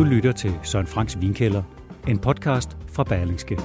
Du 0.00 0.04
lytter 0.04 0.32
til 0.32 0.52
Søren 0.62 0.86
Franks 0.86 1.20
Vinkælder, 1.20 1.62
en 2.08 2.18
podcast 2.18 2.76
fra 2.92 3.04
Berlingske. 3.04 3.58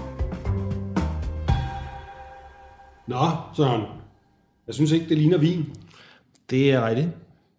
Nå, 3.07 3.27
Søren. 3.57 3.81
Jeg 4.68 4.75
synes 4.75 4.91
ikke, 4.91 5.09
det 5.09 5.18
ligner 5.18 5.37
vin. 5.37 5.65
Det 6.50 6.71
er 6.71 6.87
rigtigt. 6.87 7.09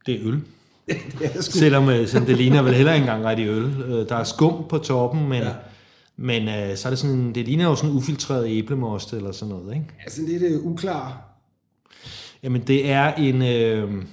Det 0.06 0.14
er 0.14 0.18
øl. 0.28 0.34
det 1.18 1.36
er 1.36 1.42
sgu... 1.42 1.59
Selvom, 1.59 1.88
øh, 1.88 2.09
selvom 2.09 2.27
det 2.27 2.36
ligner 2.36 2.62
vel 2.62 2.74
heller 2.74 2.92
ikke 2.95 3.02
engang 3.04 3.24
rigtig 3.24 3.46
øl. 3.48 3.64
Øh, 3.64 4.09
Der 4.09 4.16
er 4.16 4.24
skum 4.24 4.64
på 4.68 4.79
toppen, 4.79 5.29
men, 5.29 5.43
Ja. 5.43 5.52
men 6.16 6.48
øh, 6.48 6.77
så 6.77 6.88
er 6.88 6.90
det 6.90 6.98
sådan, 6.98 7.34
det 7.34 7.45
ligner 7.45 7.65
jo 7.65 7.74
sådan 7.74 7.90
en 7.90 7.96
ufiltreret 7.96 8.48
æblemost 8.48 9.12
eller 9.12 9.32
sådan 9.32 9.54
noget, 9.54 9.74
ikke? 9.74 9.87
Altså 10.04 10.23
lidt 10.23 10.43
uh, 10.60 10.73
uklar. 10.73 11.23
Jamen, 12.43 12.62
det 12.62 12.90
er 12.90 13.15
en... 13.15 13.43
Øh, 13.43 14.04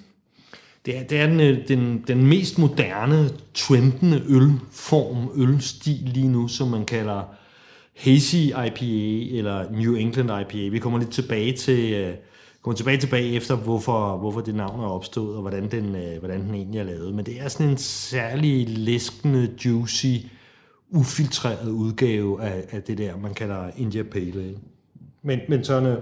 det 0.86 0.98
er, 0.98 1.04
det 1.04 1.20
er 1.20 1.28
den, 1.28 1.40
øh, 1.40 1.68
den, 1.68 2.04
den 2.08 2.28
mest 2.28 2.58
moderne, 2.58 3.30
trendende 3.54 4.24
ølform, 4.28 5.32
ølstil 5.36 6.00
lige 6.04 6.28
nu, 6.28 6.48
som 6.48 6.68
man 6.68 6.86
kalder 6.86 7.24
Hazy 7.96 8.36
IPA 8.36 9.38
eller 9.38 9.72
New 9.72 9.96
England 9.96 10.30
IPA. 10.42 10.70
Vi 10.70 10.80
kommer 10.80 11.00
lidt 11.00 11.12
tilbage 11.12 11.54
til, 11.54 11.94
øh, 11.94 12.14
kommer 12.62 12.76
tilbage 12.76 12.98
tilbage 12.98 13.34
efter, 13.34 13.56
hvorfor, 13.56 14.18
hvorfor 14.18 14.42
det 14.42 14.56
navn 14.56 14.80
er 14.80 14.88
opstået, 14.88 15.36
og 15.36 15.42
hvordan 15.42 15.72
den, 15.72 15.96
øh, 15.96 16.20
hvordan 16.20 16.42
den 16.42 16.56
egentlig 16.56 16.80
er 16.80 16.84
lavet. 16.84 17.16
Men 17.16 17.26
det 17.26 17.42
er 17.42 17.48
sådan 17.48 17.70
en 17.70 17.78
særlig 17.78 18.70
læskende, 18.70 19.50
juicy, 19.66 20.16
ufiltreret 20.90 21.70
udgave 21.70 22.44
af, 22.44 22.64
af 22.72 22.84
det 22.84 22.98
der, 22.98 23.18
man 23.18 23.34
kalder 23.34 23.70
India 23.78 24.04
Pale 24.04 24.42
Ale. 24.42 24.58
Men, 25.24 25.40
men 25.50 25.64
sådan, 25.64 25.98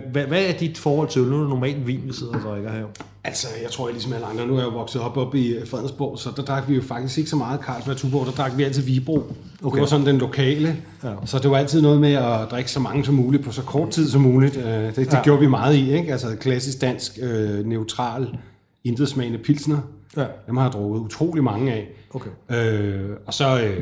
hvad, 0.00 0.22
hvad, 0.26 0.42
er 0.44 0.52
dit 0.52 0.78
forhold 0.78 1.08
til 1.08 1.22
øl? 1.22 1.28
Nu 1.28 1.36
er 1.36 1.40
det 1.40 1.48
normalt 1.48 1.86
vin, 1.86 2.00
vi 2.06 2.12
sidder 2.12 2.32
og 2.34 2.40
drikker 2.40 2.72
her. 2.72 2.84
Altså, 3.24 3.46
jeg 3.62 3.70
tror, 3.70 3.86
jeg 3.88 3.92
ligesom 3.92 4.12
alle 4.12 4.26
andre, 4.26 4.46
nu 4.46 4.54
er 4.54 4.58
jeg 4.58 4.66
jo 4.66 4.70
vokset 4.78 5.02
op 5.02 5.16
oppe 5.16 5.38
i 5.38 5.54
øh, 5.54 5.66
Fredensborg, 5.68 6.18
så 6.18 6.30
der 6.36 6.42
drak 6.42 6.68
vi 6.68 6.74
jo 6.74 6.82
faktisk 6.82 7.18
ikke 7.18 7.30
så 7.30 7.36
meget 7.36 7.60
Carlsberg 7.60 7.96
Tuborg, 7.96 8.26
der 8.26 8.32
drak 8.32 8.52
vi 8.56 8.62
altid 8.62 8.82
Vibro. 8.82 9.16
Okay. 9.62 9.74
Det 9.74 9.80
var 9.80 9.86
sådan 9.86 10.06
den 10.06 10.18
lokale. 10.18 10.76
Ja. 11.04 11.12
Så 11.24 11.38
det 11.38 11.50
var 11.50 11.56
altid 11.56 11.80
noget 11.82 12.00
med 12.00 12.12
at 12.12 12.50
drikke 12.50 12.70
så 12.70 12.80
mange 12.80 13.04
som 13.04 13.14
muligt 13.14 13.44
på 13.44 13.52
så 13.52 13.62
kort 13.62 13.90
tid 13.90 14.08
som 14.08 14.20
muligt. 14.20 14.56
Øh, 14.56 14.64
Det, 14.64 14.96
det 14.96 15.12
Ja. 15.12 15.22
gjorde 15.22 15.40
vi 15.40 15.46
meget 15.46 15.74
i, 15.76 15.92
ikke? 15.96 16.12
Altså 16.12 16.36
klassisk 16.40 16.80
dansk, 16.80 17.18
øh, 17.22 17.66
neutral, 17.66 18.38
intetsmagende 18.84 19.38
pilsner. 19.38 19.78
Ja. 20.16 20.24
Dem 20.46 20.56
har 20.56 20.64
jeg 20.64 20.72
drukket 20.72 21.00
utrolig 21.00 21.44
mange 21.44 21.72
af. 21.72 21.88
Okay. 22.14 22.30
Øh, 22.50 23.10
og 23.26 23.34
så, 23.34 23.62
øh, 23.62 23.76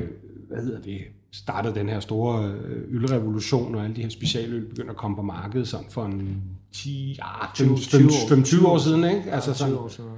hvad 0.50 0.62
hedder 0.62 0.80
det, 0.80 0.98
startede 1.33 1.75
den 1.75 1.89
her 1.89 2.00
store 2.00 2.45
øh, 2.45 2.95
ølrevolution, 2.95 3.75
og 3.75 3.84
alle 3.84 3.97
de 3.97 4.03
her 4.03 4.09
specialøl 4.09 4.69
begyndte 4.69 4.91
at 4.91 4.97
komme 4.97 5.17
på 5.17 5.23
markedet 5.23 5.69
sådan 5.69 5.86
for 5.91 6.05
en 6.05 6.42
10, 6.73 7.19
ah, 7.23 7.48
20 7.55 7.75
5-20 7.75 8.67
år 8.67 8.78
siden, 8.78 9.05
ikke? 9.05 9.33
Altså 9.33 9.55
sådan, 9.55 9.73
20 9.73 9.84
år 9.84 9.89
siden. 9.89 10.11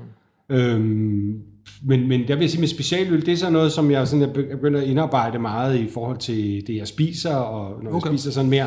Øhm, 0.49 1.43
men, 1.83 2.09
men 2.09 2.29
jeg 2.29 2.39
vil 2.39 2.51
sige 2.51 2.61
med 2.61 2.69
specialøl, 2.69 3.27
det 3.27 3.33
er 3.33 3.37
sådan 3.37 3.53
noget, 3.53 3.73
som 3.73 3.91
jeg 3.91 4.09
sådan 4.09 4.29
er 4.29 4.33
begyndt 4.33 4.77
at 4.77 4.85
indarbejde 4.85 5.39
meget 5.39 5.79
i 5.81 5.89
forhold 5.89 6.19
til 6.19 6.67
det, 6.67 6.77
jeg 6.77 6.89
spiser, 6.89 7.35
og 7.35 7.85
når. 7.85 7.95
Okay. 7.95 8.11
jeg 8.11 8.19
spiser 8.19 8.31
sådan 8.31 8.51
mere 8.51 8.67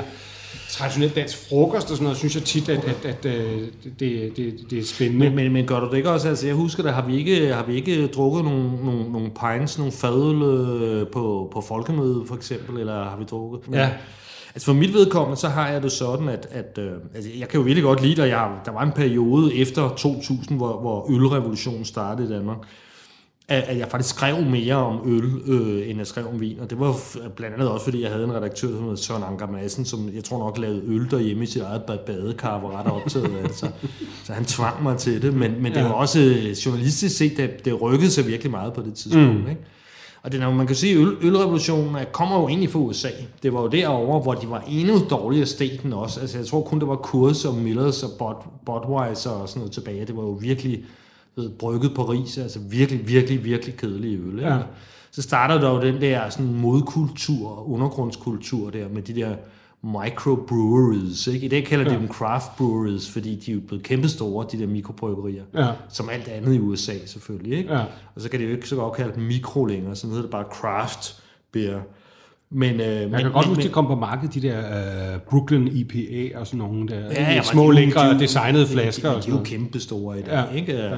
traditionelt 0.70 1.16
dansk 1.16 1.50
frokost 1.50 1.92
og 1.92 1.98
sådan 1.98 2.04
noget, 2.04 2.18
synes 2.18 2.36
jeg 2.36 2.44
tit, 2.44 2.70
at, 2.70 2.84
at, 2.84 3.06
at, 3.06 3.26
at 3.26 4.00
det, 4.00 4.38
det, 4.38 4.54
det 4.70 4.80
er 4.80 4.86
spændende. 4.86 5.26
Men, 5.26 5.36
men, 5.36 5.54
men 5.54 5.66
gør 5.68 5.80
du 5.80 5.90
det 5.90 5.98
ikke 5.98 6.10
også? 6.10 6.30
Altså, 6.30 6.48
jeg 6.48 6.56
husker, 6.56 6.84
der 6.84 6.92
har 6.92 7.06
vi 7.08 7.18
ikke, 7.18 7.54
har 7.54 7.64
vi 7.64 7.76
ikke 7.76 8.08
drukket 8.08 8.44
nogle, 8.44 8.86
nogle, 8.86 9.12
nogle 9.12 9.32
pints, 9.42 9.78
nogle 9.78 9.94
fadøl 9.94 10.42
øh, 10.42 11.08
på, 11.08 11.50
på 11.54 11.62
folkemødet 11.62 12.28
for 12.28 12.36
eksempel, 12.36 12.80
eller 12.80 13.04
har 13.04 13.18
vi 13.18 13.24
drukket? 13.24 13.68
Men, 13.68 13.80
Ja. 13.80 13.90
Altså 14.56 14.66
for 14.66 14.74
mit 14.74 14.94
vedkommende, 14.94 15.40
så 15.40 15.50
har 15.50 15.70
jeg 15.70 15.84
det 15.84 15.92
sådan, 15.92 16.30
at, 16.30 16.48
at 16.52 16.78
øh, 16.78 16.92
altså, 17.16 17.30
jeg 17.40 17.48
kan 17.48 17.58
jo 17.60 17.64
virkelig 17.64 17.84
godt 17.84 18.02
lide 18.02 18.22
og 18.22 18.28
jeg, 18.28 18.52
der 18.66 18.72
var 18.72 18.84
en 18.84 18.92
periode 18.92 19.56
efter 19.56 19.90
2000, 19.90 20.58
hvor, 20.58 20.80
hvor 20.82 21.06
ølrevolutionen 21.10 21.86
startede 21.86 22.28
i 22.28 22.32
Danmark, 22.32 22.58
at, 23.48 23.64
at 23.64 23.78
jeg 23.78 23.88
faktisk 23.92 24.16
skrev 24.16 24.46
mere 24.46 24.76
om 24.76 25.00
øl, 25.06 25.24
øh, 25.48 25.90
end 25.90 25.98
jeg 25.98 26.08
skrev 26.08 26.28
om 26.34 26.42
vin. 26.42 26.60
Og 26.60 26.70
det 26.70 26.80
var 26.80 26.96
blandt 27.36 27.56
andet 27.56 27.70
også, 27.70 27.84
fordi 27.84 28.02
jeg 28.04 28.12
havde 28.12 28.24
en 28.24 28.34
redaktør, 28.34 28.68
som 28.68 28.88
hed 28.88 28.98
Søren 28.98 29.24
Anker 29.24 29.48
Madsen, 29.48 29.86
som 29.86 30.10
jeg 30.16 30.24
tror 30.24 30.38
nok 30.40 30.58
lavede 30.58 30.82
øl 30.86 31.12
derhjemme 31.12 31.44
i 31.44 31.48
sit 31.48 31.62
eget 31.62 31.82
ba- 31.82 32.06
badekar, 32.06 32.62
var 32.62 32.80
ret 32.80 32.92
optaget 32.92 33.26
af 33.38 33.44
det. 33.48 33.56
Så, 33.58 33.68
så 34.24 34.34
han 34.34 34.46
tvang 34.46 34.84
mig 34.84 34.98
til 34.98 35.22
det. 35.22 35.34
Men, 35.34 35.62
men 35.64 35.74
det 35.74 35.84
var 35.84 35.90
også 35.92 36.20
øh, 36.20 36.52
journalistisk 36.52 37.18
set, 37.18 37.38
det, 37.38 37.66
det 37.66 37.82
rykkede 37.82 38.12
sig 38.12 38.28
virkelig 38.28 38.52
meget 38.52 38.74
på 38.74 38.82
det 38.82 38.94
tidspunkt. 38.94 39.34
Mm. 39.44 39.50
Ikke? 39.50 39.62
Og 40.24 40.32
det, 40.32 40.42
er, 40.42 40.54
man 40.54 40.68
kan 40.68 40.76
sige, 40.76 40.94
at 40.94 41.00
øl, 41.00 41.16
ølrevolutionen 41.22 41.96
er- 41.96 42.04
kommer 42.04 42.40
jo 42.42 42.48
egentlig 42.48 42.70
fra 42.70 42.80
USA. 42.80 43.10
Det 43.44 43.54
var 43.54 43.62
jo 43.62 43.68
derovre, 43.68 44.20
hvor 44.22 44.34
de 44.34 44.50
var 44.50 44.64
endnu 44.70 44.94
dårligere 45.10 45.46
staten 45.46 45.94
også. 45.94 46.20
Altså, 46.20 46.38
jeg 46.38 46.48
tror 46.48 46.62
kun, 46.62 46.80
det 46.80 46.88
var 46.88 46.96
Kurs 46.96 47.46
og 47.46 47.56
Millers 47.56 48.04
og 48.04 48.10
Bud, 48.20 48.36
Budweiser 48.66 49.30
og 49.30 49.50
sådan 49.50 49.60
noget 49.60 49.72
tilbage. 49.72 50.06
Det 50.06 50.16
var 50.18 50.22
jo 50.24 50.32
virkelig 50.42 50.84
brygget 51.60 51.92
på 51.96 52.04
ris, 52.04 52.38
altså 52.38 52.60
virkelig, 52.60 53.08
virkelig, 53.08 53.44
virkelig 53.44 53.78
kedelige 53.78 54.18
øl. 54.20 54.34
Ikke? 54.40 54.48
Ja. 54.54 54.60
Så 55.12 55.22
starter 55.22 55.60
der 55.62 55.70
jo 55.70 55.82
den 55.82 56.02
der 56.02 56.30
sådan 56.30 56.54
modkultur, 56.54 57.70
undergrundskultur 57.70 58.70
der 58.70 58.90
med 58.90 59.02
de 59.02 59.16
der 59.16 59.36
microbreweries. 59.84 61.28
Ikke? 61.28 61.46
I 61.46 61.50
dag 61.50 61.66
kalder 61.66 61.86
de 61.86 61.94
Ja. 61.94 62.00
dem 62.00 62.08
craft 62.08 62.56
breweries, 62.58 63.10
fordi 63.12 63.36
de 63.36 63.52
er 63.52 63.56
jo 63.56 63.62
blevet 63.68 63.84
kæmpestore, 63.84 64.48
de 64.52 64.60
der 64.60 64.68
mikrobryggerier. 64.68 65.44
Ja. 65.54 65.72
Som 65.90 66.10
alt 66.10 66.28
andet 66.28 66.56
i 66.56 66.60
USA 66.60 66.94
selvfølgelig. 67.06 67.58
Ikke? 67.58 67.74
Ja. 67.74 67.84
Og 68.16 68.22
så 68.22 68.30
kan 68.30 68.40
det 68.40 68.46
jo 68.48 68.52
ikke 68.52 68.70
så 68.70 68.76
godt 68.76 68.94
kalde 68.94 69.16
dem 69.16 69.24
mikro 69.24 69.66
længere, 69.66 69.96
så 69.96 70.08
hedder 70.08 70.22
det 70.22 70.32
bare 70.32 70.46
craft 70.52 71.24
beer. 71.52 71.80
Men, 72.56 72.80
øh, 72.80 72.88
Jeg 72.88 73.10
men, 73.10 73.20
kan 73.20 73.32
godt 73.32 73.46
men, 73.46 73.56
huske, 73.56 73.68
de 73.68 73.74
kom 73.74 73.88
på 73.88 73.96
markedet, 73.96 74.34
de 74.34 74.42
der 74.42 74.60
uh, 75.16 75.22
Brooklyn 75.22 75.68
IPA 75.68 76.40
og 76.40 76.48
sådan 76.48 76.58
nogle 76.58 76.88
der 76.88 77.00
Ja, 77.00 77.34
ja, 77.34 77.42
små, 77.44 77.72
de 77.72 77.76
lækre, 77.76 78.14
de 78.14 78.20
designede 78.20 78.68
flasker 78.68 79.10
De, 79.10 79.16
de, 79.16 79.18
de 79.18 79.24
sådan 79.24 79.36
er 79.36 79.40
jo 79.40 79.44
kæmpe 79.44 79.80
store 79.80 80.20
i 80.20 80.22
dag, 80.22 80.34
Ja, 80.34 80.56
ikke? 80.60 80.74
ja. 80.74 80.96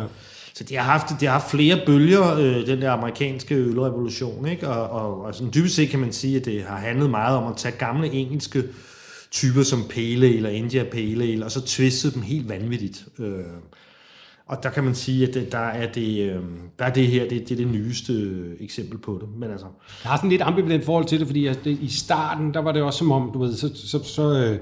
Så 0.54 0.64
de 0.64 0.76
har 0.76 0.84
haft, 0.84 1.06
de 1.20 1.26
har 1.26 1.32
haft 1.32 1.52
flere 1.52 1.80
bølger, 1.86 2.36
øh, 2.36 2.68
den 2.68 2.82
der 2.82 2.92
amerikanske 2.92 3.56
ølrevolution, 3.56 4.48
ikke? 4.48 4.68
Og, 4.70 4.90
og, 4.90 5.22
og 5.26 5.36
sådan 5.36 5.52
dybest 5.54 5.76
set 5.76 5.90
kan 5.90 6.00
man 6.00 6.12
sige, 6.12 6.38
at 6.38 6.46
det 6.46 6.64
har 6.68 6.78
handlet 6.78 7.10
meget 7.10 7.38
om 7.38 7.52
at 7.52 7.58
tage 7.58 7.76
gamle 7.80 8.12
engelske 8.12 8.64
typer 9.32 9.64
som 9.64 9.84
Pale 9.90 10.28
Ale 10.28 10.48
og 10.48 10.54
India 10.54 10.84
Pale 10.84 11.24
Ale, 11.24 11.46
og 11.46 11.52
så 11.52 11.62
twiste 11.66 12.14
dem 12.14 12.22
helt 12.22 12.50
vanvittigt. 12.50 13.06
Øh, 13.20 13.28
og 14.50 14.64
der 14.64 14.70
kan 14.70 14.84
man 14.84 14.96
sige, 14.96 15.28
at 15.28 15.34
det, 15.34 15.52
der 15.52 15.58
er 15.58 15.92
det, 15.92 16.20
øh, 16.30 16.36
der 16.80 16.86
er 16.86 16.94
det 16.94 17.08
her, 17.08 17.22
det, 17.30 17.50
det 17.50 17.52
er 17.52 17.56
det 17.56 17.68
nyeste 17.68 18.14
eksempel 18.60 18.98
på 18.98 19.18
det. 19.22 19.30
Men 19.40 19.52
altså, 19.52 19.66
Jeg 20.04 20.10
har 20.12 20.18
sådan 20.18 20.30
lidt 20.30 20.42
ambivalent 20.42 20.86
forhold 20.86 21.06
til 21.06 21.20
det, 21.20 21.28
fordi 21.28 21.50
det, 21.64 21.78
i 21.82 21.88
starten, 21.88 22.54
der 22.54 22.60
var 22.60 22.72
det 22.72 22.82
også 22.82 23.00
som 23.00 23.12
om, 23.12 23.30
du 23.34 23.40
ved, 23.40 23.54
så, 23.56 23.70
så, 23.76 24.04
så, 24.04 24.46
øh, 24.46 24.58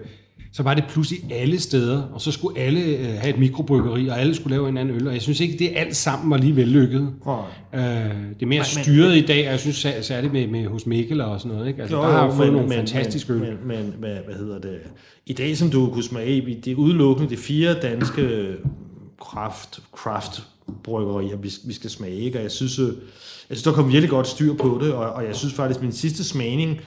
så 0.53 0.63
var 0.63 0.73
det 0.73 0.83
pludselig 0.89 1.33
alle 1.33 1.59
steder, 1.59 2.01
og 2.13 2.21
så 2.21 2.31
skulle 2.31 2.59
alle 2.59 2.79
øh, 2.81 3.05
have 3.05 3.29
et 3.29 3.39
mikrobryggeri, 3.39 4.07
og 4.07 4.19
alle 4.19 4.35
skulle 4.35 4.55
lave 4.55 4.69
en 4.69 4.77
anden 4.77 4.95
øl, 4.95 5.07
og 5.07 5.13
jeg 5.13 5.21
synes 5.21 5.39
ikke, 5.39 5.57
det 5.59 5.69
alt 5.75 5.95
sammen 5.95 6.31
var 6.31 6.37
lige 6.37 6.55
vellykket. 6.55 7.09
Nej. 7.25 7.35
Øh, 7.73 7.81
det 7.81 8.41
er 8.41 8.45
mere 8.45 8.59
men- 8.75 8.83
styret 8.83 9.15
i 9.17 9.25
dag, 9.25 9.45
og 9.45 9.51
jeg 9.51 9.59
synes 9.59 9.75
sær- 9.75 10.01
særligt 10.01 10.33
med, 10.33 10.47
med 10.47 10.65
hos 10.67 10.85
Mikkel 10.85 11.21
og 11.21 11.39
sådan 11.41 11.55
noget, 11.57 11.67
ikke? 11.67 11.81
Altså, 11.81 11.97
der 11.97 12.03
har 12.03 12.25
jeg 12.25 12.33
fået 12.33 12.53
nogle 12.53 12.71
fantastiske 12.73 13.33
øl. 13.33 13.39
Men, 13.39 13.57
men 13.65 13.93
hvad, 13.99 14.15
hvad 14.25 14.35
hedder 14.35 14.59
det? 14.59 14.77
I 15.25 15.33
dag, 15.33 15.57
som 15.57 15.69
du 15.69 15.89
kunne 15.93 16.03
smage, 16.03 16.37
i, 16.37 16.59
det 16.59 16.71
er 16.71 16.75
udelukkende 16.75 17.29
de 17.29 17.37
fire 17.37 17.73
danske 17.81 18.45
craft, 19.19 19.79
craft 19.95 20.43
bryggerier, 20.83 21.37
vi, 21.37 21.51
vi 21.65 21.73
skal 21.73 21.89
smage, 21.89 22.15
ikke? 22.15 22.37
Og 22.37 22.43
jeg 22.43 22.51
synes, 22.51 22.79
øh, 22.79 22.87
jeg 23.49 23.57
synes, 23.57 23.63
der 23.63 23.73
kom 23.73 23.87
virkelig 23.87 24.09
godt 24.09 24.27
styr 24.27 24.53
på 24.53 24.79
det, 24.81 24.93
og, 24.93 25.13
og 25.13 25.25
jeg 25.25 25.35
synes 25.35 25.53
faktisk, 25.53 25.81
min 25.81 25.91
sidste 25.91 26.23
smagning 26.23 26.79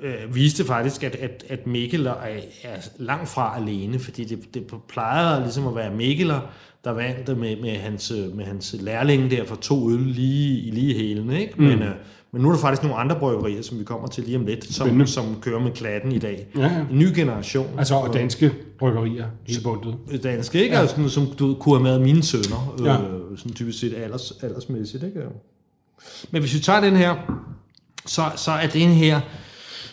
øh, 0.00 0.34
viste 0.34 0.64
faktisk, 0.64 1.02
at, 1.02 1.14
at, 1.14 1.44
at 1.48 1.66
Mikkel 1.66 2.06
er, 2.06 2.14
er 2.62 2.76
langt 2.96 3.28
fra 3.28 3.56
alene, 3.56 3.98
fordi 3.98 4.24
det, 4.24 4.54
det 4.54 4.72
plejede 4.88 5.42
ligesom 5.42 5.66
at 5.66 5.74
være 5.74 5.94
Mikkeler, 5.94 6.40
der 6.84 6.90
vandt 6.90 7.26
det 7.26 7.38
med, 7.38 7.56
med, 7.56 7.76
hans, 7.76 8.10
øh, 8.10 8.36
med 8.36 8.44
hans 8.44 8.76
lærlinge 8.80 9.30
der 9.30 9.44
for 9.44 9.56
to 9.56 9.90
øl 9.90 10.00
lige 10.00 10.60
i 10.60 10.70
lige 10.70 10.94
hælene, 10.94 11.40
ikke? 11.40 11.54
Mm. 11.56 11.64
Men, 11.64 11.82
øh, 11.82 11.94
men 12.32 12.42
nu 12.42 12.48
er 12.48 12.52
der 12.52 12.60
faktisk 12.60 12.82
nogle 12.82 12.96
andre 12.96 13.16
bryggerier, 13.18 13.62
som 13.62 13.78
vi 13.78 13.84
kommer 13.84 14.08
til 14.08 14.24
lige 14.24 14.36
om 14.36 14.46
lidt, 14.46 14.74
som, 14.74 15.06
som 15.06 15.24
kører 15.40 15.60
med 15.60 15.70
klatten 15.72 16.12
i 16.12 16.18
dag. 16.18 16.46
Ja, 16.56 16.62
ja. 16.62 16.84
En 16.90 16.98
ny 16.98 17.06
generation. 17.14 17.66
Altså, 17.78 17.94
og 17.94 18.14
danske 18.14 18.52
bryggerier, 18.78 19.26
helt 19.48 19.62
bundet. 19.62 19.94
danske, 20.22 20.62
ikke? 20.62 20.74
Ja. 20.74 20.80
Altså, 20.80 21.08
som 21.08 21.26
du 21.38 21.54
kunne 21.60 21.74
have 21.74 21.82
med 21.82 22.06
mine 22.06 22.22
sønner, 22.22 22.74
Ja. 22.84 22.92
øh, 22.94 23.38
sådan 23.38 23.52
typisk 23.52 23.78
set 23.80 23.94
alders, 24.04 24.32
aldersmæssigt, 24.42 25.02
ikke? 25.02 25.20
Men 26.30 26.42
hvis 26.42 26.54
vi 26.54 26.58
tager 26.58 26.80
den 26.80 26.96
her, 26.96 27.14
så, 28.06 28.22
så 28.36 28.50
er 28.50 28.66
den 28.66 28.88
her, 28.88 29.20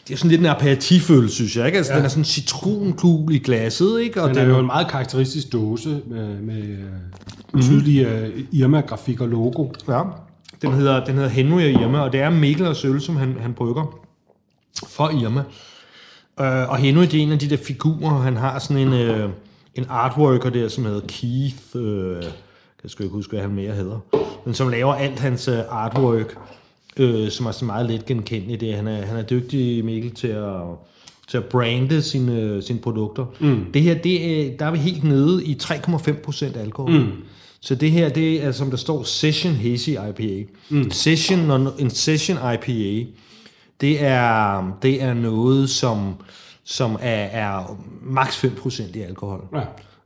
det 0.08 0.14
er 0.14 0.18
sådan 0.18 0.30
lidt 0.30 0.42
en 0.42 0.46
aperitiffølelse, 0.48 1.36
synes 1.36 1.58
jeg, 1.58 1.66
ikke? 1.66 1.78
Altså, 1.78 1.94
ja. 1.94 1.98
den 1.98 2.06
er 2.06 2.10
sådan 2.10 2.26
citronkugel 2.26 3.36
i 3.36 3.40
glasset, 3.40 4.02
ikke? 4.02 4.22
Og 4.24 4.30
Den 4.30 4.38
er 4.38 4.46
jo 4.46 4.60
en 4.60 4.66
meget 4.66 4.88
karakteristisk 4.88 5.54
dåse 5.54 6.02
med, 6.08 6.40
med 6.40 6.78
mm. 7.54 7.62
tydelige 7.62 8.10
øh, 8.10 8.44
Irma-grafik 8.52 9.22
og 9.22 9.28
logo. 9.28 9.68
Ja. 9.88 10.02
Den 10.62 10.74
hedder, 10.74 11.06
den 11.06 11.16
hedder 11.16 11.30
Henry 11.30 11.62
og 11.62 11.82
Irma, 11.82 12.00
og 12.00 12.12
det 12.12 12.20
er 12.22 12.30
Mikkel 12.30 12.68
og 12.68 12.76
Øl, 12.84 13.02
som 13.02 13.16
han, 13.16 13.38
han 13.42 13.54
brygger 13.54 14.00
for 14.88 15.10
Irma. 15.10 15.40
Øh, 16.40 16.70
og 16.70 16.78
Henry, 16.78 17.02
det 17.04 17.14
er 17.14 17.24
en 17.24 17.32
af 17.32 17.40
de 17.40 17.50
der 17.50 17.58
figurer, 17.58 18.10
han 18.22 18.36
har 18.38 18.60
sådan 18.60 18.88
en, 18.88 18.94
øh, 18.94 19.30
en 19.76 19.86
artworker 19.90 20.50
der, 20.50 20.68
som 20.68 20.86
hedder 20.86 21.02
Keith, 21.08 21.58
øh, 21.76 22.16
jeg 22.24 22.32
kan 22.82 22.90
sgu 22.90 23.04
ikke 23.04 23.14
huske, 23.16 23.32
hvad 23.32 23.42
han 23.42 23.52
mere 23.56 23.74
hedder, 23.74 24.00
men 24.46 24.54
som 24.54 24.70
laver 24.70 24.94
alt 24.94 25.20
hans 25.20 25.48
øh, 25.48 25.60
artwork, 25.70 26.38
øh, 26.98 27.30
som 27.30 27.46
er 27.46 27.52
så 27.52 27.66
meget 27.66 27.90
let 27.90 28.06
genkendeligt. 28.06 28.62
Det. 28.62 28.72
er- 28.72 28.76
Han, 28.76 28.88
er, 28.88 29.06
han 29.06 29.18
er 29.18 29.22
dygtig, 29.22 29.86
Mikkel, 29.86 30.12
til 30.12 30.28
at, 30.28 30.54
til 31.28 31.38
at 31.38 31.46
brande 31.46 32.02
sine, 32.02 32.62
sine 32.62 32.80
produkter. 32.80 33.26
Mm. 33.40 33.66
Det 33.74 33.82
her, 33.82 33.94
det 33.96 34.46
er, 34.48 34.58
der 34.58 34.66
er 34.66 34.72
vi 34.72 34.78
helt 34.78 35.04
nede 35.04 35.46
i 35.46 35.58
3,5 35.64 36.12
procent 36.24 36.58
alkohol. 36.58 36.92
Mm. 36.92 37.12
Så 37.62 37.76
det 37.76 37.92
her, 37.92 38.10
det 38.10 38.44
er 38.44 38.52
som 38.52 38.70
der 38.70 38.78
står 38.78 39.04
Session 39.04 39.54
Hazy 39.54 39.90
IPA. 39.90 40.52
Mm. 40.70 40.92
Session, 40.92 41.68
en 41.80 41.90
Session 41.90 42.38
IPA, 42.54 43.10
det 43.82 44.04
er, 44.04 44.64
det 44.82 45.04
er 45.04 45.14
noget, 45.14 45.70
som, 45.70 46.16
som 46.64 46.98
er, 47.02 47.24
er 47.24 47.78
maks 48.02 48.46
5% 48.46 48.98
i 48.98 49.02
alkohol. 49.02 49.48
Ja. 49.56 49.62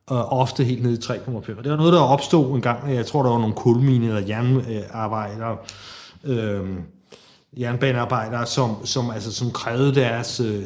Og 0.08 0.30
ofte 0.30 0.64
helt 0.64 0.84
ned 0.84 0.98
i 0.98 1.12
3,5. 1.14 1.36
Og 1.36 1.64
det 1.64 1.72
var 1.72 1.78
noget, 1.78 1.94
der 1.94 2.00
opstod 2.00 2.56
en 2.56 2.62
gang, 2.62 2.94
jeg 2.96 3.06
tror, 3.06 3.24
der 3.24 3.30
var 3.30 3.40
nogle 3.40 3.56
kulmine 3.56 4.08
eller 4.08 4.22
jernarbejdere, 4.28 5.58
øh, 6.24 6.70
jernbanearbejdere, 7.58 8.46
som, 8.46 8.86
som, 8.86 9.12
altså, 9.12 9.34
som 9.34 9.52
krævede 9.52 9.96
deres 9.96 10.40
øh, 10.40 10.64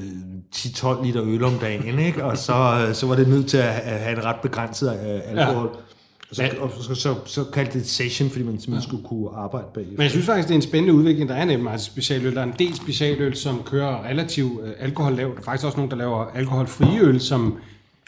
10-12 0.55 1.03
liter 1.05 1.23
øl 1.23 1.43
om 1.43 1.53
dagen, 1.53 1.99
ikke? 1.99 2.25
og 2.25 2.37
så, 2.37 2.85
øh, 2.87 2.95
så 2.95 3.07
var 3.07 3.15
det 3.15 3.27
nødt 3.27 3.47
til 3.47 3.57
at 3.57 3.73
have 3.73 4.17
en 4.17 4.25
ret 4.25 4.39
begrænset 4.41 4.89
øh, 4.89 5.21
alkohol. 5.25 5.69
Ja. 5.73 5.86
Og 6.29 6.35
så, 6.35 6.49
og 6.59 6.71
så, 6.83 6.95
så, 6.95 7.15
så 7.25 7.43
kaldte 7.43 7.79
det 7.79 7.87
session, 7.87 8.29
fordi 8.29 8.43
man 8.43 8.53
simpelthen 8.53 8.73
ja. 8.73 8.81
skulle 8.81 9.03
kunne 9.03 9.29
arbejde 9.35 9.67
bag. 9.73 9.85
Men 9.89 10.01
jeg 10.01 10.11
synes 10.11 10.25
faktisk, 10.25 10.47
det 10.47 10.53
er 10.53 10.57
en 10.57 10.61
spændende 10.61 10.93
udvikling. 10.93 11.29
Der 11.29 11.35
er 11.35 11.45
nemlig 11.45 11.63
meget 11.63 11.81
specialøl. 11.81 12.35
Der 12.35 12.41
er 12.41 12.45
en 12.45 12.55
del 12.59 12.75
specialøl, 12.75 13.35
som 13.35 13.63
kører 13.65 14.05
relativt 14.05 14.65
øh, 14.65 14.73
alkohollavt. 14.79 15.33
Der 15.33 15.39
er 15.39 15.43
faktisk 15.43 15.65
også 15.65 15.77
nogen, 15.77 15.91
der 15.91 15.97
laver 15.97 16.25
alkoholfri 16.25 16.99
øl, 16.99 17.21
som, 17.21 17.57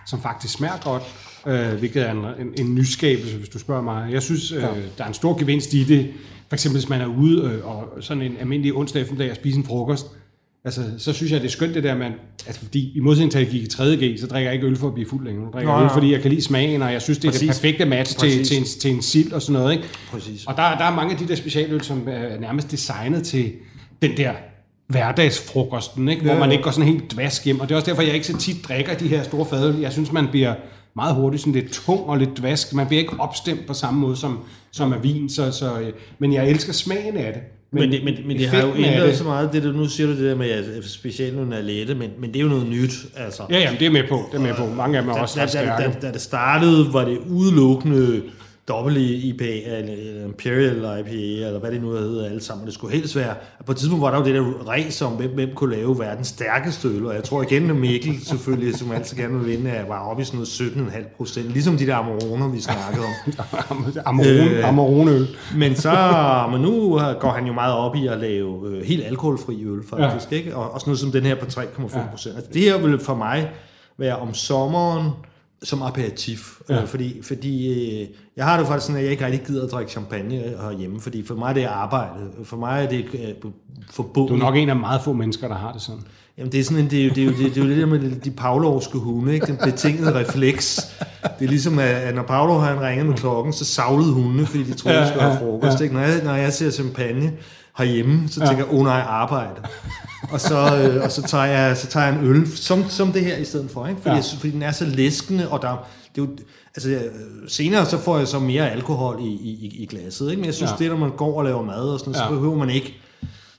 som 0.07 0.21
faktisk 0.21 0.53
smager 0.53 0.77
godt. 0.83 1.03
Øh, 1.47 1.79
hvilket 1.79 2.07
er 2.07 2.11
en, 2.11 2.47
en, 2.47 2.53
en 2.57 2.75
nyskabelse, 2.75 3.37
hvis 3.37 3.49
du 3.49 3.59
spørger 3.59 3.81
mig. 3.81 4.11
Jeg 4.11 4.21
synes, 4.21 4.51
øh, 4.51 4.61
der 4.97 5.03
er 5.03 5.07
en 5.07 5.13
stor 5.13 5.39
gevinst 5.39 5.73
i 5.73 5.83
det. 5.83 6.13
For 6.47 6.55
eksempel, 6.55 6.79
hvis 6.79 6.89
man 6.89 7.01
er 7.01 7.07
ude 7.07 7.43
øh, 7.43 7.67
og 7.67 7.87
sådan 7.99 8.23
en 8.23 8.37
almindelig 8.39 8.73
onsdag 8.73 9.01
eftermiddag 9.01 9.31
og 9.31 9.35
spiser 9.35 9.57
en 9.57 9.65
frokost, 9.65 10.07
Altså, 10.65 10.81
så 10.97 11.13
synes 11.13 11.31
jeg, 11.31 11.41
det 11.41 11.47
er 11.47 11.51
skønt 11.51 11.75
det 11.75 11.83
der, 11.83 11.97
man, 11.97 12.11
altså, 12.47 12.61
fordi 12.61 12.97
i 12.97 12.99
modsætning 12.99 13.31
til, 13.31 13.39
at 13.39 13.45
jeg 13.45 13.51
gik 13.51 13.61
i 13.61 13.65
3.G, 13.65 14.19
så 14.19 14.27
drikker 14.27 14.49
jeg 14.49 14.53
ikke 14.53 14.67
øl 14.67 14.75
for 14.75 14.87
at 14.87 14.93
blive 14.93 15.09
fuld 15.09 15.25
længere. 15.25 15.45
Jeg 15.45 15.53
drikker 15.53 15.77
Nå, 15.77 15.83
øl, 15.83 15.89
fordi 15.93 16.11
jeg 16.11 16.21
kan 16.21 16.31
lide 16.31 16.41
smagen, 16.41 16.81
og 16.81 16.93
jeg 16.93 17.01
synes, 17.01 17.17
det 17.17 17.27
er 17.27 17.31
Præcis. 17.31 17.47
det 17.47 17.55
perfekte 17.55 17.85
match 17.85 18.19
til, 18.19 18.45
til, 18.45 18.57
en, 18.57 18.63
til 18.63 18.91
en 18.91 19.01
sild 19.01 19.31
og 19.33 19.41
sådan 19.41 19.53
noget. 19.53 19.73
Ikke? 19.73 19.87
Præcis. 20.11 20.45
Og 20.45 20.55
der, 20.55 20.77
der 20.77 20.83
er 20.83 20.95
mange 20.95 21.13
af 21.13 21.19
de 21.19 21.27
der 21.27 21.35
specialøl, 21.35 21.83
som 21.83 22.07
er 22.07 22.39
nærmest 22.39 22.71
designet 22.71 23.23
til 23.23 23.51
den 24.01 24.17
der 24.17 24.33
hverdagsfrokosten, 24.87 26.09
ikke? 26.09 26.21
hvor 26.21 26.33
ja, 26.33 26.39
man 26.39 26.51
ikke 26.51 26.63
går 26.63 26.71
sådan 26.71 26.87
helt 26.87 27.11
dvask 27.11 27.45
hjem. 27.45 27.59
Og 27.59 27.69
det 27.69 27.75
er 27.75 27.75
også 27.75 27.89
derfor, 27.89 28.01
jeg 28.01 28.13
ikke 28.13 28.27
så 28.27 28.37
tit 28.37 28.67
drikker 28.67 28.93
de 28.93 29.07
her 29.07 29.23
store 29.23 29.45
fadøl. 29.45 29.79
Jeg 29.79 29.91
synes, 29.91 30.11
man 30.11 30.27
bliver 30.31 30.55
meget 30.95 31.15
hurtigt 31.15 31.41
sådan 31.41 31.53
lidt 31.53 31.71
tung 31.71 31.99
og 31.99 32.17
lidt 32.17 32.37
dvask. 32.37 32.73
Man 32.73 32.87
bliver 32.87 33.01
ikke 33.01 33.19
opstemt 33.19 33.65
på 33.67 33.73
samme 33.73 33.99
måde 33.99 34.15
som, 34.15 34.39
som 34.71 34.91
er 34.91 34.97
vin. 34.97 35.29
Så, 35.29 35.51
så, 35.51 35.91
men 36.19 36.33
jeg 36.33 36.49
elsker 36.49 36.73
smagen 36.73 37.17
af 37.17 37.33
det. 37.33 37.41
Men, 37.71 37.81
men, 37.81 37.91
det, 37.91 38.03
men, 38.03 38.27
men 38.27 38.37
det 38.37 38.47
har 38.47 38.61
jo 38.61 38.75
ændret 38.75 39.17
så 39.17 39.23
meget, 39.23 39.53
det, 39.53 39.63
der, 39.63 39.71
nu 39.71 39.85
siger 39.85 40.07
du 40.07 40.13
det 40.13 40.23
der 40.23 40.35
med, 40.35 40.49
at 40.49 40.65
specielt 40.85 41.53
er 41.53 41.61
lette, 41.61 41.95
men, 41.95 42.09
men 42.19 42.29
det 42.29 42.39
er 42.39 42.43
jo 42.43 42.49
noget 42.49 42.67
nyt. 42.67 42.91
Altså. 43.17 43.43
Ja, 43.49 43.59
jamen, 43.59 43.79
det 43.79 43.87
er 43.87 43.91
med 43.91 44.03
på. 44.09 44.29
Det 44.31 44.37
er 44.37 44.41
med 44.41 44.53
på. 44.53 44.65
Mange 44.65 44.97
af 44.97 45.03
dem 45.03 45.09
er 45.09 45.15
da, 45.15 45.21
også 45.21 45.39
da, 45.39 45.59
da, 45.59 45.83
da, 45.83 45.91
da, 46.01 46.11
det 46.11 46.21
startede, 46.21 46.93
var 46.93 47.05
det 47.05 47.17
udelukkende 47.29 48.21
dobbelt 48.69 48.97
IPA, 48.97 49.77
eller 49.77 50.25
Imperial 50.25 50.77
IPA, 50.77 51.47
eller 51.47 51.59
hvad 51.59 51.71
det 51.71 51.81
nu 51.81 51.91
hedder, 51.91 52.25
alle 52.25 52.41
sammen. 52.41 52.65
Det 52.65 52.73
skulle 52.73 52.95
helst 52.95 53.15
være, 53.15 53.35
at 53.59 53.65
på 53.65 53.71
et 53.71 53.77
tidspunkt 53.77 54.01
var 54.01 54.11
der 54.11 54.17
jo 54.17 54.25
det 54.25 54.35
der 54.35 54.41
race 54.69 55.05
om, 55.05 55.13
hvem, 55.13 55.31
hvem 55.31 55.49
kunne 55.55 55.75
lave 55.75 55.99
verdens 55.99 56.27
stærkeste 56.27 56.87
øl, 56.87 57.05
og 57.05 57.15
jeg 57.15 57.23
tror 57.23 57.41
igen, 57.41 57.69
at 57.69 57.75
Mikkel 57.75 58.25
selvfølgelig, 58.25 58.75
som 58.75 58.91
altid 58.91 59.17
gerne 59.17 59.39
vil 59.39 59.47
vinde, 59.47 59.85
var 59.87 60.09
oppe 60.09 60.21
i 60.21 60.25
sådan 60.25 60.37
noget 60.37 60.93
17,5 60.93 61.17
procent, 61.17 61.49
ligesom 61.49 61.77
de 61.77 61.87
der 61.87 61.95
Amaroner, 61.95 62.47
vi 62.47 62.61
snakkede 62.61 63.05
om. 63.05 63.85
Amarone, 64.05 64.57
øh, 64.57 64.67
Amarone 64.67 65.27
Men 65.55 65.75
så, 65.75 65.93
men 66.51 66.61
nu 66.61 66.99
går 67.19 67.31
han 67.31 67.45
jo 67.45 67.53
meget 67.53 67.73
op 67.73 67.95
i 67.95 68.07
at 68.07 68.19
lave 68.19 68.69
øh, 68.69 68.85
helt 68.85 69.05
alkoholfri 69.05 69.65
øl, 69.65 69.83
faktisk, 69.89 70.31
ja. 70.31 70.37
ikke? 70.37 70.55
Og, 70.55 70.71
og 70.71 70.79
sådan 70.79 70.89
noget 70.89 70.99
som 70.99 71.11
den 71.11 71.23
her 71.23 71.35
på 71.35 71.45
3,5 71.45 72.09
procent. 72.11 72.35
Altså, 72.35 72.51
det 72.53 72.61
her 72.61 72.77
vil 72.77 72.99
for 72.99 73.15
mig 73.15 73.49
være 73.97 74.15
om 74.15 74.33
sommeren, 74.33 75.09
som 75.63 75.81
aperitif. 75.81 76.61
Ja. 76.69 76.81
Øh, 76.81 76.87
fordi 76.87 77.21
fordi 77.23 77.67
øh, 78.01 78.07
jeg 78.37 78.45
har 78.45 78.57
det 78.57 78.67
faktisk 78.67 78.85
sådan, 78.85 78.97
at 78.97 79.03
jeg 79.03 79.11
ikke 79.11 79.25
rigtig 79.25 79.41
gider 79.47 79.65
at 79.65 79.71
drikke 79.71 79.91
champagne 79.91 80.35
herhjemme, 80.35 81.01
fordi 81.01 81.25
for 81.25 81.35
mig 81.35 81.55
det 81.55 81.63
er 81.63 81.69
arbejde. 81.69 82.13
For 82.43 82.57
mig 82.57 82.83
er 82.83 82.89
det 82.89 83.05
øh, 83.13 83.51
forbundet. 83.91 84.29
Du 84.29 84.35
er 84.35 84.39
nok 84.39 84.55
en 84.55 84.69
af 84.69 84.75
meget 84.75 85.01
få 85.01 85.13
mennesker, 85.13 85.47
der 85.47 85.55
har 85.55 85.71
det 85.71 85.81
sådan. 85.81 86.01
Jamen 86.37 86.51
det 86.51 86.59
er 86.59 86.63
sådan 86.63 86.83
en, 86.83 86.89
det 86.91 86.99
er 86.99 87.03
jo 87.03 87.09
det, 87.09 87.21
er 87.21 87.25
jo, 87.25 87.31
det, 87.31 87.57
er 87.57 87.65
jo 87.65 87.81
der 87.81 87.85
med 87.85 88.19
de 88.19 88.31
pavlovske 88.31 88.97
hunde, 88.97 89.33
ikke? 89.33 89.45
den 89.45 89.57
betingede 89.63 90.15
refleks. 90.15 90.95
Det 91.39 91.45
er 91.45 91.49
ligesom, 91.49 91.79
at 91.79 92.15
når 92.15 92.23
Pavlo 92.23 92.59
han 92.59 92.81
ringede 92.81 93.07
med 93.07 93.17
klokken, 93.17 93.53
så 93.53 93.65
savlede 93.65 94.13
hundene, 94.13 94.45
fordi 94.45 94.63
de 94.63 94.73
troede, 94.73 94.97
de 94.97 95.07
skulle 95.07 95.21
have 95.21 95.37
frokost. 95.39 95.81
Ikke? 95.81 95.93
Når, 95.93 96.01
jeg, 96.01 96.23
når 96.23 96.33
jeg 96.33 96.53
ser 96.53 96.71
champagne 96.71 97.31
herhjemme, 97.77 98.29
så 98.29 98.39
tænker 98.39 98.57
jeg, 98.57 98.73
åh 98.73 98.79
oh, 98.79 98.85
nej, 98.85 99.03
arbejde 99.07 99.61
og 100.31 100.41
så, 100.41 100.77
øh, 100.77 101.03
og 101.03 101.11
så, 101.11 101.21
tager 101.21 101.45
jeg, 101.45 101.77
så 101.77 101.87
tager 101.87 102.05
jeg 102.05 102.15
en 102.15 102.25
øl, 102.25 102.57
som, 102.57 102.89
som 102.89 103.11
det 103.11 103.21
her 103.21 103.37
i 103.37 103.45
stedet 103.45 103.71
for, 103.71 103.87
ikke? 103.87 104.01
Fordi, 104.01 104.15
ja. 104.15 104.21
jeg, 104.21 104.25
fordi 104.39 104.51
den 104.51 104.61
er 104.61 104.71
så 104.71 104.85
læskende, 104.85 105.49
og 105.49 105.61
der, 105.61 105.87
det 106.15 106.21
er 106.21 106.25
jo, 106.25 106.29
altså, 106.75 106.99
senere 107.47 107.85
så 107.85 107.97
får 107.97 108.17
jeg 108.17 108.27
så 108.27 108.39
mere 108.39 108.71
alkohol 108.71 109.17
i, 109.21 109.29
i, 109.29 109.75
i 109.79 109.85
glasset, 109.85 110.29
ikke? 110.29 110.39
men 110.39 110.45
jeg 110.45 110.53
synes, 110.53 110.71
ja. 110.71 110.83
det 110.83 110.91
når 110.91 110.97
man 110.97 111.11
går 111.11 111.37
og 111.37 111.43
laver 111.43 111.63
mad 111.63 111.89
og 111.89 111.99
sådan 111.99 112.13
ja. 112.13 112.19
så 112.19 112.29
behøver 112.29 112.57
man 112.57 112.69
ikke 112.69 112.95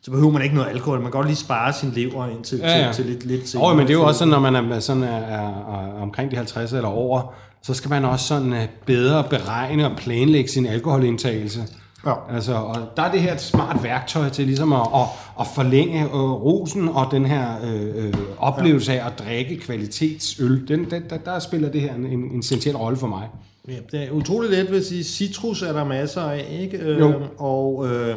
så 0.02 0.10
behøver 0.10 0.30
man 0.30 0.42
ikke 0.42 0.54
noget 0.54 0.70
alkohol. 0.70 0.98
Man 0.98 1.04
kan 1.04 1.12
godt 1.12 1.26
lige 1.26 1.36
spare 1.36 1.72
sin 1.72 1.90
lever 1.90 2.26
ind 2.26 2.44
til, 2.44 2.58
ja, 2.58 2.78
ja. 2.78 2.92
til, 2.92 3.04
til 3.04 3.12
lidt, 3.12 3.26
lidt 3.26 3.48
senere. 3.48 3.70
Oh, 3.70 3.76
men 3.76 3.86
det 3.86 3.92
er 3.94 3.98
jo 3.98 4.06
også 4.06 4.18
sådan, 4.18 4.30
når 4.30 4.40
man 4.40 4.72
er, 4.72 4.80
sådan 4.80 5.02
er, 5.02 5.16
er, 5.16 5.48
er 5.48 6.02
omkring 6.02 6.30
de 6.30 6.36
50 6.36 6.72
eller 6.72 6.88
over, 6.88 7.34
så 7.62 7.74
skal 7.74 7.90
man 7.90 8.04
også 8.04 8.26
sådan 8.26 8.52
øh, 8.52 8.68
bedre 8.86 9.24
beregne 9.30 9.90
og 9.90 9.96
planlægge 9.96 10.50
sin 10.50 10.66
alkoholindtagelse. 10.66 11.60
Ja. 12.06 12.34
Altså, 12.34 12.54
og 12.54 12.76
der 12.96 13.02
er 13.02 13.12
det 13.12 13.20
her 13.20 13.34
et 13.34 13.40
smart 13.40 13.82
værktøj 13.82 14.28
til 14.28 14.46
ligesom 14.46 14.72
at, 14.72 14.80
at, 14.94 15.06
at 15.40 15.46
forlænge 15.54 16.04
øh, 16.04 16.30
rosen 16.30 16.88
og 16.88 17.06
den 17.10 17.26
her 17.26 17.46
øh, 17.64 18.06
øh, 18.06 18.14
oplevelse 18.38 18.92
af 18.92 19.06
at 19.06 19.18
drikke 19.18 19.56
kvalitetsøl. 19.56 20.68
Den, 20.68 20.90
den, 20.90 21.02
der, 21.10 21.18
der 21.18 21.38
spiller 21.38 21.68
det 21.68 21.80
her 21.80 21.94
en, 21.94 22.06
en, 22.06 22.18
en 22.18 22.38
essentiel 22.38 22.76
rolle 22.76 22.98
for 22.98 23.06
mig. 23.06 23.28
Ja, 23.68 23.74
det 23.92 24.06
er 24.06 24.10
utroligt 24.10 24.52
let, 24.52 24.70
vil 24.70 24.84
sige. 24.84 25.04
Citrus 25.04 25.62
er 25.62 25.72
der 25.72 25.84
masser 25.84 26.22
af, 26.22 26.58
ikke? 26.60 26.84
Jo. 26.84 27.08
Øh, 27.08 27.14
og 27.38 27.86
øh, 27.88 28.16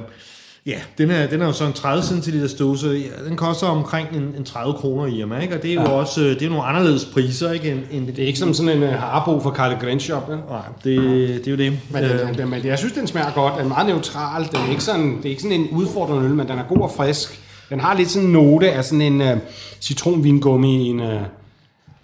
Ja, 0.65 0.79
den 0.97 1.11
er, 1.11 1.27
den 1.27 1.41
er 1.41 1.45
jo 1.45 1.51
så 1.51 1.65
en 1.65 1.73
30 1.73 2.03
cm 2.03 2.57
dåse. 2.59 2.87
Ja, 2.87 3.25
den 3.29 3.37
koster 3.37 3.67
omkring 3.67 4.07
en, 4.15 4.33
en 4.37 4.43
30 4.43 4.73
kroner 4.73 5.05
i 5.05 5.19
Irma, 5.19 5.39
ikke? 5.39 5.55
Og 5.55 5.63
det 5.63 5.69
er 5.69 5.75
jo 5.75 5.81
ja. 5.81 5.89
også 5.89 6.21
det 6.21 6.41
er 6.41 6.49
nogle 6.49 6.63
anderledes 6.63 7.05
priser, 7.05 7.51
ikke? 7.51 7.71
End, 7.71 7.81
end 7.91 8.07
det 8.07 8.19
er 8.19 8.27
ikke 8.27 8.39
som 8.39 8.53
sådan 8.53 8.77
en 8.77 8.83
uh, 8.83 8.89
Harbo 8.89 9.39
fra 9.39 9.55
Carl 9.55 9.79
Gren 9.79 9.99
Shop, 9.99 10.29
ja? 10.29 10.35
Nej, 10.35 10.61
det, 10.83 10.97
det 11.45 11.47
er 11.47 11.51
jo 11.51 11.57
det. 11.57 11.79
Men, 11.91 12.03
den, 12.03 12.37
den, 12.37 12.51
den, 12.51 12.65
jeg 12.65 12.79
synes, 12.79 12.93
den 12.93 13.07
smager 13.07 13.31
godt. 13.31 13.53
Den 13.53 13.63
er 13.63 13.67
meget 13.67 13.87
neutral. 13.87 14.47
Den 14.51 14.55
er 14.55 14.69
ikke 14.69 14.83
sådan, 14.83 15.17
det 15.17 15.25
er 15.25 15.29
ikke 15.29 15.41
sådan 15.41 15.59
en 15.59 15.69
udfordrende 15.69 16.25
øl, 16.25 16.35
men 16.35 16.47
den 16.47 16.59
er 16.59 16.63
god 16.63 16.81
og 16.81 16.91
frisk. 16.91 17.41
Den 17.69 17.79
har 17.79 17.97
lidt 17.97 18.09
sådan 18.09 18.27
en 18.27 18.33
note 18.33 18.71
af 18.71 18.85
sådan 18.85 19.01
en 19.01 19.21
uh, 19.21 19.37
citronvingummi 19.81 20.87
i 20.87 20.89
en, 20.89 20.99
uh, 20.99 21.21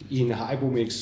i 0.10 0.20
en 0.20 0.32
Haribo 0.32 0.66
mix. 0.66 0.94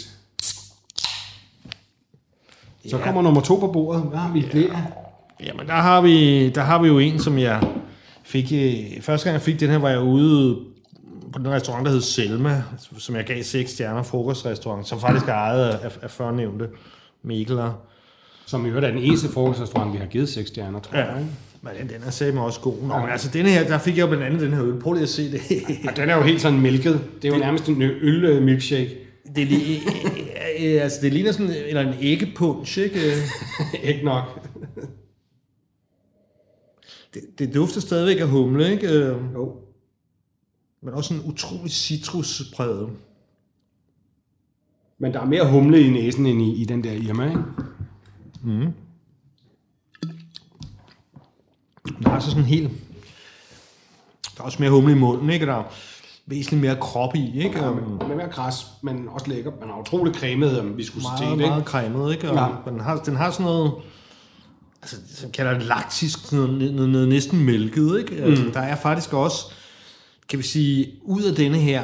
Så 2.89 2.97
ja. 2.97 3.03
kommer 3.03 3.21
nummer 3.21 3.41
to 3.41 3.55
på 3.55 3.67
bordet. 3.67 4.03
Hvad 4.03 4.19
har 4.19 4.33
vi 4.33 4.45
ja. 4.53 4.59
der? 4.59 5.06
Jamen, 5.43 5.67
der 5.67 5.73
har, 5.73 6.01
vi, 6.01 6.49
der 6.49 6.61
har 6.61 6.81
vi 6.81 6.87
jo 6.87 6.99
en, 6.99 7.19
som 7.19 7.37
jeg 7.37 7.61
fik... 8.23 8.51
Øh, 8.53 9.01
første 9.01 9.25
gang 9.25 9.33
jeg 9.33 9.41
fik 9.41 9.59
den 9.59 9.69
her, 9.69 9.77
var 9.77 9.89
jeg 9.89 9.99
ude 9.99 10.59
på 11.33 11.39
den 11.39 11.47
restaurant, 11.47 11.85
der 11.85 11.91
hed 11.91 12.01
Selma, 12.01 12.63
som 12.97 13.15
jeg 13.15 13.25
gav 13.25 13.43
seks 13.43 13.71
stjerner 13.71 14.03
frokostrestaurant, 14.03 14.87
som 14.87 14.99
faktisk 14.99 15.27
er 15.27 15.33
ejet 15.33 15.69
af, 15.69 15.97
af 16.01 16.11
førnævnte 16.11 16.67
Mikkeler. 17.23 17.73
Som 18.45 18.65
i 18.65 18.69
øvrigt 18.69 18.85
er 18.85 18.91
den 18.91 18.99
eneste 18.99 19.29
frokostrestaurant, 19.29 19.93
vi 19.93 19.97
har 19.97 20.05
givet 20.05 20.29
seks 20.29 20.49
stjerner, 20.49 20.79
tror 20.79 20.97
jeg. 20.97 21.13
Ja. 21.17 21.23
Men 21.61 21.71
den, 21.79 21.89
den 21.89 22.07
er 22.07 22.09
sagde 22.09 22.39
også 22.39 22.59
god. 22.59 22.75
Nå, 22.81 22.97
men 22.97 23.09
altså, 23.09 23.29
denne 23.33 23.49
her, 23.49 23.67
der 23.67 23.77
fik 23.77 23.97
jeg 23.97 24.01
jo 24.01 24.07
blandt 24.07 24.25
andet 24.25 24.41
den 24.41 24.53
her 24.53 24.63
øl. 24.63 24.79
Prøv 24.79 24.93
lige 24.93 25.03
at 25.03 25.09
se 25.09 25.31
det. 25.31 25.41
ja, 25.85 26.01
den 26.01 26.09
er 26.09 26.15
jo 26.15 26.23
helt 26.23 26.41
sådan 26.41 26.59
mælket. 26.59 27.01
Det 27.21 27.27
er 27.27 27.29
jo 27.29 27.33
det, 27.33 27.41
nærmest 27.41 27.67
en 27.69 27.81
øl-milkshake. 27.81 28.97
Det, 29.35 29.43
er 29.43 29.47
lige, 29.47 29.81
altså, 30.81 30.99
det 31.01 31.13
ligner 31.13 31.31
sådan, 31.31 31.53
eller 31.67 31.81
en 31.81 31.93
æggepunch, 32.01 32.77
ikke? 32.77 32.99
ikke 33.83 34.05
nok 34.05 34.23
det, 37.21 37.39
det 37.39 37.53
dufter 37.53 37.81
stadigvæk 37.81 38.21
af 38.21 38.27
humle, 38.27 38.71
ikke? 38.71 38.87
Øh, 38.87 39.17
jo. 39.33 39.55
Men 40.81 40.93
også 40.93 41.13
en 41.13 41.21
utrolig 41.25 41.71
citruspræget. 41.71 42.89
Men 44.97 45.13
der 45.13 45.19
er 45.19 45.25
mere 45.25 45.51
humle 45.51 45.81
i 45.81 45.89
næsen 45.89 46.25
end 46.25 46.41
i, 46.41 46.61
i 46.61 46.65
den 46.65 46.83
der 46.83 46.91
Irma, 46.91 47.29
ikke? 47.29 47.41
Mm. 48.43 48.73
Der 52.03 52.09
er 52.09 52.13
altså 52.13 52.29
sådan 52.29 52.43
helt... 52.43 52.71
Der 54.37 54.41
er 54.41 54.45
også 54.45 54.61
mere 54.61 54.71
humle 54.71 54.91
i 54.91 54.95
munden, 54.95 55.29
ikke? 55.29 55.45
Der 55.45 55.53
er 55.53 55.63
væsentligt 56.25 56.61
mere 56.61 56.77
krop 56.81 57.15
i, 57.15 57.43
ikke? 57.43 57.59
Ja, 57.63 57.71
med, 57.71 58.07
med 58.07 58.15
mere 58.15 58.29
græs, 58.29 58.65
men 58.81 59.09
også 59.09 59.27
lækker. 59.29 59.51
Man 59.59 59.69
har 59.69 59.79
utrolig 59.79 60.15
cremet 60.15 60.77
viskositet, 60.77 61.19
meget, 61.19 61.31
ikke? 61.31 61.49
Meget 61.49 61.65
cremet, 61.65 62.11
ikke? 62.13 62.29
Og 62.29 62.35
ja. 62.35 62.71
den, 62.71 62.79
har, 62.79 62.97
den 62.97 63.15
har 63.15 63.31
sådan 63.31 63.45
noget 63.45 63.71
altså, 64.81 64.97
som 65.15 65.31
kalder 65.31 65.53
det 65.53 65.63
laktisk, 65.63 66.31
noget, 66.31 66.73
noget, 66.73 66.89
noget 66.89 67.07
næsten 67.07 67.45
mælket, 67.45 67.99
ikke? 67.99 68.23
Altså, 68.23 68.43
mm. 68.43 68.51
der 68.51 68.59
er 68.59 68.75
faktisk 68.75 69.13
også, 69.13 69.45
kan 70.29 70.39
vi 70.39 70.43
sige, 70.43 70.91
ud 71.03 71.23
af 71.23 71.35
denne 71.35 71.57
her, 71.57 71.83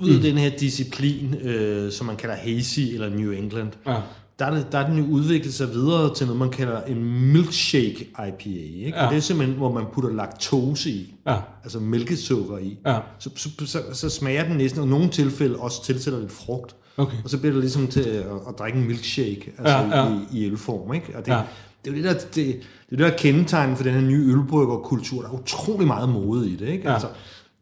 ud 0.00 0.08
af 0.08 0.16
mm. 0.16 0.22
denne 0.22 0.40
her 0.40 0.50
disciplin, 0.50 1.34
øh, 1.34 1.92
som 1.92 2.06
man 2.06 2.16
kalder 2.16 2.34
hazy 2.34 2.80
eller 2.80 3.08
New 3.08 3.30
England, 3.30 3.68
ja. 3.86 3.96
der, 4.38 4.46
er 4.46 4.64
der 4.72 4.78
er 4.78 4.88
den 4.88 4.98
jo 4.98 5.04
udviklet 5.04 5.54
sig 5.54 5.70
videre 5.70 6.14
til 6.14 6.26
noget, 6.26 6.38
man 6.38 6.50
kalder 6.50 6.82
en 6.82 7.32
milkshake 7.32 8.08
IPA. 8.28 8.48
Ikke? 8.48 8.88
Ja. 8.88 9.04
Og 9.04 9.10
det 9.10 9.16
er 9.16 9.20
simpelthen, 9.20 9.56
hvor 9.56 9.72
man 9.72 9.84
putter 9.92 10.10
laktose 10.10 10.90
i, 10.90 11.14
ja. 11.26 11.36
altså 11.62 11.78
mælkesukker 11.80 12.58
i. 12.58 12.78
Ja. 12.86 12.98
Så, 13.18 13.30
så, 13.36 13.48
så, 13.66 13.82
så 13.92 14.10
smager 14.10 14.44
den 14.44 14.56
næsten, 14.56 14.80
og 14.80 14.86
i 14.86 14.90
nogle 14.90 15.08
tilfælde 15.08 15.56
også 15.56 15.84
tilsætter 15.84 16.20
lidt 16.20 16.32
frugt. 16.32 16.76
Okay. 16.96 17.16
Og 17.24 17.30
så 17.30 17.38
bliver 17.38 17.52
det 17.52 17.60
ligesom 17.60 17.86
til 17.86 18.00
at, 18.00 18.24
at 18.48 18.58
drikke 18.58 18.78
en 18.78 18.86
milkshake 18.86 19.52
altså 19.58 19.76
Ja, 19.76 20.02
ja. 20.02 20.18
I, 20.32 20.38
i 20.38 20.46
ølform. 20.46 20.94
Ikke? 20.94 21.16
Og 21.16 21.26
det, 21.26 21.32
Ja. 21.32 21.42
Det 21.84 21.92
er 21.92 21.96
jo 21.96 22.02
det, 22.02 22.04
der, 22.04 22.12
det, 22.12 22.34
det, 22.34 22.48
er 22.50 22.60
det, 22.90 22.98
der 22.98 23.06
er 23.06 23.16
kendetegn 23.16 23.76
for 23.76 23.84
den 23.84 23.92
her 23.92 24.00
nye 24.00 24.32
ølbryggerkultur. 24.32 25.22
Der 25.22 25.28
er 25.28 25.32
utrolig 25.32 25.86
meget 25.86 26.08
mode 26.08 26.50
i 26.50 26.56
det. 26.56 26.68
Ikke? 26.68 26.88
Ja. 26.88 26.92
Altså, 26.92 27.08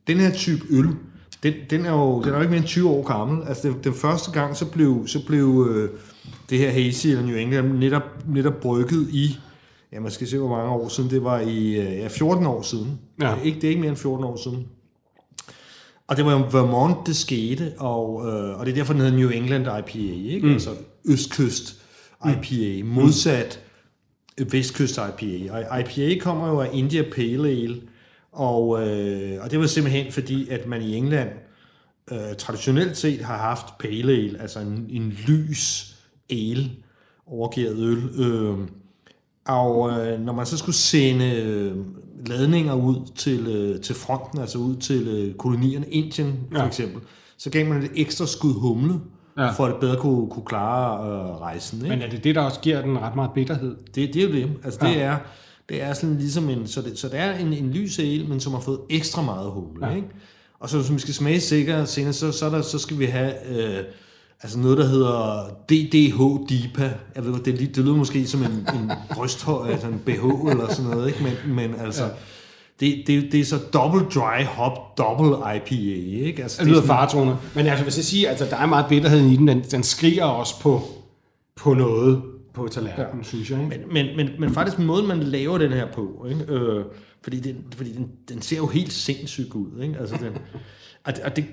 den 0.06 0.16
her 0.16 0.32
type 0.32 0.66
øl, 0.70 0.88
den, 1.42 1.54
den, 1.70 1.86
er 1.86 1.90
jo, 1.90 2.22
den 2.22 2.28
er 2.28 2.34
jo 2.34 2.40
ikke 2.40 2.50
mere 2.50 2.60
end 2.60 2.68
20 2.68 2.90
år 2.90 3.02
gammel. 3.02 3.48
Altså, 3.48 3.68
den, 3.68 3.76
den 3.84 3.94
første 3.94 4.30
gang, 4.30 4.56
så 4.56 4.66
blev, 4.66 5.06
så 5.06 5.26
blev 5.26 5.68
øh, 5.70 5.90
det 6.50 6.58
her 6.58 6.70
Hazy 6.70 7.06
eller 7.06 7.26
New 7.26 7.36
England 7.36 7.78
netop, 7.78 8.02
netop 8.28 8.60
brygget 8.60 9.08
i, 9.12 9.38
ja, 9.92 10.00
man 10.00 10.10
skal 10.10 10.28
se, 10.28 10.38
hvor 10.38 10.56
mange 10.56 10.70
år 10.70 10.88
siden, 10.88 11.10
det 11.10 11.24
var 11.24 11.40
i 11.40 11.68
øh, 11.68 11.98
ja, 11.98 12.08
14 12.08 12.46
år 12.46 12.62
siden. 12.62 12.98
Ja. 13.20 13.34
Ikke, 13.44 13.56
det 13.56 13.64
er 13.64 13.68
ikke 13.68 13.80
mere 13.80 13.90
end 13.90 13.98
14 13.98 14.24
år 14.24 14.36
siden. 14.36 14.66
Og 16.08 16.16
det 16.16 16.24
var 16.24 16.32
jo 16.32 16.44
Vermont, 16.52 17.06
det 17.06 17.16
skete, 17.16 17.72
og, 17.78 18.28
øh, 18.28 18.58
og 18.58 18.66
det 18.66 18.72
er 18.72 18.76
derfor, 18.76 18.92
den 18.92 19.02
hedder 19.02 19.18
New 19.18 19.28
England 19.28 19.66
IPA, 19.66 20.32
ikke? 20.34 20.46
Mm. 20.46 20.52
Altså 20.52 20.70
østkyst 21.04 21.76
IPA, 22.24 22.84
modsat 22.84 23.60
vestkyst 24.38 24.98
IPA. 25.20 25.52
Og 25.52 25.80
IPA 25.80 26.20
kommer 26.20 26.48
jo 26.48 26.60
af 26.60 26.70
India 26.72 27.02
Pale 27.14 27.48
Ale, 27.48 27.80
og, 28.32 28.88
øh, 28.88 29.44
og 29.44 29.50
det 29.50 29.58
var 29.58 29.66
simpelthen 29.66 30.12
fordi, 30.12 30.48
at 30.48 30.66
man 30.66 30.82
i 30.82 30.96
England 30.96 31.28
øh, 32.12 32.36
traditionelt 32.38 32.96
set 32.96 33.20
har 33.20 33.36
haft 33.38 33.66
pale 33.78 34.12
ale, 34.12 34.40
altså 34.40 34.60
en, 34.60 34.86
en 34.90 35.08
lys 35.26 35.94
ale, 36.30 36.70
overgivet 37.26 37.78
øl. 37.78 38.20
Øh, 38.26 38.58
og 39.46 39.90
øh, 39.90 40.20
når 40.20 40.32
man 40.32 40.46
så 40.46 40.56
skulle 40.56 40.76
sende 40.76 41.34
øh, 41.36 41.76
ladninger 42.26 42.74
ud 42.74 43.06
til, 43.16 43.46
øh, 43.46 43.80
til 43.80 43.94
fronten, 43.94 44.40
altså 44.40 44.58
ud 44.58 44.76
til 44.76 45.08
øh, 45.08 45.34
kolonierne, 45.34 45.86
Indien 45.88 46.40
for 46.52 46.58
Ja. 46.58 46.66
eksempel, 46.66 47.02
så 47.36 47.50
gav 47.50 47.66
man 47.66 47.82
et 47.82 47.90
ekstra 47.94 48.26
skud 48.26 48.52
humle, 48.54 48.94
Ja. 49.38 49.50
for 49.50 49.64
at 49.66 49.70
det 49.72 49.80
bedre 49.80 49.96
kunne, 49.96 50.30
kunne 50.30 50.44
klare 50.46 51.06
øh, 51.10 51.40
rejsen. 51.40 51.78
Ikke? 51.78 51.88
Men 51.88 52.02
er 52.02 52.10
det 52.10 52.24
det, 52.24 52.34
der 52.34 52.40
også 52.40 52.60
giver 52.60 52.82
den 52.82 52.98
ret 52.98 53.14
meget 53.16 53.30
bitterhed? 53.34 53.76
Det, 53.94 54.14
det 54.14 54.16
er 54.16 54.26
jo 54.28 54.32
det. 54.32 54.50
Altså, 54.64 54.86
Ja. 54.86 54.92
det 54.92 55.02
er, 55.02 55.16
det 55.68 55.82
er 55.82 55.92
sådan 55.92 56.16
ligesom 56.18 56.48
en, 56.50 56.66
så 56.66 56.82
det, 56.82 56.98
så 56.98 57.08
det 57.08 57.18
er 57.18 57.32
en, 57.32 57.52
en 57.52 57.70
lys 57.72 57.98
ale, 57.98 58.24
men 58.28 58.40
som 58.40 58.52
har 58.52 58.60
fået 58.60 58.80
ekstra 58.90 59.22
meget 59.22 59.50
humle, 59.50 59.86
Ja. 59.88 59.94
ikke? 59.94 60.08
Og 60.60 60.68
så 60.68 60.78
hvis 60.78 60.92
vi 60.92 60.98
skal 60.98 61.14
smage 61.14 61.40
sikkert 61.40 61.88
senere, 61.88 62.12
så, 62.12 62.32
så, 62.32 62.46
er 62.46 62.50
der, 62.50 62.62
så 62.62 62.78
skal 62.78 62.98
vi 62.98 63.04
have 63.04 63.32
øh, 63.48 63.84
altså 64.42 64.58
noget, 64.58 64.78
der 64.78 64.86
hedder 64.86 65.48
DDH 65.68 66.48
DIPA. 66.48 66.92
Jeg 67.16 67.24
ved, 67.24 67.32
det, 67.34 67.58
det 67.76 67.84
lyder 67.84 67.96
måske 67.96 68.26
som 68.26 68.42
en, 68.42 68.50
en 68.50 68.90
brysthøj, 69.14 69.70
altså 69.70 69.86
en 69.86 70.02
BH 70.06 70.50
eller 70.50 70.68
sådan 70.72 70.90
noget, 70.90 71.08
ikke? 71.08 71.22
Men, 71.22 71.54
men 71.54 71.74
altså, 71.80 72.04
ja. 72.04 72.10
Det, 72.80 73.02
det, 73.06 73.32
det 73.32 73.40
er 73.40 73.44
så 73.44 73.58
double 73.72 74.00
dry 74.14 74.44
hop, 74.44 74.98
double 74.98 75.36
IPA, 75.56 76.24
ikke? 76.26 76.42
Altså, 76.42 76.58
Det 76.58 76.66
lyder 76.68 76.78
er 76.78 76.82
sådan- 76.86 76.96
faretone. 76.96 77.36
Men 77.54 77.66
altså, 77.66 77.84
hvis 77.84 77.96
jeg 77.96 78.04
siger, 78.04 78.28
altså, 78.30 78.44
der 78.50 78.56
er 78.56 78.66
meget 78.66 78.86
bitterhed 78.88 79.20
i 79.20 79.36
den, 79.36 79.48
den, 79.48 79.62
den 79.62 79.82
skriger 79.82 80.24
også 80.24 80.60
på, 80.60 80.82
på 81.56 81.74
noget 81.74 82.22
på 82.54 82.68
tallerkenen, 82.68 83.08
ja. 83.18 83.22
synes 83.22 83.50
jeg. 83.50 83.58
Ikke? 83.64 83.84
Men, 83.92 84.06
men, 84.06 84.16
men, 84.16 84.28
men 84.40 84.54
faktisk 84.54 84.78
måden, 84.78 85.06
man 85.08 85.20
laver 85.22 85.58
den 85.58 85.72
her 85.72 85.86
på, 85.92 86.26
ikke? 86.30 86.52
Øh, 86.52 86.84
fordi, 87.22 87.40
den, 87.40 87.56
fordi 87.76 87.92
den, 87.92 88.08
den 88.28 88.42
ser 88.42 88.56
jo 88.56 88.66
helt 88.66 88.92
sindssygt 88.92 89.54
ud. 89.54 89.82
Ikke? 89.82 89.94
Altså 90.00 90.16
den, 90.16 90.32
og 91.04 91.16
det, 91.16 91.24
og 91.24 91.36
det, 91.36 91.44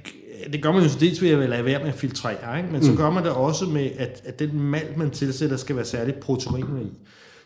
det 0.53 0.61
gør 0.63 0.71
man 0.71 0.83
jo 0.83 0.89
dels 0.99 1.21
ved 1.21 1.29
at 1.29 1.49
lade 1.49 1.65
være 1.65 1.79
med 1.79 1.87
at 1.87 1.95
filtrere, 1.95 2.57
ikke? 2.57 2.71
men 2.71 2.83
så 2.83 2.93
gør 2.93 3.09
man 3.09 3.23
det 3.23 3.31
også 3.31 3.65
med, 3.65 3.89
at, 3.97 4.21
at 4.25 4.39
den 4.39 4.59
malt, 4.61 4.97
man 4.97 5.09
tilsætter, 5.11 5.57
skal 5.57 5.75
være 5.75 5.85
særligt 5.85 6.19
proteinrig 6.19 6.83
i. 6.83 6.91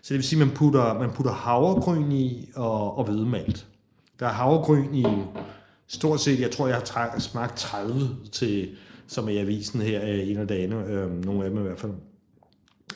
Så 0.03 0.07
det 0.13 0.15
vil 0.15 0.23
sige, 0.23 0.41
at 0.41 0.47
man 0.47 0.55
putter, 0.55 0.99
man 0.99 1.11
putter 1.11 1.31
havregryn 1.31 2.11
i 2.11 2.49
og, 2.55 2.97
og 2.97 3.05
hvedemalt. 3.05 3.65
Der 4.19 4.25
er 4.27 4.31
havregryn 4.31 4.93
i 4.93 5.05
stort 5.87 6.19
set, 6.21 6.39
jeg 6.39 6.51
tror, 6.51 6.67
jeg 6.67 6.81
har 6.93 7.19
smagt 7.19 7.57
30 7.57 8.09
til, 8.31 8.69
som 9.07 9.25
er 9.25 9.31
i 9.31 9.37
avisen 9.37 9.81
her 9.81 10.01
øh, 10.03 10.29
en 10.29 10.37
af 10.37 10.47
dagene, 10.47 10.85
øh, 10.85 11.25
nogle 11.25 11.43
af 11.43 11.49
dem 11.49 11.59
i 11.59 11.61
hvert 11.63 11.79
fald. 11.79 11.91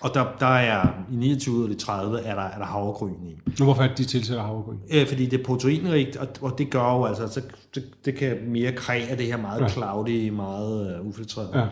Og 0.02 0.14
der, 0.14 0.26
der 0.40 0.46
er, 0.46 0.88
i 1.12 1.16
29 1.16 1.56
ud 1.56 1.64
af 1.64 1.70
de 1.70 1.76
30, 1.76 2.20
er 2.20 2.36
der, 2.36 2.42
er 2.42 2.58
der 2.58 2.66
havregryn 2.66 3.14
i. 3.24 3.38
Nu 3.60 3.66
hvorfor 3.66 3.84
er 3.84 3.88
det, 3.88 3.98
de 3.98 4.06
tilsætter 4.06 4.44
havregryn? 4.44 4.78
Øh, 4.92 5.08
fordi 5.08 5.26
det 5.26 5.40
er 5.40 5.44
proteinrigt, 5.44 6.18
og, 6.18 6.28
og 6.42 6.58
det 6.58 6.70
gør 6.70 6.94
jo 6.94 7.06
altså, 7.06 7.28
så 7.28 7.42
det, 7.76 7.84
det 8.06 8.16
kan 8.16 8.38
mere 8.48 8.72
kræge 8.72 9.16
det 9.18 9.26
her 9.26 9.38
meget 9.38 9.62
Ja. 9.62 9.68
cloudy, 9.70 10.30
meget 10.30 11.00
uh, 11.00 11.08
ufiltreret. 11.08 11.50
Ja. 11.54 11.66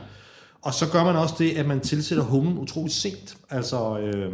Og 0.62 0.74
så 0.74 0.92
gør 0.92 1.04
man 1.04 1.16
også 1.16 1.36
det, 1.38 1.52
at 1.52 1.66
man 1.68 1.80
tilsætter 1.80 2.24
humlen 2.24 2.58
utrolig 2.58 2.92
sent. 2.92 3.38
Altså, 3.50 4.00
øh, 4.00 4.34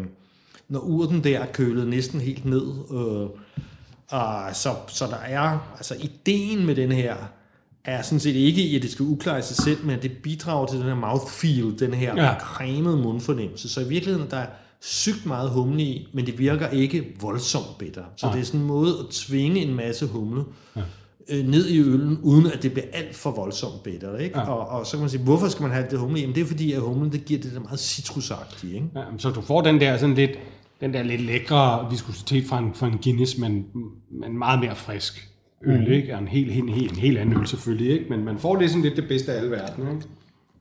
når 0.70 0.80
urten 0.80 1.24
der 1.24 1.40
er 1.40 1.46
kølet 1.46 1.88
næsten 1.88 2.22
helt 2.22 2.46
ned. 2.46 2.68
Øh, 2.92 3.30
og 4.10 4.56
så, 4.56 4.70
så 4.88 5.06
der 5.06 5.18
er, 5.18 5.74
altså 5.78 5.96
ideen 6.00 6.66
med 6.66 6.76
den 6.76 6.92
her, 6.92 7.16
er 7.86 8.02
sådan 8.02 8.20
set 8.20 8.36
ikke 8.36 8.62
i, 8.62 8.76
at 8.76 8.82
det 8.82 8.92
skal 8.92 9.04
uklare 9.06 9.42
sig 9.42 9.56
selv, 9.56 9.86
men 9.86 9.96
at 9.96 10.04
det 10.04 10.12
bidrager 10.24 10.68
til 10.68 10.80
den 10.80 10.88
her 10.88 10.96
mouthfeel, 10.96 11.80
den 11.80 11.94
her 11.94 12.24
Ja. 12.24 12.40
cremede 12.40 12.98
mundfornemmelse. 12.98 13.70
Så 13.70 13.82
i 13.82 13.88
virkeligheden, 13.88 14.30
der 14.30 14.38
er 14.38 14.48
sygt 14.82 15.26
meget 15.26 15.50
humle 15.50 15.84
i, 15.84 16.08
men 16.14 16.26
det 16.26 16.40
virker 16.40 16.70
ikke 16.70 17.04
voldsomt 17.22 17.78
bitter. 17.80 18.04
Så 18.16 18.26
Nej. 18.26 18.36
det 18.36 18.42
er 18.42 18.46
sådan 18.46 18.60
en 18.60 18.66
måde 18.68 18.90
at 19.00 19.06
tvinge 19.12 19.62
en 19.62 19.76
masse 19.76 20.06
humle 20.08 20.44
ja. 20.76 20.82
øh, 21.30 21.46
ned 21.48 21.68
i 21.68 21.80
øllen, 21.80 22.20
uden 22.22 22.46
at 22.48 22.64
det 22.64 22.74
bliver 22.74 22.88
alt 22.94 23.16
for 23.16 23.32
voldsomt 23.32 23.84
bitter. 23.84 24.18
Ikke? 24.18 24.40
Ja. 24.40 24.50
Og, 24.50 24.68
og 24.80 24.86
så 24.86 24.92
kan 24.92 25.00
man 25.00 25.10
sige, 25.10 25.24
hvorfor 25.24 25.48
skal 25.48 25.64
man 25.64 25.72
have 25.72 25.86
det 25.92 26.00
humle? 26.00 26.20
Jamen 26.20 26.36
det 26.36 26.42
er 26.42 26.46
fordi, 26.48 26.72
at 26.74 26.82
humlen 26.82 27.12
det 27.12 27.26
giver 27.26 27.42
det 27.42 27.54
der 27.54 27.60
meget 27.60 27.80
citrusagtige. 27.80 28.74
Ikke? 28.74 28.88
Ja, 28.96 29.02
så 29.18 29.30
du 29.30 29.42
får 29.42 29.62
den 29.62 29.82
der 29.82 29.98
sådan 29.98 30.16
lidt, 30.16 30.32
den 30.82 30.94
der 30.94 31.04
lidt 31.04 31.22
lækre 31.22 31.88
viskositet 31.90 32.46
fra 32.46 32.60
en, 32.60 32.74
fra 32.74 32.88
en 32.88 33.00
Guinness, 33.04 33.38
men, 33.38 33.66
men 34.12 34.38
meget 34.38 34.60
mere 34.60 34.76
frisk 34.76 35.30
øl, 35.66 35.80
mm. 35.80 35.92
ikke? 35.92 36.14
Og 36.14 36.20
en 36.20 36.28
helt, 36.28 36.54
helt, 36.54 36.74
helt, 36.74 36.92
en 36.92 36.98
helt 36.98 37.18
anden 37.18 37.40
øl 37.40 37.48
selvfølgelig, 37.48 37.92
ikke? 37.92 38.10
Men 38.10 38.26
man 38.26 38.38
får 38.38 38.56
det 38.56 38.70
sådan 38.70 38.84
lidt 38.84 38.96
det 38.96 39.08
bedste 39.08 39.34
af 39.34 39.38
alle 39.38 39.52
verden, 39.52 39.88
ikke? 39.96 40.08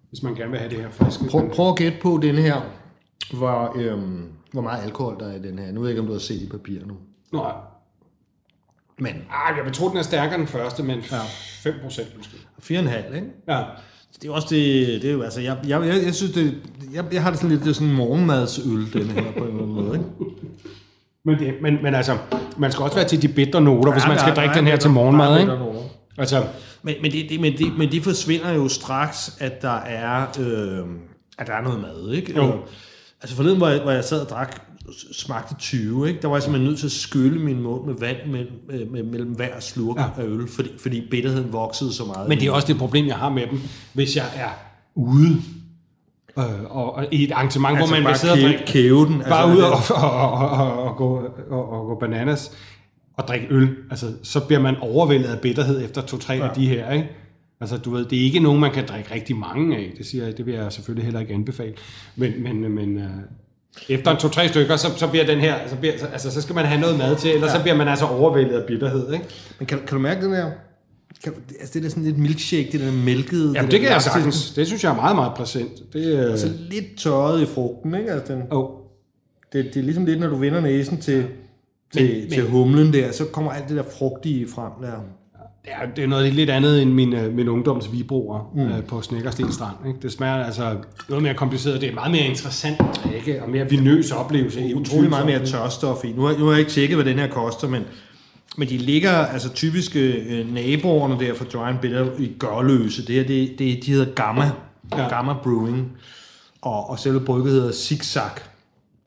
Hvis 0.09 0.23
man 0.23 0.35
gerne 0.35 0.51
vil 0.51 0.61
have 0.61 0.71
det 0.71 0.79
her 0.79 0.91
friske. 0.91 1.25
Prøv, 1.31 1.51
prøv 1.51 1.69
at 1.69 1.77
gætte 1.77 1.99
på 2.03 2.19
den 2.23 2.35
her, 2.35 2.61
hvor, 3.33 3.79
øhm, 3.79 4.25
hvor 4.53 4.63
meget 4.63 4.83
alkohol 4.85 5.21
der 5.21 5.29
er 5.29 5.37
i 5.37 5.43
den 5.43 5.59
her. 5.59 5.73
Nu 5.73 5.81
ved 5.81 5.89
jeg 5.89 5.93
ikke, 5.93 6.01
om 6.01 6.07
du 6.07 6.13
har 6.13 6.21
set 6.21 6.43
i 6.43 6.49
papir 6.49 6.87
nu. 6.87 6.97
Nå, 7.33 7.47
Men 8.99 9.15
ah, 9.31 9.57
jeg 9.57 9.65
vil 9.65 9.73
tro, 9.73 9.89
den 9.89 9.97
er 9.97 10.03
stærkere 10.03 10.35
end 10.35 10.43
den 10.43 10.49
første, 10.49 10.83
men 10.83 10.99
ja. 10.99 11.19
5 11.63 11.75
procent 11.83 12.17
måske. 12.17 12.37
4,5, 12.63 13.15
ikke? 13.15 13.27
Ja. 13.49 13.65
Det 14.15 14.25
er 14.25 14.29
jo 14.29 14.35
også 14.35 14.49
det, 14.51 14.87
det 15.03 15.09
er 15.11 15.13
jo, 15.15 15.23
altså, 15.23 15.41
jeg, 15.41 15.57
jeg, 15.69 15.81
jeg, 15.87 16.05
jeg 16.05 16.15
synes, 16.15 16.33
det, 16.33 16.55
jeg, 16.95 17.05
jeg 17.13 17.23
har 17.23 17.31
det 17.31 17.39
sådan 17.39 17.51
lidt, 17.51 17.63
det 17.65 17.71
er 17.71 17.75
sådan 17.75 17.89
en 17.89 17.95
morgenmadsøl, 17.97 18.93
den 18.93 19.11
her, 19.11 19.23
på 19.39 19.45
en 19.45 19.51
eller 19.51 19.63
anden 19.63 19.75
måde, 19.75 19.95
ikke? 19.99 20.07
Men, 21.25 21.39
det, 21.39 21.55
men, 21.63 21.79
men 21.83 21.95
altså, 21.95 22.19
man 22.57 22.73
skal 22.73 22.83
også 22.83 22.97
være 22.97 23.09
til 23.09 23.23
de 23.23 23.29
bitre 23.29 23.61
noter, 23.61 23.93
hvis 23.93 24.03
Ja, 24.03 24.09
man 24.09 24.19
skal 24.19 24.35
drikke 24.37 24.55
den 24.55 24.65
er 24.67 24.71
her 24.71 24.77
bitter- 24.77 24.81
til 24.81 24.91
morgenmad, 24.91 25.41
ikke? 25.41 25.51
bitter. 25.53 25.83
Altså, 26.19 26.45
Men, 26.83 26.95
men, 27.03 27.13
det, 27.13 27.27
det, 27.31 27.41
men, 27.41 27.53
det, 27.59 27.79
men 27.79 27.93
det 27.93 28.03
forsvinder 28.05 28.53
jo 28.53 28.69
straks, 28.69 29.37
at 29.41 29.63
der 29.63 29.77
er, 29.77 30.27
øh, 30.41 30.87
at 31.39 31.47
der 31.47 31.53
er 31.53 31.63
noget 31.63 31.81
mad, 31.81 32.13
ikke? 32.13 32.37
Jo. 32.37 32.45
Øh, 32.49 32.55
Altså 33.23 33.37
forleden, 33.37 33.59
hvor 33.59 33.69
jeg, 33.69 33.81
hvor 33.81 33.91
jeg 33.91 34.05
sad 34.05 34.21
og 34.21 34.29
drak, 34.29 34.68
smagte 35.13 35.55
20, 35.59 36.09
ikke? 36.09 36.21
der 36.23 36.29
var 36.29 36.37
jeg 36.37 36.43
simpelthen 36.43 36.69
nødt 36.69 36.79
til 36.79 36.87
at 36.87 36.93
skylle 36.93 37.41
min 37.41 37.63
mund 37.63 37.85
med 37.87 37.95
vand 37.95 38.17
mellem, 38.27 38.53
med, 38.91 39.03
mellem 39.03 39.31
hver 39.31 39.61
slurk 39.61 39.97
Ja. 39.99 40.05
af 40.23 40.25
øl, 40.27 40.49
fordi, 40.49 40.69
fordi 40.79 41.09
bitterheden 41.11 41.53
voksede 41.53 41.93
så 41.93 42.05
meget. 42.05 42.29
men 42.29 42.41
det 42.41 42.49
er 42.49 42.53
også 42.53 42.67
det 42.67 42.77
problem, 42.77 43.07
jeg 43.07 43.17
har 43.17 43.29
med 43.29 43.47
dem, 43.51 43.61
hvis 43.93 44.17
jeg 44.17 44.25
er 44.37 44.49
ude 44.95 45.37
øh, 46.39 46.45
og, 46.71 46.95
og 46.95 47.07
i 47.13 47.25
et 47.25 47.33
arrangement, 47.33 47.79
altså, 47.79 47.93
hvor 47.95 48.01
man 48.01 48.09
vil 48.09 48.17
sidde 48.19 48.33
og 48.33 48.39
drikke 48.39 48.63
kæve 48.67 49.07
den. 49.07 49.23
bare 49.29 49.57
ud 49.57 49.59
og, 49.61 49.73
og, 49.91 50.11
og, 50.11 50.51
og, 50.51 50.83
og, 50.83 50.97
gå, 50.97 51.29
og, 51.51 51.69
og 51.73 51.87
gå 51.87 51.95
bananas 52.01 52.53
og 53.17 53.29
drikke 53.29 53.47
øl, 53.51 53.69
altså, 53.91 54.07
så 54.23 54.47
bliver 54.47 54.61
man 54.61 54.77
overvældet 54.81 55.29
af 55.29 55.41
bitterhed 55.41 55.85
efter 55.85 56.03
to-tre 56.03 56.35
ja. 56.35 56.49
af 56.49 56.55
de 56.55 56.69
her, 56.69 56.93
ikke? 56.93 57.09
Altså, 57.61 57.77
du 57.77 57.91
ved, 57.91 58.05
det 58.05 58.19
er 58.19 58.23
ikke 58.23 58.41
nogen, 58.41 58.61
man 58.61 58.73
kan 58.73 58.87
drikke 58.87 59.15
rigtig 59.15 59.37
mange 59.37 59.77
af, 59.77 59.93
det 59.99 60.07
siger 60.07 60.25
jeg, 60.25 60.37
det 60.37 60.47
vil 60.47 60.55
jeg 60.55 60.73
selvfølgelig 60.73 61.05
heller 61.05 61.21
ikke 61.21 61.35
anbefale, 61.35 61.75
men, 62.17 62.43
men, 62.43 62.75
men 62.75 62.99
øh, 62.99 63.11
efter 63.89 64.11
en 64.11 64.17
to-tre 64.17 64.49
stykker, 64.49 64.77
så, 64.77 64.89
så 64.97 65.07
bliver 65.07 65.27
den 65.27 65.41
her, 65.41 65.55
så, 65.69 65.77
bliver, 65.77 65.95
altså, 66.13 66.31
så 66.31 66.43
skal 66.43 66.55
man 66.55 66.65
have 66.65 66.81
noget 66.81 66.99
mad 66.99 67.17
til, 67.17 67.31
ellers 67.35 67.51
ja. 67.53 67.57
så 67.57 67.63
bliver 67.63 67.77
man 67.77 67.89
altså 67.89 68.05
overvældet 68.05 68.61
af 68.61 68.67
bitterhed, 68.67 69.13
ikke? 69.13 69.25
Men 69.59 69.67
kan, 69.67 69.79
kan 69.79 69.89
du 69.97 69.99
mærke 69.99 70.25
den 70.25 70.33
der? 70.33 70.51
Kan, 71.25 71.33
altså 71.61 71.75
det 71.75 71.83
der 71.83 71.89
sådan 71.89 72.05
lidt 72.05 72.19
milkshake, 72.19 72.69
det 72.73 72.81
der 72.81 72.93
mælkede. 72.93 73.53
Jamen, 73.55 73.65
det, 73.65 73.73
det 73.73 73.81
kan 73.81 73.91
jeg 73.91 74.03
sagtens. 74.03 74.51
Det 74.51 74.67
synes 74.67 74.85
jeg 74.85 74.91
er 74.91 74.97
meget, 74.97 75.17
meget 75.17 75.33
præsent. 75.35 75.93
Det, 75.93 76.07
øh, 76.07 76.31
Altså 76.31 76.51
lidt 76.71 76.99
tørret 76.99 77.43
i 77.43 77.47
frugten, 77.47 77.95
ikke? 77.95 78.13
Altså 78.13 78.33
den, 78.35 78.43
oh, 78.51 78.71
det, 79.53 79.65
det 79.65 79.77
er 79.81 79.85
ligesom 79.85 80.05
lidt, 80.05 80.21
når 80.21 80.27
du 80.29 80.37
vender 80.37 80.61
næsen 80.61 81.01
til, 81.01 81.27
til, 81.93 82.21
Men- 82.21 82.31
til 82.31 82.43
humlen 82.49 82.93
der, 82.93 83.13
så 83.13 83.25
kommer 83.25 83.53
alt 83.53 83.69
det 83.69 83.77
der 83.77 83.83
frugtige 83.99 84.49
frem 84.49 84.73
der. 84.83 84.93
Det, 85.69 85.89
er, 85.89 85.95
det 85.95 86.05
er 86.05 86.09
noget 86.09 86.35
lidt 86.35 86.51
andet 86.51 86.83
end 86.83 86.93
min, 86.93 87.13
øh, 87.13 87.35
min 87.35 87.49
ungdoms 87.49 87.93
vibroer 87.93 88.51
mm. 88.55 88.61
øh, 88.61 88.85
på 88.85 89.03
Snækkersten 89.03 89.53
Strand. 89.53 89.77
Ikke? 89.87 89.99
Det 90.03 90.13
smager 90.13 90.45
altså 90.45 90.77
noget 91.09 91.23
mere 91.23 91.35
kompliceret. 91.35 91.81
Det 91.81 91.89
er 91.89 91.95
meget 91.95 92.11
mere 92.11 92.25
interessant 92.27 92.81
at 92.81 93.01
drikke, 93.05 93.43
og 93.43 93.51
mere 93.51 93.71
vinøs 93.71 94.11
oplevelse. 94.11 94.73
Utrolig 94.75 95.11
meget 95.11 95.27
mere 95.27 95.47
tørstof 95.47 96.05
i. 96.05 96.13
Nu 96.13 96.23
har, 96.23 96.39
nu 96.39 96.45
har 96.45 96.51
jeg 96.53 96.59
ikke 96.61 96.71
tjekket, 96.71 96.97
hvad 96.97 97.05
den 97.05 97.19
her 97.19 97.29
koster, 97.29 97.69
men, 97.69 97.83
men 98.57 98.69
de 98.69 98.77
ligger, 98.79 99.11
altså 99.11 99.49
typiske 99.53 100.01
øh, 100.13 100.55
naboerne 100.55 101.21
der 101.21 101.35
for 101.35 101.45
Dry 101.45 101.73
Bitter 101.83 102.07
i 102.19 102.31
Gørløse. 102.39 103.07
Det 103.07 103.15
her, 103.15 103.25
det, 103.25 103.59
det, 103.59 103.87
de 103.87 103.91
hedder 103.91 104.13
Gamma. 104.15 104.45
Ja. 104.93 105.03
Ja. 105.03 105.09
Gamma 105.09 105.35
Brewing. 105.43 105.93
Og, 106.63 106.91
og 106.91 106.99
selve 106.99 107.21
brygget 107.21 107.53
hedder 107.53 107.73
Zigzag. 107.73 108.31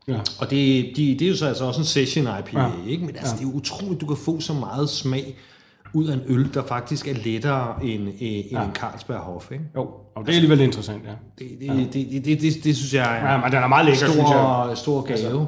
Ja. 0.07 0.17
Og 0.39 0.49
det, 0.49 0.91
de, 0.95 1.15
det 1.19 1.21
er 1.21 1.29
jo 1.29 1.35
så 1.35 1.45
altså 1.47 1.63
også 1.65 1.81
en 1.81 1.85
session 1.85 2.23
IPA, 2.23 2.59
Ja. 2.59 2.63
ja. 2.63 2.69
ikke? 2.89 3.05
Men 3.05 3.15
altså, 3.15 3.35
Ja. 3.35 3.41
ja. 3.41 3.47
det 3.47 3.53
er 3.53 3.57
utroligt, 3.57 4.01
du 4.01 4.05
kan 4.05 4.17
få 4.17 4.39
så 4.39 4.53
meget 4.53 4.89
smag 4.89 5.35
ud 5.93 6.07
af 6.07 6.13
en 6.13 6.21
øl, 6.27 6.53
der 6.53 6.63
faktisk 6.63 7.07
er 7.07 7.13
lettere 7.25 7.85
end, 7.85 8.07
øh, 8.07 8.13
end 8.19 8.45
ja. 8.51 8.63
en 8.63 8.73
Carlsberg 8.73 9.17
Hoff. 9.17 9.51
Ikke? 9.51 9.63
Jo, 9.75 9.81
og 10.15 10.25
det 10.25 10.31
er 10.31 10.35
alligevel 10.35 10.61
interessant, 10.61 11.03
ja. 11.05 11.11
Det, 11.39 11.57
det, 11.59 11.67
ja. 11.67 11.73
det, 11.73 11.93
det, 11.93 12.25
det, 12.25 12.41
det, 12.41 12.63
det 12.63 12.77
synes 12.77 12.93
jeg 12.93 13.19
er 13.19 13.31
ja, 13.31 13.37
men 13.37 13.51
den 13.51 13.63
er 13.63 13.67
meget 13.67 13.85
lækker, 13.85 14.05
stor, 14.05 14.11
synes 14.13 14.29
jeg. 14.29 14.77
stor 14.77 15.01
gave. 15.01 15.17
Altså. 15.17 15.45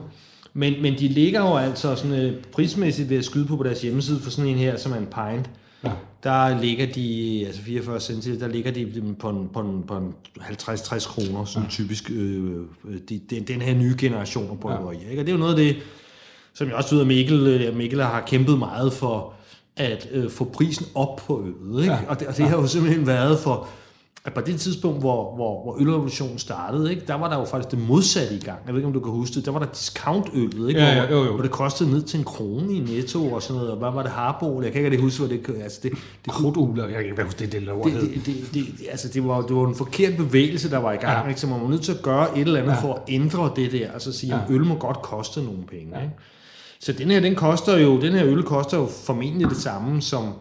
Men, 0.53 0.81
men 0.81 0.93
de 0.99 1.07
ligger 1.07 1.41
jo 1.41 1.57
altså 1.57 1.95
sådan, 1.95 2.25
uh, 2.25 2.41
prismæssigt 2.51 3.09
ved 3.09 3.17
at 3.17 3.25
skyde 3.25 3.45
på 3.45 3.57
på 3.57 3.63
deres 3.63 3.81
hjemmeside 3.81 4.19
for 4.19 4.31
sådan 4.31 4.51
en 4.51 4.57
her, 4.57 4.77
som 4.77 4.91
er 4.91 4.97
en 4.97 5.05
pint. 5.05 5.49
Ja. 5.83 5.91
Der 6.23 6.61
ligger 6.61 6.85
de, 6.85 7.43
altså 7.47 7.61
44 7.61 7.99
cm, 7.99 8.31
der 8.39 8.47
ligger 8.47 8.71
de 8.71 9.15
på 9.19 9.29
en, 9.29 9.49
på 9.53 9.59
en, 9.59 9.83
på 9.87 9.97
en 9.97 10.13
50-60 10.39 11.07
kroner, 11.07 11.45
sådan 11.45 11.63
ja. 11.63 11.69
typisk 11.69 12.11
øh, 12.11 12.61
de, 13.09 13.21
den, 13.29 13.43
den 13.43 13.61
her 13.61 13.75
nye 13.75 13.95
generation 13.97 14.49
af 14.51 14.59
bryggerier. 14.59 14.99
Ja. 15.03 15.09
Ikke? 15.09 15.21
Og 15.21 15.25
det 15.25 15.31
er 15.31 15.35
jo 15.35 15.39
noget 15.39 15.53
af 15.53 15.57
det, 15.57 15.75
som 16.53 16.67
jeg 16.67 16.75
også 16.75 16.95
ved, 16.95 17.01
at 17.01 17.07
Mikkel, 17.07 17.73
Mikkel 17.75 18.01
har 18.01 18.23
kæmpet 18.27 18.59
meget 18.59 18.93
for, 18.93 19.33
at 19.77 20.07
øh, 20.11 20.29
få 20.29 20.43
prisen 20.43 20.85
op 20.95 21.15
på 21.27 21.45
øllet. 21.45 21.81
Ikke? 21.81 21.93
Ja. 21.93 21.99
Og, 22.07 22.19
det, 22.19 22.27
og 22.27 22.37
det 22.37 22.45
har 22.45 22.57
jo 22.57 22.67
simpelthen 22.67 23.07
været 23.07 23.39
for, 23.39 23.67
at 24.25 24.33
på 24.33 24.41
det 24.41 24.59
tidspunkt, 24.59 24.99
hvor, 24.99 25.35
hvor, 25.35 25.63
hvor 25.63 25.77
ølrevolutionen 25.79 26.39
startede, 26.39 26.91
ikke, 26.91 27.03
der 27.07 27.15
var 27.15 27.29
der 27.29 27.39
jo 27.39 27.45
faktisk 27.45 27.71
det 27.71 27.87
modsatte 27.87 28.35
i 28.35 28.39
gang. 28.39 28.59
Jeg 28.65 28.73
ved 28.73 28.79
ikke, 28.81 28.87
om 28.87 28.93
du 28.93 28.99
kan 28.99 29.11
huske 29.11 29.35
det. 29.35 29.45
Der 29.45 29.51
var 29.51 29.59
der 29.59 29.65
discountøllet, 29.65 30.69
ikke? 30.69 30.81
Ja, 30.81 30.95
ja, 30.95 31.11
jo, 31.11 31.23
jo. 31.23 31.33
hvor 31.33 31.41
det 31.41 31.51
kostede 31.51 31.91
ned 31.91 32.01
til 32.01 32.19
en 32.19 32.25
krone 32.25 32.73
i 32.73 32.79
netto 32.79 33.33
og 33.33 33.41
sådan 33.41 33.55
noget. 33.55 33.71
Og 33.71 33.77
hvad 33.77 33.91
var 33.91 34.01
det? 34.01 34.11
Harbol? 34.11 34.63
Jeg 34.63 34.71
kan 34.71 34.79
ikke 34.79 34.91
rigtig 34.91 35.03
huske, 35.03 35.25
hvad 35.25 35.37
det... 35.37 35.63
Altså 35.63 35.79
det, 35.83 35.91
det 36.25 36.33
Krudtugler, 36.33 36.83
jeg 36.83 36.93
kan 36.93 37.05
ikke 37.05 37.23
huske 37.23 37.39
det, 37.39 37.51
det 37.51 37.61
lov 37.61 37.85
det, 37.85 38.01
det, 38.01 38.25
det, 38.25 38.35
det, 38.53 38.65
altså 38.91 39.07
det, 39.07 39.27
var, 39.27 39.41
det 39.41 39.55
var 39.55 39.67
en 39.67 39.75
forkert 39.75 40.17
bevægelse, 40.17 40.69
der 40.69 40.77
var 40.77 40.91
i 40.91 40.97
gang. 40.97 41.23
Ja. 41.23 41.27
Ikke? 41.27 41.41
Så 41.41 41.47
man 41.47 41.61
var 41.61 41.67
nødt 41.67 41.81
til 41.81 41.91
at 41.91 42.01
gøre 42.01 42.37
et 42.37 42.41
eller 42.41 42.59
andet 42.59 42.71
ja. 42.71 42.81
for 42.81 42.93
at 42.93 43.01
ændre 43.07 43.51
det 43.55 43.71
der. 43.71 43.91
Altså 43.91 44.11
sige, 44.11 44.33
at 44.33 44.39
ja. 44.49 44.53
øl 44.53 44.65
må 44.65 44.75
godt 44.75 45.01
koste 45.01 45.43
nogle 45.43 45.63
penge. 45.71 45.97
Ja. 45.97 46.03
Ikke? 46.03 46.13
Så 46.83 46.91
den 46.91 47.11
her, 47.11 47.19
den 47.19 47.35
koster 47.35 47.77
jo, 47.77 48.01
den 48.01 48.13
her 48.13 48.25
øl 48.25 48.43
koster 48.43 48.77
jo 48.77 48.85
formentlig 49.05 49.49
det 49.49 49.57
samme 49.57 50.01
som 50.01 50.33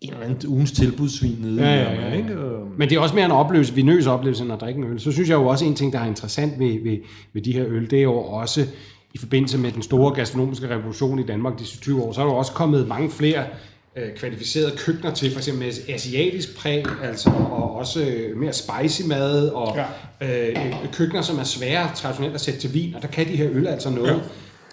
en 0.00 0.12
eller 0.12 0.24
anden 0.24 0.48
ugens 0.48 0.72
tilbudsvin 0.72 1.36
nede. 1.40 1.62
Ja, 1.62 1.74
ja, 1.74 1.92
ja, 1.92 2.08
ja. 2.08 2.16
Ikke? 2.16 2.36
Men 2.78 2.90
det 2.90 2.96
er 2.96 3.00
også 3.00 3.14
mere 3.14 3.24
en 3.24 3.30
oplevelse, 3.30 3.74
vinøs 3.74 4.06
oplevelse, 4.06 4.44
end 4.44 4.52
at 4.52 4.60
drikke 4.60 4.78
en 4.78 4.84
øl. 4.84 5.00
Så 5.00 5.12
synes 5.12 5.28
jeg 5.28 5.34
jo 5.34 5.46
også, 5.46 5.64
en 5.64 5.74
ting, 5.74 5.92
der 5.92 6.00
er 6.00 6.06
interessant 6.06 6.58
ved, 6.58 6.82
ved, 6.82 6.98
ved 7.32 7.42
de 7.42 7.52
her 7.52 7.64
øl, 7.66 7.90
det 7.90 7.98
er 7.98 8.02
jo 8.02 8.14
også 8.14 8.66
i 9.14 9.18
forbindelse 9.18 9.58
med 9.58 9.72
den 9.72 9.82
store 9.82 10.14
gastronomiske 10.14 10.68
revolution 10.68 11.18
i 11.18 11.26
Danmark 11.26 11.58
de 11.58 11.64
20 11.64 12.02
år, 12.02 12.12
så 12.12 12.20
er 12.20 12.24
der 12.24 12.32
også 12.32 12.52
kommet 12.52 12.88
mange 12.88 13.10
flere 13.10 13.44
øh, 13.96 14.14
kvalificerede 14.16 14.72
køkkener 14.76 15.14
til, 15.14 15.30
for 15.30 15.38
eksempel 15.38 15.72
asiatisk 15.88 16.58
præg, 16.58 16.84
altså, 17.02 17.30
og 17.30 17.76
også 17.76 18.04
øh, 18.04 18.36
mere 18.36 18.52
spicy 18.52 19.02
mad, 19.06 19.48
og 19.48 19.76
ja. 20.20 20.50
øh, 20.50 20.56
køkkener, 20.92 21.22
som 21.22 21.38
er 21.38 21.44
svære 21.44 21.90
traditionelt 21.94 22.34
at 22.34 22.40
sætte 22.40 22.60
til 22.60 22.74
vin, 22.74 22.94
og 22.94 23.02
der 23.02 23.08
kan 23.08 23.26
de 23.26 23.36
her 23.36 23.48
øl 23.52 23.66
altså 23.66 23.90
noget. 23.90 24.10
Ja. 24.10 24.18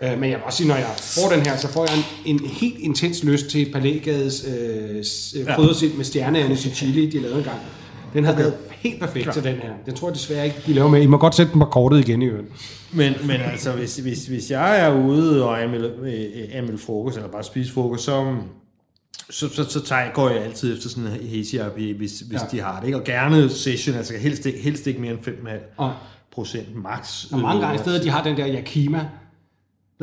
Øh, 0.04 0.20
men 0.20 0.30
jeg 0.30 0.38
vil 0.38 0.46
også 0.46 0.58
sige, 0.58 0.68
når 0.68 0.76
jeg 0.76 0.94
får 0.98 1.30
den 1.36 1.46
her, 1.46 1.58
så 1.58 1.68
får 1.68 1.86
jeg 1.90 1.98
en, 2.26 2.40
en 2.40 2.50
helt 2.50 2.80
intens 2.80 3.24
lyst 3.24 3.48
til 3.48 3.72
Palægades 3.72 4.46
øh, 4.48 5.46
kryddersild 5.56 5.92
ja. 5.92 5.98
med 5.98 6.06
stjerneane 6.06 6.54
i 6.54 6.58
chili, 6.58 7.10
de 7.10 7.20
lavede 7.20 7.38
engang. 7.38 7.60
Den 8.14 8.24
har 8.24 8.32
okay. 8.32 8.42
været 8.42 8.54
helt 8.72 9.00
perfekt 9.00 9.24
Klar. 9.24 9.34
til 9.34 9.44
den 9.44 9.56
her. 9.56 9.72
Den 9.86 9.96
tror 9.96 10.08
jeg 10.08 10.16
desværre 10.16 10.46
ikke, 10.46 10.58
de 10.66 10.74
laver 10.74 10.90
med. 10.90 11.02
I 11.02 11.06
må 11.06 11.18
godt 11.18 11.36
sætte 11.36 11.52
den 11.52 11.60
på 11.60 11.66
kortet 11.66 12.00
igen 12.00 12.22
i 12.22 12.26
øvrigt. 12.26 12.48
Men, 12.92 13.14
men 13.24 13.42
altså, 13.42 13.72
hvis, 13.72 13.98
hvis, 13.98 14.28
hvis 14.28 14.52
jeg 14.52 14.86
er 14.86 15.06
ude 15.06 15.46
og 15.46 15.64
anmelde, 15.64 15.94
øh, 16.72 16.80
frokost, 16.80 17.16
eller 17.18 17.30
bare 17.30 17.44
spise 17.44 17.74
frokost, 17.74 18.04
så, 18.04 18.36
så, 19.30 19.50
så, 19.50 19.70
så 19.70 19.86
tager, 19.86 20.14
går 20.14 20.30
jeg 20.30 20.44
altid 20.44 20.76
efter 20.76 20.90
sådan 20.90 21.04
en 21.04 21.30
hazy 21.30 21.56
IPA, 21.56 21.98
hvis, 21.98 22.20
hvis 22.20 22.42
ja. 22.42 22.46
de 22.52 22.62
har 22.62 22.80
det. 22.80 22.88
Ikke? 22.88 22.98
Og 22.98 23.04
gerne 23.04 23.50
session, 23.50 23.96
altså 23.96 24.14
helst, 24.18 24.48
helst 24.64 24.88
ikke 24.88 25.02
mere 25.02 25.12
end 25.12 25.20
5,5 25.80 25.84
procent 26.32 26.76
max. 26.76 27.26
Og 27.32 27.40
mange 27.40 27.62
gange 27.62 27.80
steder, 27.80 28.02
de 28.02 28.10
har 28.10 28.24
den 28.24 28.38
der 28.38 28.48
Yakima, 28.48 29.06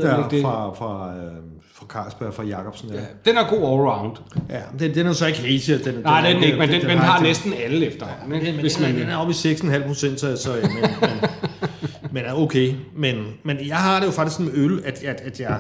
Ja, 0.03 0.23
det? 0.31 0.43
fra, 0.43 0.75
fra, 0.75 1.17
øh, 1.17 1.33
fra 1.75 1.87
Carlsberg, 1.87 2.35
fra 2.35 2.43
Jacobsen. 2.43 2.89
Ja. 2.89 2.95
ja. 2.95 3.07
Den 3.25 3.37
er 3.37 3.49
god 3.49 3.59
allround. 3.59 4.17
Ja, 4.51 4.61
den, 4.79 4.95
den 4.95 5.07
er 5.07 5.13
så 5.13 5.27
ikke 5.27 5.41
hazy. 5.41 5.71
Den, 5.71 5.95
Nej, 5.95 6.21
den, 6.21 6.35
den 6.35 6.43
er 6.43 6.47
ikke, 6.47 6.59
men 6.59 6.69
den, 6.69 6.81
den, 6.81 6.91
den 6.91 6.99
har, 6.99 7.13
har 7.13 7.23
næsten 7.23 7.53
alle 7.65 7.87
efterhånden. 7.87 8.43
Ja, 8.43 8.53
men, 8.53 8.61
hvis 8.61 8.81
man, 8.81 8.95
den 8.95 9.09
er 9.09 9.17
oppe 9.17 9.31
i 9.31 9.37
6,5 9.37 9.87
procent, 9.87 10.21
så, 10.21 10.37
så 10.37 10.51
men, 10.63 10.91
men, 11.01 11.31
men 12.13 12.25
er 12.25 12.35
okay. 12.35 12.75
Men, 12.97 13.27
men 13.43 13.57
jeg 13.67 13.77
har 13.77 14.01
det 14.01 14.07
jo 14.07 14.13
faktisk 14.13 14.37
sådan 14.37 14.53
med 14.53 14.65
øl, 14.65 14.83
at, 14.85 15.05
at, 15.05 15.21
at 15.21 15.41
jeg 15.41 15.59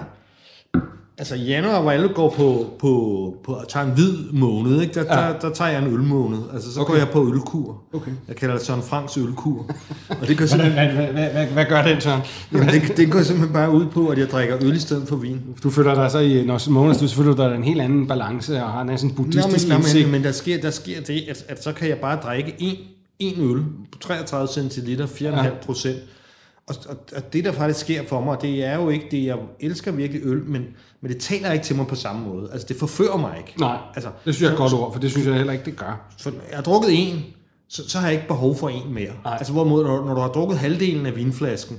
Altså 1.20 1.34
januar, 1.34 1.82
hvor 1.82 1.90
alle 1.90 2.08
går 2.08 2.30
på, 2.30 2.70
på, 2.78 3.34
på 3.44 3.54
at 3.54 3.68
tage 3.68 3.84
en 3.84 3.90
hvid 3.90 4.32
måned, 4.32 4.80
ikke? 4.80 4.94
Der, 4.94 5.00
ja. 5.00 5.28
der, 5.28 5.38
der, 5.38 5.50
tager 5.50 5.70
jeg 5.70 5.82
en 5.82 5.94
ølmåned. 5.94 6.38
Altså 6.54 6.72
så 6.72 6.80
okay. 6.80 6.90
går 6.90 6.98
jeg 6.98 7.08
på 7.08 7.28
ølkur. 7.28 7.82
Okay. 7.92 8.10
Jeg 8.28 8.36
kalder 8.36 8.56
det 8.56 8.66
Søren 8.66 8.82
Franks 8.82 9.16
ølkur. 9.16 9.66
Og 10.20 10.28
det 10.28 10.38
gør 10.38 10.46
sådan, 10.46 10.72
hvad, 10.72 10.86
hvad, 10.86 11.06
hvad, 11.06 11.46
hvad, 11.46 11.64
gør 11.64 11.82
den, 11.82 12.00
Søren? 12.00 12.20
Jamen, 12.52 12.68
det, 12.68 12.96
det 12.96 13.12
går 13.12 13.22
simpelthen 13.22 13.52
bare 13.52 13.70
ud 13.70 13.86
på, 13.86 14.08
at 14.08 14.18
jeg 14.18 14.30
drikker 14.30 14.56
øl 14.62 14.76
i 14.76 14.78
stedet 14.78 15.08
for 15.08 15.16
vin. 15.16 15.40
Du 15.62 15.70
føler 15.70 15.94
dig 15.94 16.10
så 16.10 16.18
i, 16.18 16.44
når 16.44 16.70
måned, 16.70 16.94
du 16.94 17.08
føler 17.08 17.36
dig 17.36 17.56
en 17.56 17.64
helt 17.64 17.80
anden 17.80 18.06
balance, 18.06 18.62
og 18.62 18.70
har 18.70 18.84
næsten 18.84 19.10
buddhistisk 19.10 19.68
Nå, 19.68 19.74
men, 19.74 19.86
men, 19.94 20.12
men 20.12 20.24
der, 20.24 20.32
sker, 20.32 20.60
der 20.60 20.70
sker 20.70 21.00
det, 21.00 21.24
at, 21.30 21.44
at 21.48 21.64
så 21.64 21.72
kan 21.72 21.88
jeg 21.88 21.98
bare 21.98 22.18
drikke 22.22 22.54
en, 22.58 22.76
en 23.18 23.50
øl 23.50 23.62
på 23.92 23.98
33 23.98 24.48
centiliter, 24.48 25.06
4,5 25.06 25.66
procent. 25.66 25.96
Ja 25.96 26.02
og, 26.70 26.76
og, 26.88 26.96
og 27.16 27.32
det, 27.32 27.44
der 27.44 27.52
faktisk 27.52 27.80
sker 27.80 28.06
for 28.06 28.20
mig, 28.20 28.38
det 28.42 28.64
er 28.64 28.76
jo 28.76 28.88
ikke 28.88 29.06
det, 29.10 29.24
jeg 29.24 29.36
elsker 29.60 29.92
virkelig 29.92 30.22
øl, 30.24 30.44
men, 30.44 30.66
men 31.00 31.12
det 31.12 31.20
taler 31.20 31.52
ikke 31.52 31.64
til 31.64 31.76
mig 31.76 31.86
på 31.86 31.94
samme 31.94 32.28
måde. 32.28 32.48
Altså, 32.52 32.66
det 32.68 32.76
forfører 32.76 33.16
mig 33.16 33.34
ikke. 33.38 33.60
Nej, 33.60 33.78
altså, 33.94 34.10
det 34.24 34.34
synes 34.34 34.48
jeg 34.48 34.54
er 34.54 34.58
godt 34.58 34.72
ord, 34.72 34.92
for 34.92 35.00
det 35.00 35.10
synes 35.10 35.26
jeg 35.26 35.34
heller 35.34 35.52
ikke, 35.52 35.64
det 35.64 35.76
gør. 35.76 36.10
For 36.18 36.30
jeg 36.30 36.56
har 36.56 36.62
drukket 36.62 36.90
en, 36.92 37.24
så, 37.68 37.88
så 37.88 37.98
har 37.98 38.06
jeg 38.06 38.14
ikke 38.14 38.28
behov 38.28 38.56
for 38.56 38.68
en 38.68 38.94
mere. 38.94 39.12
Nej. 39.24 39.36
Altså, 39.38 39.52
hvorimod, 39.52 39.84
når, 39.84 40.04
når 40.04 40.14
du 40.14 40.20
har 40.20 40.28
drukket 40.28 40.58
halvdelen 40.58 41.06
af 41.06 41.16
vinflasken, 41.16 41.78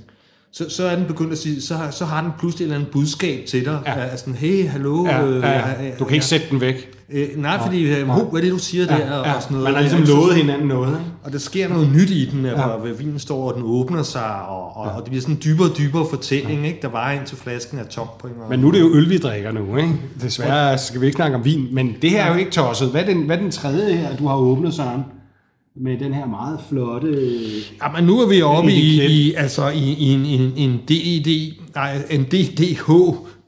så, 0.53 0.69
så 0.69 0.83
er 0.83 0.95
den 0.95 1.05
begyndt 1.05 1.31
at 1.31 1.37
sige, 1.37 1.61
så 1.61 1.75
har, 1.75 1.91
så 1.91 2.05
har 2.05 2.21
den 2.21 2.31
pludselig 2.39 2.65
et 2.65 2.67
eller 2.67 2.75
andet 2.75 2.91
budskab 2.91 3.45
til 3.45 3.65
dig. 3.65 3.79
Ja. 3.85 3.99
Altså, 3.99 4.31
hey, 4.31 4.67
hallo. 4.67 5.05
Ja, 5.05 5.25
øh, 5.25 5.41
ja, 5.41 5.83
ja. 5.83 5.91
Du 5.99 6.05
kan 6.05 6.13
ikke 6.13 6.25
sætte 6.25 6.45
den 6.49 6.61
væk. 6.61 6.89
Øh, 7.09 7.27
nej, 7.37 7.59
fordi, 7.63 7.83
øh, 7.83 8.05
hvad 8.05 8.15
er 8.15 8.41
det, 8.41 8.51
du 8.51 8.57
siger 8.57 8.85
ja, 8.85 8.97
der? 8.97 9.29
Ja. 9.29 9.35
Og 9.35 9.41
sådan 9.41 9.57
noget. 9.57 9.63
Man 9.63 9.73
har 9.73 9.81
ligesom 9.81 10.17
lovet 10.17 10.35
hinanden 10.35 10.67
noget. 10.67 10.89
Ikke? 10.89 11.11
Og 11.23 11.31
der 11.31 11.39
sker 11.39 11.69
noget 11.69 11.91
nyt 11.91 12.09
i 12.09 12.29
den, 12.29 12.45
ja. 12.45 12.53
hvor 12.53 12.93
vinen 12.97 13.19
står, 13.19 13.51
og 13.51 13.55
den 13.55 13.63
åbner 13.65 14.03
sig, 14.03 14.45
og, 14.47 14.77
og, 14.77 14.87
ja. 14.87 14.91
og 14.91 15.01
det 15.01 15.09
bliver 15.09 15.21
sådan 15.21 15.35
en 15.35 15.41
dybere 15.45 15.69
og 15.69 15.77
dybere 15.77 16.05
fortælling, 16.09 16.61
ja. 16.61 16.67
ikke? 16.67 16.79
der 16.81 16.87
var 16.87 17.11
ind 17.11 17.25
til 17.25 17.37
flasken 17.37 17.79
af 17.79 17.85
tom 17.85 18.07
på 18.19 18.27
en 18.27 18.33
Men 18.49 18.59
nu 18.59 18.67
er 18.67 18.71
det 18.71 18.79
jo 18.79 18.93
øl, 18.93 19.09
vi 19.09 19.17
drikker 19.17 19.51
nu. 19.51 19.77
Ikke? 19.77 19.93
Desværre 20.21 20.77
skal 20.77 21.01
vi 21.01 21.05
ikke 21.05 21.15
snakke 21.15 21.37
om 21.37 21.45
vin, 21.45 21.67
men 21.71 21.95
det 22.01 22.09
her 22.09 22.23
er 22.23 22.33
jo 22.33 22.39
ikke 22.39 22.51
tosset. 22.51 22.89
Hvad 22.89 23.01
er 23.01 23.05
den, 23.05 23.21
hvad 23.21 23.37
er 23.37 23.41
den 23.41 23.51
tredje 23.51 23.93
her, 23.93 24.15
du 24.15 24.27
har 24.27 24.35
åbnet, 24.35 24.73
Søren? 24.73 25.03
Med 25.75 25.99
den 25.99 26.13
her 26.13 26.25
meget 26.25 26.60
flotte... 26.69 27.10
Ja, 27.81 27.91
men 27.95 28.03
nu 28.03 28.19
er 28.19 28.27
vi 28.27 28.41
oppe 28.41 28.71
i, 28.71 29.05
i, 29.05 29.34
altså 29.34 29.69
i, 29.69 29.93
i 29.93 30.13
en, 30.13 30.25
en, 30.25 30.53
en 30.55 30.81
DID, 30.88 31.53
nej, 31.75 31.97
en 32.10 32.23
DDH 32.23 32.91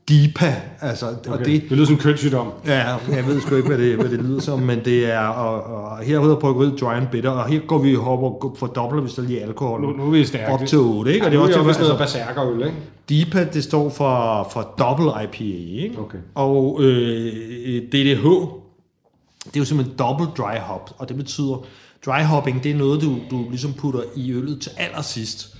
DIPA, 0.10 0.56
altså, 0.82 1.06
okay. 1.06 1.32
og 1.32 1.40
det... 1.40 1.62
Det 1.70 1.72
lyder 1.72 1.86
som 1.86 1.98
kønssygdom. 1.98 2.48
Ja, 2.66 2.96
jeg 3.10 3.28
ved 3.28 3.42
sgu 3.42 3.56
ikke, 3.56 3.68
hvad 3.68 3.78
det, 3.78 3.96
hvad 3.96 4.10
det 4.10 4.20
lyder 4.20 4.40
som, 4.40 4.60
men 4.60 4.80
det 4.86 5.12
er, 5.12 5.20
og, 5.20 5.64
og 5.64 5.98
her 5.98 6.22
hedder 6.22 6.36
bryggeriet 6.36 6.80
Giant 6.80 7.12
Bitter, 7.12 7.30
og 7.30 7.48
her 7.48 7.60
går 7.60 7.78
vi 7.78 7.94
hopper 7.94 8.56
for 8.58 8.68
dobbelt, 8.68 9.02
hvis 9.02 9.14
der 9.14 9.22
lige 9.22 9.42
alkohol. 9.42 9.82
Nu, 9.82 9.92
nu 9.92 10.06
er 10.06 10.12
vi 10.12 10.26
stærke. 10.26 10.54
Op 10.54 10.66
til 10.66 10.78
8, 10.78 11.14
ikke? 11.14 11.26
Ja, 11.26 11.26
og 11.26 11.32
det 11.32 11.38
er 11.38 11.42
også 11.42 11.54
til, 11.54 11.68
altså, 11.68 11.82
noget 11.82 11.98
berserkerøl, 11.98 12.66
ikke? 12.66 12.78
DIPA, 13.10 13.48
det 13.54 13.64
står 13.64 13.90
for, 13.90 14.48
for 14.52 14.74
double 14.80 15.24
IPA, 15.24 15.84
ikke? 15.84 16.00
Okay. 16.00 16.18
Og 16.36 16.84
øh, 16.84 17.82
DDH, 17.82 18.26
det 19.46 19.56
er 19.56 19.60
jo 19.60 19.66
simpelthen 19.66 19.98
double 19.98 20.28
dry 20.38 20.58
hop, 20.58 20.90
og 20.98 21.10
det 21.10 21.18
betyder, 21.18 21.66
dry 22.06 22.24
hopping, 22.24 22.64
det 22.64 22.72
er 22.72 22.76
noget, 22.76 23.02
du, 23.02 23.20
du 23.32 23.50
ligesom 23.50 23.74
putter 23.74 24.02
i 24.16 24.32
øllet 24.34 24.62
til 24.62 24.72
allersidst. 24.78 25.56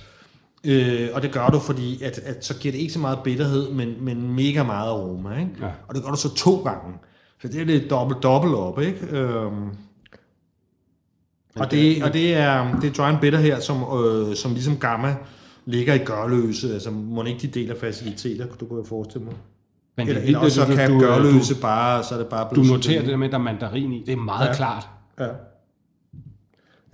Øh, 0.64 1.08
og 1.12 1.22
det 1.22 1.32
gør 1.32 1.48
du, 1.48 1.58
fordi 1.58 2.02
at, 2.02 2.18
at 2.18 2.44
så 2.44 2.58
giver 2.58 2.72
det 2.72 2.78
ikke 2.78 2.92
så 2.92 2.98
meget 2.98 3.18
bitterhed, 3.24 3.70
men, 3.70 3.94
men 4.00 4.32
mega 4.32 4.62
meget 4.62 4.88
aroma. 4.88 5.30
Ikke? 5.38 5.50
Ja. 5.60 5.66
Og 5.88 5.94
det 5.94 6.02
gør 6.02 6.10
du 6.10 6.16
så 6.16 6.34
to 6.34 6.56
gange. 6.56 6.94
Så 7.42 7.48
det 7.48 7.60
er 7.60 7.64
lidt 7.64 7.90
dobbelt 7.90 8.22
dobbelt 8.22 8.54
op. 8.54 8.80
Ikke? 8.80 9.06
Øhm, 9.10 9.68
og, 11.56 11.70
det, 11.70 12.02
og 12.02 12.12
det 12.12 12.34
er, 12.34 12.80
det 12.80 12.88
er 12.88 12.92
Giant 12.92 13.20
Bitter 13.20 13.38
her, 13.38 13.60
som, 13.60 13.76
øh, 14.04 14.36
som 14.36 14.52
ligesom 14.52 14.76
Gamma 14.76 15.16
ligger 15.66 15.94
i 15.94 15.98
Gørløse. 15.98 16.72
Altså 16.72 16.90
må 16.90 17.24
ikke 17.24 17.40
de 17.40 17.46
deler 17.46 17.74
faciliteter, 17.80 18.46
du 18.60 18.66
kunne 18.66 18.86
forestille 18.86 19.24
mig. 19.24 19.34
Men 19.96 20.08
eller, 20.08 20.22
eller 20.22 20.48
så 20.48 20.66
kan 20.66 20.90
du, 20.90 20.98
Gørløse 20.98 21.60
bare, 21.60 22.04
så 22.04 22.14
er 22.14 22.18
det 22.18 22.28
bare 22.28 22.48
Du 22.54 22.62
noterer 22.62 23.00
det 23.00 23.10
der 23.10 23.16
med, 23.16 23.26
at 23.26 23.32
der 23.32 23.38
er 23.38 23.42
mandarin 23.42 23.92
i. 23.92 24.04
Det 24.06 24.12
er 24.12 24.16
meget 24.16 24.48
ja. 24.48 24.54
klart. 24.54 24.88
Ja. 25.20 25.28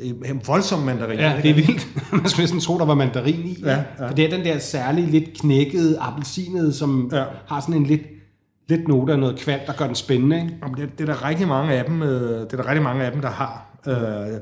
En 0.02 0.40
voldsom 0.46 0.78
mandarin. 0.78 1.18
Ja, 1.18 1.40
det 1.42 1.50
er 1.50 1.54
vildt. 1.54 1.86
Man 2.12 2.28
skulle 2.28 2.42
næsten 2.42 2.60
tro, 2.60 2.78
der 2.78 2.84
var 2.84 2.94
mandarin 2.94 3.46
i. 3.46 3.56
Ja, 3.62 3.70
ja. 3.70 4.08
For 4.08 4.14
det 4.14 4.24
er 4.24 4.30
den 4.30 4.44
der 4.44 4.58
særlige, 4.58 5.10
lidt 5.10 5.38
knækkede, 5.40 5.98
appelsinede, 6.00 6.72
som 6.72 7.10
ja. 7.12 7.24
har 7.46 7.60
sådan 7.60 7.74
en 7.74 7.86
lidt, 7.86 8.02
lidt 8.68 8.88
note 8.88 9.12
af 9.12 9.18
noget 9.18 9.38
kvalt, 9.38 9.66
der 9.66 9.72
gør 9.72 9.86
den 9.86 9.94
spændende. 9.94 10.36
Ikke? 10.36 10.56
Jamen, 10.62 10.76
det, 10.76 10.98
det, 10.98 11.08
er 11.08 11.14
der 11.14 11.28
rigtig 11.28 11.48
mange 11.48 11.72
af 11.72 11.84
dem, 11.84 12.02
øh, 12.02 12.40
det 12.40 12.52
er 12.52 12.56
der 12.56 12.68
rigtig 12.68 12.82
mange 12.82 13.04
af 13.04 13.12
dem, 13.12 13.20
der 13.20 13.30
har. 13.30 13.80
Øh, 13.86 14.40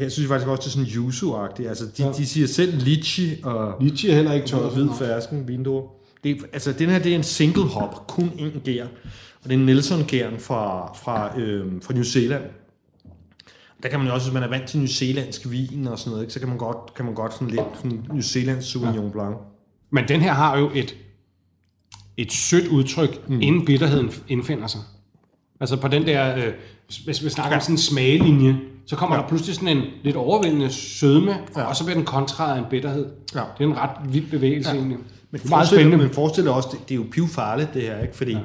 jeg 0.00 0.12
synes 0.12 0.28
faktisk 0.28 0.48
også, 0.48 0.60
det 0.60 0.66
er 0.66 0.70
sådan 0.70 0.88
yuzu-agtigt. 0.88 1.68
Altså, 1.68 1.84
de, 1.98 2.04
ja. 2.04 2.12
de 2.12 2.26
siger 2.26 2.46
selv 2.46 2.78
litchi 2.78 3.42
og... 3.42 3.74
Litchi 3.80 4.10
er 4.10 4.14
heller 4.14 4.32
ikke 4.32 4.46
tør. 4.46 4.70
Hvid 4.70 4.88
fersken, 4.98 5.48
vindue. 5.48 5.82
Det, 6.24 6.36
altså, 6.52 6.72
den 6.72 6.88
her, 6.88 6.98
det 6.98 7.12
er 7.12 7.16
en 7.16 7.22
single 7.22 7.64
hop, 7.64 8.06
kun 8.06 8.32
en 8.38 8.62
gær. 8.64 8.84
Og 9.44 9.50
det 9.50 9.54
er 9.54 9.58
Nelson 9.58 10.04
gæren 10.04 10.38
fra, 10.38 10.92
fra, 10.92 11.38
øh, 11.40 11.66
fra 11.82 11.94
New 11.94 12.02
Zealand. 12.02 12.42
Der 13.82 13.88
kan 13.88 13.98
man 13.98 14.08
jo 14.08 14.14
også, 14.14 14.26
hvis 14.26 14.34
man 14.34 14.42
er 14.42 14.48
vant 14.48 14.68
til 14.68 14.78
New 14.78 14.86
Zealandsk 14.86 15.50
vin 15.50 15.86
og 15.86 15.98
sådan 15.98 16.10
noget, 16.10 16.22
ikke, 16.22 16.32
så 16.32 16.38
kan 16.38 16.48
man 16.48 16.58
godt, 16.58 16.94
kan 16.94 17.04
man 17.04 17.14
godt 17.14 17.34
sådan 17.34 17.48
lidt 17.48 17.62
sådan 17.74 18.06
New 18.12 18.20
Zealand 18.20 18.62
Sauvignon 18.62 19.04
ja. 19.04 19.12
Blanc. 19.12 19.36
Men 19.90 20.08
den 20.08 20.20
her 20.20 20.32
har 20.32 20.58
jo 20.58 20.70
et, 20.74 20.96
et 22.16 22.32
sødt 22.32 22.66
udtryk, 22.66 23.28
mm. 23.28 23.40
inden 23.40 23.64
bitterheden 23.64 24.10
indfinder 24.28 24.66
sig. 24.66 24.80
Altså 25.60 25.76
på 25.76 25.88
den 25.88 26.06
der, 26.06 26.36
øh, 26.36 26.52
hvis 27.04 27.24
vi 27.24 27.30
snakker 27.30 27.56
om 27.56 27.60
sådan 27.60 27.74
en 27.74 27.78
smagelinje, 27.78 28.60
så 28.86 28.96
kommer 28.96 29.16
ja. 29.16 29.22
der 29.22 29.28
pludselig 29.28 29.54
sådan 29.54 29.76
en 29.76 29.84
lidt 30.02 30.16
overvældende 30.16 30.72
sødme, 30.72 31.36
ja. 31.56 31.62
og 31.62 31.76
så 31.76 31.84
bliver 31.84 31.96
den 31.96 32.04
kontraet 32.04 32.54
af 32.54 32.58
en 32.58 32.64
bitterhed. 32.70 33.06
Ja. 33.34 33.40
Det 33.58 33.64
er 33.64 33.68
en 33.68 33.76
ret 33.76 34.12
vild 34.12 34.30
bevægelse 34.30 34.70
ja. 34.70 34.76
egentlig. 34.76 34.98
Men 35.30 35.40
meget 35.48 35.68
spændende. 35.68 35.96
Men 35.96 36.10
forestil 36.10 36.44
dig 36.44 36.52
også, 36.52 36.68
det, 36.72 36.88
det 36.88 36.94
er 36.94 36.96
jo 36.96 37.04
pivfarligt 37.10 37.74
det 37.74 37.82
her, 37.82 38.02
ikke? 38.02 38.16
Fordi 38.16 38.32
ja. 38.32 38.38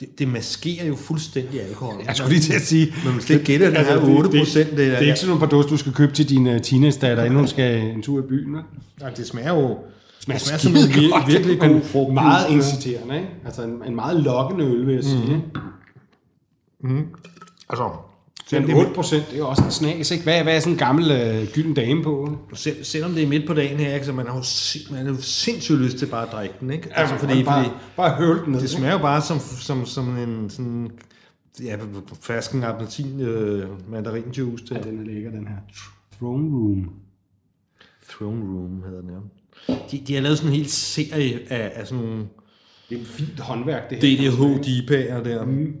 Det, 0.00 0.18
det 0.18 0.28
maskerer 0.28 0.86
jo 0.86 0.96
fuldstændig 0.96 1.62
alkohol. 1.62 1.94
Jeg 2.06 2.16
skulle 2.16 2.32
lige 2.32 2.42
til 2.42 2.52
at 2.52 2.62
sige... 2.62 2.94
Men 3.04 3.12
man 3.12 3.22
slet 3.22 3.36
ikke 3.36 3.46
gætte, 3.46 3.66
at 3.66 3.72
den 3.76 3.84
her 3.84 4.16
8 4.16 4.30
procent, 4.38 4.70
det, 4.70 4.78
det, 4.78 4.86
det, 4.86 4.94
er 4.94 5.00
ikke 5.00 5.16
sådan 5.16 5.28
nogle 5.28 5.40
par 5.40 5.46
dåser, 5.48 5.68
du 5.68 5.76
skal 5.76 5.92
købe 5.92 6.12
til 6.12 6.28
din 6.28 6.46
uh, 6.46 6.60
teenage-datter, 6.60 7.24
inden 7.24 7.38
hun 7.38 7.48
skal 7.48 7.82
en 7.82 8.02
tur 8.02 8.18
i 8.18 8.22
byen. 8.22 8.52
Ne? 8.52 8.58
Ja, 9.00 9.06
det 9.16 9.26
smager 9.26 9.54
jo 9.54 9.78
smager, 10.20 10.38
det 10.38 10.46
smager 10.46 10.58
som 10.58 10.72
en 10.72 10.78
vir- 10.78 11.26
virkelig 11.26 11.58
god 11.58 11.80
frugt. 11.82 12.14
Meget 12.14 12.50
inciterende, 12.50 13.16
ikke? 13.16 13.28
Altså 13.44 13.62
en, 13.62 13.82
en 13.86 13.94
meget 13.94 14.20
lokkende 14.20 14.64
øl, 14.64 14.86
vil 14.86 14.94
jeg 14.94 15.04
sige. 15.04 15.42
Mm. 16.80 17.06
Altså, 17.68 17.84
Men 17.84 17.92
selvom 18.48 18.68
det, 18.70 18.76
8 18.78 18.92
procent, 18.94 19.30
det 19.30 19.38
er 19.40 19.44
også 19.44 19.62
en 19.64 19.70
snas, 19.70 20.10
ikke? 20.10 20.24
Hvad, 20.24 20.42
hvad 20.42 20.56
er 20.56 20.60
sådan 20.60 20.72
en 20.72 20.78
gammel 20.78 21.10
øh, 21.10 21.46
gylden 21.52 21.74
dame 21.74 22.02
på? 22.02 22.38
selv, 22.54 22.84
selvom 22.84 23.12
det 23.12 23.22
er 23.22 23.26
midt 23.26 23.46
på 23.46 23.54
dagen 23.54 23.78
her, 23.78 23.94
ikke, 23.94 24.06
så 24.06 24.12
man 24.12 24.26
har 24.26 24.36
jo 24.36 24.42
sin- 24.42 24.86
man 24.90 25.06
har 25.06 25.12
jo 25.12 25.20
sindssygt 25.20 25.78
lyst 25.78 25.96
til 25.98 26.06
bare 26.06 26.26
at 26.26 26.32
drikke 26.32 26.54
den, 26.60 26.70
ikke? 26.70 26.88
Altså, 26.98 27.16
fordi, 27.18 27.44
bare, 27.44 27.64
fordi 27.64 27.76
bare 27.96 28.10
høl 28.16 28.44
den 28.44 28.52
ned. 28.52 28.60
det 28.60 28.70
smager 28.70 28.92
jo 28.92 28.98
bare 28.98 29.22
som, 29.22 29.38
som, 29.60 29.86
som 29.86 30.16
en 30.18 30.50
sådan, 30.50 30.90
ja, 31.64 31.76
fersken 32.22 32.64
appelsin 32.64 33.20
øh, 33.20 33.68
mandarinjuice 33.90 34.64
til. 34.66 34.76
Ja, 34.84 34.90
den 34.90 35.00
er 35.00 35.04
lækker, 35.14 35.30
den 35.30 35.46
her. 35.48 35.56
Throne 36.18 36.56
Room. 36.56 36.90
Throne 38.10 38.44
Room 38.44 38.82
hedder 38.86 39.00
den, 39.00 39.10
ja. 39.10 39.74
De, 39.92 40.02
de 40.06 40.14
har 40.14 40.20
lavet 40.22 40.38
sådan 40.38 40.52
en 40.52 40.56
hel 40.58 40.70
serie 40.70 41.40
af, 41.52 41.72
af 41.74 41.86
sådan 41.86 42.04
nogle 42.04 42.24
Det 42.90 42.96
er 42.98 43.00
et 43.00 43.06
fint 43.06 43.40
håndværk, 43.40 43.90
det 43.90 43.98
her. 44.02 44.30
DDH-DP'er 44.30 45.28
der. 45.28 45.44
Mm. 45.44 45.74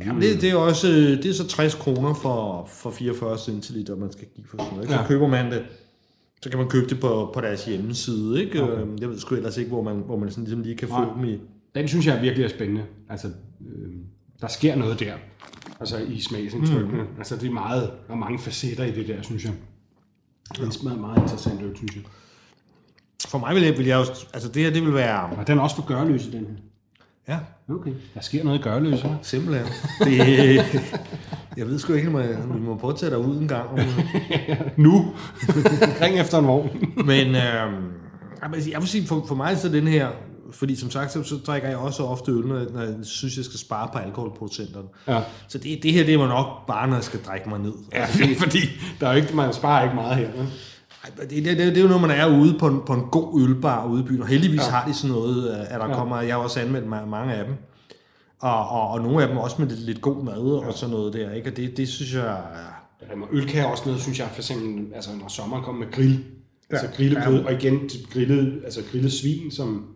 Jamen, 0.00 0.22
det, 0.22 0.40
det, 0.40 0.50
er 0.50 0.56
også 0.56 0.86
det 1.22 1.26
er 1.26 1.32
så 1.34 1.46
60 1.48 1.74
kroner 1.74 2.14
for, 2.14 2.64
for 2.72 2.90
44 2.90 3.38
centiliter, 3.38 3.96
man 3.96 4.12
skal 4.12 4.26
give 4.36 4.46
for 4.46 4.56
sådan 4.58 4.70
noget. 4.72 4.82
Ikke? 4.84 4.94
Så 4.94 5.00
Ja. 5.00 5.06
køber 5.06 5.28
man 5.28 5.52
det, 5.52 5.62
så 6.42 6.50
kan 6.50 6.58
man 6.58 6.68
købe 6.68 6.86
det 6.88 7.00
på, 7.00 7.30
på 7.34 7.40
deres 7.40 7.64
hjemmeside. 7.64 8.44
Ikke? 8.44 8.62
Okay. 8.62 9.00
Jeg 9.00 9.08
ved 9.10 9.18
sgu 9.18 9.34
ellers 9.34 9.56
ikke, 9.56 9.68
hvor 9.70 9.82
man, 9.82 9.96
hvor 9.96 10.18
man 10.18 10.30
sådan 10.30 10.44
ligesom 10.44 10.62
lige 10.62 10.76
kan 10.76 10.88
få 10.88 10.94
Nej. 10.94 11.14
dem 11.16 11.24
i. 11.24 11.38
Den 11.74 11.88
synes 11.88 12.06
jeg 12.06 12.22
virkelig 12.22 12.44
er 12.44 12.48
spændende. 12.48 12.84
Altså, 13.08 13.28
øh, 13.68 13.92
der 14.40 14.48
sker 14.48 14.76
noget 14.76 15.00
der. 15.00 15.14
Altså 15.80 15.98
i 15.98 16.20
smagsindtrykkene. 16.20 17.02
Mm. 17.02 17.08
Altså 17.18 17.36
det 17.36 17.46
er 17.48 17.52
meget, 17.52 17.90
der 18.08 18.12
er 18.14 18.18
mange 18.18 18.38
facetter 18.38 18.84
i 18.84 18.90
det 18.90 19.08
der, 19.08 19.22
synes 19.22 19.44
jeg. 19.44 19.52
Det 20.52 20.58
er 20.60 20.84
meget, 20.84 21.00
meget 21.00 21.22
interessant 21.22 21.62
øl, 21.62 21.76
synes 21.76 21.94
jeg. 21.96 22.02
For 23.28 23.38
mig 23.38 23.54
vil 23.54 23.62
jeg, 23.62 23.78
vil 23.78 23.86
jeg 23.86 23.96
jo, 23.98 24.14
altså 24.34 24.48
det 24.48 24.62
her, 24.62 24.70
det 24.70 24.82
vil 24.82 24.94
være, 24.94 25.36
Og 25.36 25.46
den 25.46 25.58
er 25.58 25.62
også 25.62 25.76
for 25.76 25.86
gørløs 25.86 26.26
i 26.26 26.30
den 26.30 26.40
her. 26.40 26.54
Ja, 27.28 27.38
Okay. 27.70 27.92
Der 28.14 28.20
sker 28.20 28.44
noget 28.44 28.58
i 28.58 28.62
gørløs, 28.62 29.00
hva'? 29.00 29.08
simpelthen. 29.22 29.66
Det, 30.04 30.18
jeg 31.56 31.66
ved 31.66 31.78
sgu 31.78 31.92
ikke, 31.92 32.08
om 32.08 32.16
jeg, 32.16 32.28
vi 32.54 32.60
må 32.60 32.76
prøve 32.76 32.92
at 32.92 32.98
tage 32.98 33.10
dig 33.10 33.18
ud 33.18 33.40
en 33.40 33.48
gang. 33.48 33.68
Nu! 34.76 35.14
Ring 36.00 36.20
efter 36.20 36.38
en 36.38 36.46
vogn. 36.46 36.70
Men 37.06 37.26
øh, 37.28 38.70
jeg 38.70 38.80
vil 38.80 38.88
sige, 38.88 39.06
for, 39.06 39.24
for 39.28 39.34
mig 39.34 39.58
så 39.58 39.68
den 39.68 39.86
her, 39.88 40.08
fordi 40.52 40.76
som 40.76 40.90
sagt, 40.90 41.12
så, 41.12 41.22
så 41.22 41.34
drikker 41.46 41.68
jeg 41.68 41.76
også 41.78 42.02
ofte 42.04 42.32
øl, 42.32 42.46
når 42.46 42.80
jeg, 42.80 42.94
synes, 43.02 43.36
jeg 43.36 43.44
skal 43.44 43.58
spare 43.58 43.88
på 43.92 43.98
alkoholprocenterne. 43.98 44.88
Ja. 45.08 45.20
Så 45.48 45.58
det, 45.58 45.78
det 45.82 45.92
her, 45.92 46.04
det 46.04 46.18
var 46.18 46.28
nok 46.28 46.66
bare, 46.66 46.88
når 46.88 46.94
jeg 46.94 47.04
skal 47.04 47.20
drikke 47.20 47.48
mig 47.48 47.58
ned. 47.58 47.72
Ja, 47.92 48.04
fordi, 48.04 48.34
fordi 48.34 48.58
der 49.00 49.08
er 49.08 49.12
jo 49.12 49.16
ikke, 49.16 49.36
man 49.36 49.52
sparer 49.52 49.82
ikke 49.82 49.94
meget 49.94 50.16
her. 50.16 50.28
vel? 50.36 50.48
Det, 51.20 51.30
det, 51.30 51.44
det, 51.44 51.58
det 51.58 51.78
er 51.78 51.82
jo 51.82 51.88
når 51.88 51.98
man 51.98 52.10
er 52.10 52.26
ude 52.26 52.58
på 52.58 52.66
en, 52.66 52.80
på 52.86 52.92
en 52.92 53.02
god 53.10 53.40
ølbar 53.42 53.86
ude 53.86 54.00
i 54.02 54.04
byen, 54.04 54.22
og 54.22 54.28
heldigvis 54.28 54.60
ja. 54.60 54.70
har 54.70 54.86
de 54.88 54.94
sådan 54.94 55.16
noget, 55.16 55.50
øh, 55.50 55.60
at 55.74 55.80
der 55.80 55.88
ja. 55.88 55.94
kommer, 55.94 56.20
jeg 56.20 56.34
har 56.34 56.42
også 56.42 56.60
anmeldt 56.60 56.86
ma- 56.86 57.04
mange 57.04 57.34
af 57.34 57.44
dem, 57.44 57.54
og, 58.38 58.68
og, 58.68 58.88
og 58.90 59.00
nogle 59.00 59.22
af 59.22 59.28
dem 59.28 59.36
også 59.36 59.56
med 59.58 59.68
lidt, 59.68 59.80
lidt 59.80 60.00
god 60.00 60.24
mad 60.24 60.66
og 60.66 60.72
sådan 60.74 60.94
noget 60.94 61.12
der, 61.12 61.32
ikke? 61.32 61.50
og 61.50 61.56
det, 61.56 61.76
det 61.76 61.88
synes 61.88 62.14
jeg, 62.14 62.36
Jamen, 63.10 63.28
øl 63.32 63.46
kan 63.48 63.66
også 63.66 63.82
noget, 63.86 64.00
synes 64.00 64.18
jeg, 64.18 64.28
for 64.32 64.40
eksempel, 64.40 64.94
altså 64.94 65.10
når 65.20 65.28
sommeren 65.28 65.64
kommer 65.64 65.84
med 65.84 65.92
grill, 65.92 66.12
ja. 66.70 66.76
altså 66.76 66.96
grillet 66.96 67.24
kød, 67.24 67.44
og 67.44 67.52
igen 67.52 67.90
grillet, 68.12 68.60
altså 68.64 68.80
grillet 68.90 69.12
svin, 69.12 69.50
som 69.50 69.86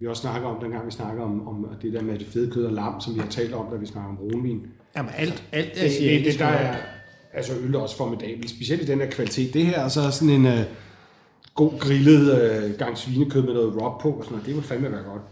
vi 0.00 0.06
også 0.06 0.20
snakker 0.22 0.48
om, 0.48 0.60
dengang 0.62 0.86
vi 0.86 0.90
snakker 0.90 1.22
om, 1.22 1.48
om 1.48 1.66
det 1.82 1.92
der 1.92 2.02
med 2.02 2.18
det 2.18 2.26
fede 2.26 2.50
kød 2.50 2.64
og 2.64 2.72
lam, 2.72 3.00
som 3.00 3.14
vi 3.14 3.20
har 3.20 3.28
talt 3.28 3.54
om, 3.54 3.66
da 3.72 3.76
vi 3.76 3.86
snakker 3.86 4.10
om 4.10 4.16
brunvin. 4.16 4.66
jamen 4.96 5.12
alt, 5.16 5.44
alt 5.52 5.66
Det, 5.66 5.74
det, 5.74 5.82
det, 5.82 5.96
asiatisk 5.96 6.38
der 6.38 6.46
er, 6.46 6.76
altså 7.36 7.52
øl 7.62 7.74
er 7.74 7.78
også 7.78 7.96
formidabelt, 7.96 8.50
specielt 8.50 8.82
i 8.82 8.86
den 8.86 9.00
her 9.00 9.10
kvalitet. 9.10 9.54
Det 9.54 9.66
her 9.66 9.80
er 9.80 9.88
så 9.88 10.10
sådan 10.10 10.30
en 10.30 10.46
øh, 10.46 10.60
god 11.54 11.78
grillet 11.78 12.42
øh, 12.42 12.78
gang 12.78 12.98
svinekød 12.98 13.42
med 13.42 13.54
noget 13.54 13.82
rub 13.82 14.00
på, 14.02 14.10
og 14.10 14.24
sådan 14.24 14.32
noget. 14.32 14.46
det 14.46 14.54
vil 14.54 14.62
fandme 14.62 14.92
være 14.92 15.02
godt. 15.02 15.22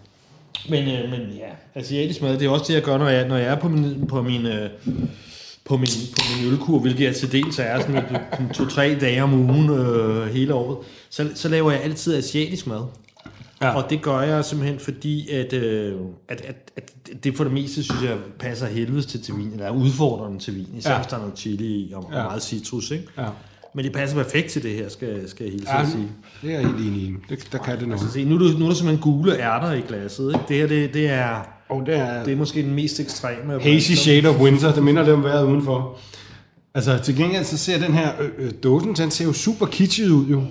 Men, 0.69 0.89
øh, 0.89 1.11
men 1.11 1.21
ja, 1.21 1.81
asiatisk 1.81 2.23
mad, 2.23 2.39
det 2.39 2.47
er 2.47 2.51
også 2.51 2.65
det, 2.69 2.75
jeg 2.75 2.83
gør, 2.83 2.99
når 2.99 3.09
jeg, 3.09 3.29
når 3.29 3.37
jeg 3.37 3.47
er 3.47 3.61
på 3.61 3.69
min, 3.69 4.07
på 4.07 4.23
min, 4.23 4.47
øh, 4.47 4.71
på 5.65 5.77
min, 5.77 5.89
på 6.13 6.23
min 6.37 6.53
ølkur, 6.53 6.79
hvilket 6.79 7.05
jeg 7.05 7.17
til 7.17 7.33
dels 7.33 7.59
er 7.59 7.81
sådan 7.81 8.03
sådan 8.33 8.49
to-tre 8.55 8.97
dage 9.01 9.23
om 9.23 9.35
ugen 9.35 9.71
øh, 9.71 10.27
hele 10.27 10.55
året, 10.55 10.79
så, 11.11 11.31
så 11.35 11.49
laver 11.49 11.71
jeg 11.71 11.83
altid 11.83 12.17
asiatisk 12.17 12.67
mad. 12.67 12.83
Ja. 13.67 13.77
Og 13.83 13.91
det 13.91 14.03
gør 14.03 14.21
jeg 14.21 14.45
simpelthen 14.45 14.79
fordi, 14.81 15.31
at, 15.31 15.53
øh, 15.53 15.93
at, 16.29 16.41
at, 16.41 16.71
at 16.77 17.25
det 17.25 17.37
for 17.37 17.45
det 17.45 17.53
meste, 17.53 17.83
synes 17.83 18.03
jeg, 18.03 18.17
passer 18.39 18.67
helvedes 18.67 19.07
til, 19.07 19.23
til 19.23 19.35
vin, 19.37 19.51
eller 19.53 19.67
er 19.67 19.71
udfordrende 19.71 20.39
til 20.39 20.55
vin, 20.55 20.67
især 20.79 20.91
Ja. 20.91 20.97
hvis 20.99 21.07
der 21.07 21.17
er 21.17 21.21
noget 21.21 21.39
chili 21.39 21.67
i, 21.67 21.93
og, 21.95 22.09
Ja. 22.13 22.19
og 22.19 22.25
meget 22.25 22.43
citrus, 22.43 22.91
ikke? 22.91 23.05
Ja. 23.19 23.27
Men 23.75 23.85
det 23.85 23.93
passer 23.93 24.17
perfekt 24.17 24.49
til 24.51 24.63
det 24.63 24.71
her, 24.75 24.89
skal, 24.89 25.29
skal 25.29 25.45
jeg 25.45 25.53
hilse 25.53 25.73
Ja, 25.79 25.85
sige. 25.91 26.09
det 26.43 26.51
er 26.55 26.61
jeg 26.61 26.67
helt 26.69 26.79
enig 26.87 27.03
i. 27.03 27.13
Det, 27.29 27.49
der 27.53 27.59
kan 27.59 27.79
det 27.79 27.89
noget. 27.89 28.01
Altså, 28.03 28.13
se, 28.15 28.25
nu, 28.25 28.35
er 28.35 28.39
der- 28.39 28.59
nu 28.59 28.65
er 28.65 28.69
der 28.69 28.77
simpelthen 28.77 29.03
gule 29.03 29.39
ærter 29.39 29.73
i 29.73 29.81
glasset, 29.89 30.29
ikke? 30.35 30.45
Det 30.49 30.57
her, 30.57 30.67
det, 30.67 30.95
det 30.95 31.07
er... 31.11 31.37
Og 31.69 31.87
det 31.87 31.97
er, 31.97 32.25
Det 32.25 32.33
er 32.33 32.37
måske 32.37 32.63
den 32.63 32.75
mest 32.75 33.01
ekstreme. 33.01 33.61
Hazy 33.63 33.93
Shade 33.93 34.29
of 34.29 34.41
Winter, 34.41 34.75
det 34.75 34.83
minder 34.83 35.03
det 35.05 35.13
om 35.13 35.23
vejret 35.25 35.47
udenfor. 35.47 35.99
Altså 36.75 36.99
til 36.99 37.17
gengæld 37.17 37.45
så 37.45 37.57
ser 37.59 37.79
den 37.79 37.95
her 37.95 38.11
øh, 38.21 38.31
øh, 38.39 38.51
dåsen, 38.63 38.95
den 38.95 39.11
ser 39.11 39.25
jo 39.25 39.33
super 39.33 39.67
kitschet 39.67 40.11
ud 40.11 40.27
jo. 40.27 40.43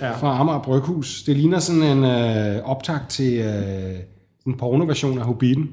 Ja. 0.00 0.12
Fra 0.16 0.40
Amager 0.40 0.62
Bryghus. 0.62 1.22
Det 1.22 1.36
ligner 1.36 1.58
sådan 1.58 1.82
en 1.82 2.04
øh, 2.04 2.62
optag 2.64 2.98
til 3.08 3.32
øh, 3.38 3.94
en 4.46 4.56
pornoversion 4.56 5.18
af 5.18 5.24
Hobbiten. 5.24 5.70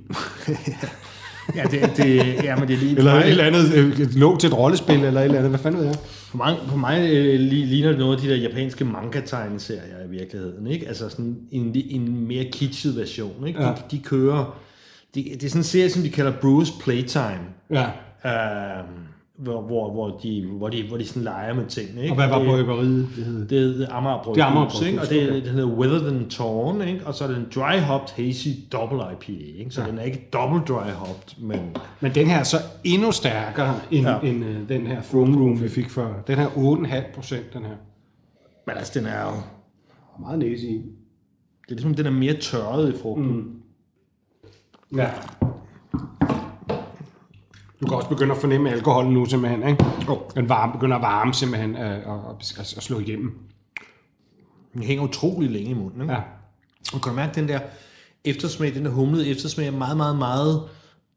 Ja, 1.56 1.64
det, 1.64 1.98
det, 1.98 2.16
ja, 2.44 2.56
men 2.56 2.68
det 2.68 2.74
er 2.74 2.78
lige... 2.78 2.98
Eller 2.98 3.14
et 3.14 3.30
eller 3.30 3.44
andet 3.44 3.74
øh, 3.74 4.00
et 4.00 4.16
låg 4.16 4.40
til 4.40 4.48
et 4.48 4.58
rollespil, 4.58 5.04
eller 5.04 5.20
et 5.22 5.26
eller 5.26 5.38
andet. 5.38 5.52
Hvad 5.52 5.60
fanden 5.60 5.80
ved 5.80 5.88
jeg? 5.88 5.96
for 6.06 6.38
mig, 6.38 6.58
for 6.68 6.78
mig 6.78 7.10
øh, 7.12 7.40
li- 7.40 7.66
ligner 7.66 7.90
det 7.90 8.00
noget 8.00 8.16
af 8.16 8.22
de 8.22 8.30
der 8.30 8.36
japanske 8.36 8.86
manga-tegneserier 8.86 10.06
i 10.08 10.10
virkeligheden, 10.10 10.68
ikke? 10.68 10.88
Altså 10.88 11.10
sådan 11.10 11.38
en, 11.52 11.72
en 11.90 12.28
mere 12.28 12.46
kitschet 12.52 12.98
version, 12.98 13.48
ikke? 13.48 13.64
Ja. 13.64 13.68
De, 13.70 13.76
de 13.92 14.00
kører... 14.00 14.60
De, 15.16 15.24
det 15.34 15.44
er 15.44 15.50
sådan 15.50 15.60
en 15.60 15.64
serie, 15.64 15.90
som 15.90 16.02
de 16.02 16.10
kalder 16.10 16.32
Bruce 16.42 16.74
Playtime. 16.84 17.40
Ja. 17.72 17.86
Øh, 18.26 18.84
hvor, 19.38 19.62
hvor, 19.62 19.91
hvor, 19.91 20.19
de, 20.24 20.46
hvor, 20.46 20.69
de, 20.69 20.88
hvor 20.88 20.98
de 20.98 21.08
sådan 21.08 21.24
leger 21.24 21.54
med 21.54 21.65
tingene, 21.65 22.02
ikke? 22.02 22.12
Og 22.12 22.15
hvad 22.15 22.28
var 22.28 22.39
det, 22.39 22.48
bryggeriet? 22.48 23.08
Det 23.15 23.26
hed? 23.26 23.50
det 23.50 23.84
er 23.89 23.93
Amager 23.93 24.24
Bryghus, 24.24 24.36
Det 24.36 24.41
er 24.41 24.46
Amager 24.46 24.86
ikke? 24.86 24.98
Bryghus, 24.98 25.10
og 25.10 25.15
det, 25.15 25.30
okay. 25.30 25.41
det 25.41 25.52
hedder 25.52 25.67
Weather 25.67 26.00
Than 26.00 26.30
Torn, 26.30 26.82
ikke? 26.82 27.08
og 27.08 27.13
så 27.13 27.24
er 27.24 27.28
det 27.28 27.38
en 27.38 27.48
dry 27.56 27.80
hopped 27.80 28.26
hazy 28.26 28.48
double 28.72 28.98
IPA, 28.98 29.60
ikke? 29.60 29.72
så 29.72 29.82
ja. 29.82 29.88
den 29.88 30.00
er 30.00 30.04
ikke 30.04 30.30
double 30.34 30.76
dry 30.76 30.89
hopped, 30.91 31.41
men 31.41 31.60
Men 32.00 32.15
den 32.15 32.28
her 32.28 32.39
er 32.39 32.43
så 32.43 32.58
endnu 32.84 33.12
stærkere 33.12 33.80
end, 33.91 34.08
ja. 34.08 34.19
End 34.19 34.46
øh, 34.46 34.69
den 34.69 34.88
her 34.88 35.02
Throne 35.02 35.38
Room, 35.38 35.62
vi 35.62 35.69
fik 35.69 35.89
før. 35.89 36.13
Den 36.28 36.38
her 36.38 36.48
8,5 36.48 37.15
procent, 37.15 37.54
den 37.54 37.62
her. 37.62 37.76
Men 38.67 38.78
altså, 38.78 39.00
den 39.00 39.08
er 39.08 39.22
jo... 39.22 39.36
Meget 40.19 40.39
næse 40.39 40.67
i. 40.67 40.76
Det 40.76 41.72
er 41.72 41.76
ligesom, 41.76 41.93
den 41.93 42.06
er 42.06 42.12
mere 42.12 42.34
tørret 42.34 42.93
i 42.93 42.98
frugten. 42.98 43.36
Mm. 44.91 44.98
Ja. 44.98 45.10
Du 47.84 47.88
kan 47.88 47.98
også 47.98 48.10
begynde 48.10 48.32
at 48.32 48.41
fornemme 48.41 48.72
alkoholen 48.72 49.13
nu 49.13 49.26
simpelthen, 49.26 49.67
ikke? 49.67 49.86
Oh. 50.08 50.17
Den 50.36 50.50
varme, 50.50 50.74
begynder 50.74 50.96
at 50.96 51.02
varme 51.02 51.34
simpelthen 51.34 51.76
øh, 51.76 52.00
og, 52.06 52.15
og, 52.15 52.26
og, 52.58 52.65
og 52.76 52.84
slå 52.84 53.00
igennem. 53.00 53.32
Den 54.74 54.84
hænger 54.84 55.04
utrolig 55.04 55.52
længe 55.52 55.69
i 55.69 55.74
munden. 55.74 56.02
Ikke? 56.02 56.13
Ja. 56.13 56.19
Og 56.93 57.02
kan 57.02 57.10
du 57.10 57.15
mærke 57.15 57.36
den 57.36 57.48
der 57.48 57.60
eftersmag, 58.26 58.76
den 58.76 58.86
der 58.86 58.91
humlede 58.91 59.30
eftersmag, 59.30 59.67
er 59.67 59.72
meget, 59.72 59.98
meget, 59.98 60.15
meget 60.15 60.62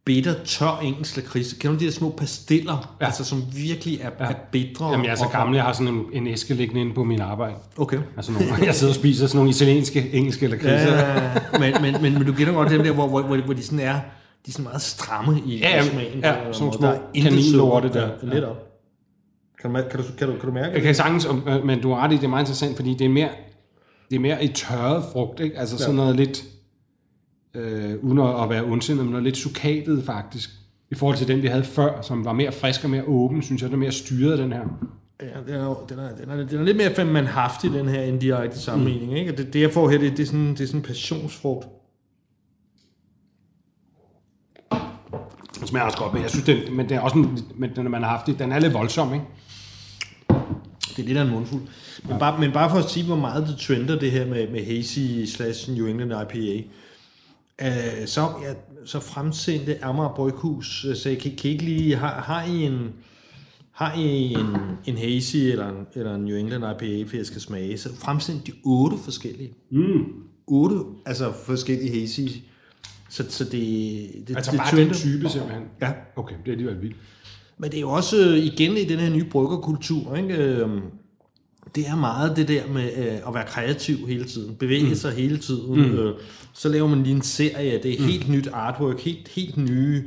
bitter, 0.05 0.35
tør 0.44 0.81
engelsk 0.83 1.16
lakrids. 1.16 1.52
Kender 1.52 1.76
du 1.76 1.81
de 1.81 1.85
der 1.85 1.92
små 1.92 2.11
pastiller, 2.11 2.96
ja. 3.00 3.07
altså, 3.07 3.24
som 3.24 3.42
virkelig 3.55 4.00
er, 4.00 4.11
ja. 4.20 4.24
er 4.24 4.35
bitre? 4.52 4.90
Jamen, 4.90 5.07
jeg 5.07 5.12
er 5.12 5.16
så 5.16 5.29
gammel, 5.33 5.57
jeg 5.57 5.64
har 5.64 5.72
sådan 5.72 5.94
en, 5.94 6.05
en 6.12 6.26
æske 6.26 6.55
liggende 6.55 6.81
inde 6.81 6.94
på 6.94 7.05
min 7.05 7.20
arbejde. 7.20 7.55
Okay. 7.79 7.98
Altså, 8.16 8.33
nogle, 8.33 8.46
jeg 8.64 8.74
sidder 8.74 8.92
og 8.92 8.94
spiser 8.94 9.26
sådan 9.26 9.37
nogle 9.37 9.50
italienske, 9.50 10.11
engelske 10.12 10.46
lakridser. 10.46 10.96
Ja, 10.96 11.22
Ja, 11.22 11.59
men, 11.61 11.74
men, 11.83 12.02
men, 12.02 12.14
men 12.14 12.26
du 12.26 12.33
kender 12.33 12.52
godt 12.52 12.70
dem 12.70 12.83
der, 12.83 12.92
hvor, 12.92 13.09
hvor, 13.09 13.22
hvor, 13.22 13.37
hvor 13.37 13.55
de 13.55 13.62
sådan 13.62 13.81
er, 13.81 14.00
de 14.46 14.50
er 14.50 14.52
sådan 14.52 14.64
meget 14.64 14.82
stramme 14.82 15.40
i, 15.46 15.59
Ja, 15.59 15.76
ja, 15.76 15.82
smagen. 15.85 16.20
ja, 16.20 16.32
en 16.35 16.40
eller 16.40 16.52
sådan 16.52 16.72
små. 16.72 16.87
Der 16.87 16.98
kaninlorte 17.22 17.88
der. 17.92 18.09
Ja, 18.22 18.35
lidt 18.35 18.44
op. 18.44 18.62
Kan 19.61 19.74
du, 19.74 19.80
kan, 19.90 20.00
du, 20.00 20.04
kan, 20.18 20.28
du, 20.28 20.32
kan 20.35 20.48
du 20.48 20.52
mærke 20.54 20.72
Jeg 20.74 20.82
kan 20.82 20.94
sagtens, 20.94 21.26
øh, 21.48 21.64
men 21.64 21.80
du 21.82 21.90
har 21.92 22.04
ret 22.04 22.12
i, 22.12 22.16
det 22.16 22.24
er 22.24 22.28
meget 22.28 22.42
interessant, 22.42 22.76
fordi 22.76 22.94
det 22.94 23.04
er 23.04 23.09
mere, 23.09 23.28
det 24.11 24.16
er 24.16 24.20
mere 24.20 24.44
i 24.44 24.48
tørret 24.48 25.04
frugt, 25.12 25.40
ikke? 25.40 25.59
Altså 25.59 25.78
sådan 25.78 25.94
noget 25.94 26.16
lidt, 26.16 26.44
øh, 27.54 27.94
uden 28.02 28.18
at 28.18 28.50
være 28.50 28.64
ondsindet, 28.64 29.04
men 29.04 29.11
noget 29.11 29.24
lidt 29.24 29.37
sukatet 29.37 30.04
faktisk. 30.04 30.50
I 30.90 30.94
forhold 30.94 31.16
til 31.16 31.28
den, 31.28 31.42
vi 31.42 31.46
havde 31.46 31.64
før, 31.64 32.00
som 32.02 32.24
var 32.24 32.32
mere 32.32 32.52
frisk 32.52 32.85
og 32.85 32.90
mere 32.90 33.04
åben, 33.04 33.42
synes 33.42 33.62
jeg, 33.62 33.70
den 33.70 33.74
er 33.74 33.78
mere 33.80 33.92
styret, 33.92 34.38
den 34.38 34.52
her. 34.52 34.61
Ja, 35.22 35.26
den 35.46 35.54
er, 35.54 35.85
den 35.88 35.98
er, 35.98 36.09
den 36.16 36.30
er, 36.30 36.46
den 36.46 36.59
er 36.59 36.64
lidt 36.64 36.76
mere 36.76 36.94
fem 36.94 37.06
man 37.06 37.26
haft 37.26 37.64
i 37.64 37.68
den 37.68 37.88
her 37.88 38.02
indirekte 38.02 38.59
sammenligning. 38.61 39.11
Mm. 39.11 39.16
Ikke? 39.16 39.32
Og 39.32 39.38
det, 39.38 39.52
det, 39.52 39.61
jeg 39.61 39.70
får 39.72 39.88
her, 39.90 39.98
det, 39.98 40.11
det, 40.16 40.22
er 40.22 40.26
sådan, 40.26 40.50
det 40.50 40.61
er 40.61 40.66
sådan 40.66 40.80
en 40.80 40.85
passionsfrugt. 40.87 41.66
Den 45.59 45.66
smager 45.66 45.85
også 45.85 45.99
godt, 45.99 46.12
men 46.12 46.23
jeg 46.23 46.31
synes, 46.31 46.45
den, 46.45 46.77
men 46.77 46.88
den 46.88 46.97
er 46.97 47.01
også 47.01 47.19
en, 47.19 47.38
men 47.55 47.71
den, 47.77 47.90
man 47.90 48.03
har 48.03 48.11
haft 48.11 48.27
det, 48.27 48.38
den 48.38 48.53
er 48.53 48.59
lidt 48.59 48.75
voldsom, 48.75 49.14
ikke? 49.14 49.27
Det 50.97 51.03
er 51.03 51.07
lidt 51.07 51.19
af 51.19 51.23
en 51.23 51.31
mundfuld. 51.31 51.62
Men, 52.03 52.12
ja. 52.12 52.19
bare, 52.19 52.40
men 52.40 52.53
bare 52.53 52.71
for 52.71 52.79
at 52.79 52.90
sige, 52.90 53.07
hvor 53.07 53.16
meget 53.16 53.49
det 53.49 53.59
trender, 53.59 53.99
det 53.99 54.11
her 54.11 54.27
med, 54.27 54.49
med 54.51 54.64
hazy 54.64 55.25
slash 55.25 55.73
New 55.73 55.87
England 55.87 56.12
IPA, 56.12 56.62
øh, 57.62 58.07
så, 58.07 58.21
ja, 58.21 58.55
så 58.85 59.01
fremsendte 59.01 59.85
Amager 59.85 60.14
Bryghus, 60.14 60.85
øh, 60.85 60.97
så 60.97 61.16
kan, 61.23 61.37
kan 61.37 61.51
I 61.51 61.53
ikke 61.53 61.64
lige, 61.64 61.97
har, 61.97 62.21
har 62.21 62.45
I 62.45 62.62
en, 62.62 62.92
har 63.73 63.95
I 63.95 64.33
en, 64.33 64.57
en 64.85 64.99
hazy 64.99 65.37
eller 65.37 65.69
en, 65.69 65.87
eller 65.95 66.14
en 66.14 66.25
New 66.25 66.37
England 66.37 66.64
IPA, 66.64 67.11
for 67.11 67.16
jeg 67.16 67.27
skal 67.27 67.40
smage, 67.40 67.79
så 67.79 67.88
fremsendte 67.97 68.47
de 68.47 68.53
otte 68.64 68.97
forskellige. 69.05 69.53
Mm. 69.71 70.05
Otte, 70.47 70.77
altså 71.07 71.33
forskellige 71.47 72.01
hazy. 72.01 72.21
Så, 73.09 73.25
så 73.29 73.45
det, 73.45 73.53
det, 74.29 74.37
Altså 74.37 74.51
det 74.51 74.61
bare 74.61 74.77
den 74.77 74.95
type, 74.95 75.29
simpelthen. 75.29 75.62
Ja. 75.81 75.92
Okay, 76.16 76.35
det 76.45 76.49
er 76.49 76.53
alligevel 76.53 76.83
vildt. 76.83 76.97
Men 77.59 77.71
det 77.71 77.77
er 77.77 77.81
jo 77.81 77.90
også 77.90 78.29
øh, 78.29 78.38
igen 78.38 78.77
i 78.77 78.85
den 78.85 78.99
her 78.99 79.11
nye 79.11 79.25
bryggerkultur, 79.25 80.16
ikke? 80.16 80.35
Øhm, 80.35 80.81
det 81.75 81.88
er 81.88 81.97
meget 81.97 82.37
det 82.37 82.49
der 82.49 82.62
med 82.73 82.90
øh, 82.97 83.29
at 83.29 83.35
være 83.35 83.45
kreativ 83.47 83.97
hele 84.09 84.25
tiden, 84.25 84.55
bevæge 84.55 84.88
mm. 84.88 84.95
sig 84.95 85.12
hele 85.12 85.38
tiden. 85.38 85.77
Mm. 85.77 85.99
Øh, 85.99 86.14
så 86.53 86.69
laver 86.69 86.88
man 86.88 87.03
lige 87.03 87.16
en 87.16 87.23
serie, 87.23 87.81
det 87.83 88.01
er 88.01 88.03
helt 88.03 88.29
nyt 88.29 88.49
artwork, 88.53 89.01
helt, 89.01 89.29
helt 89.29 89.57
nye 89.57 90.05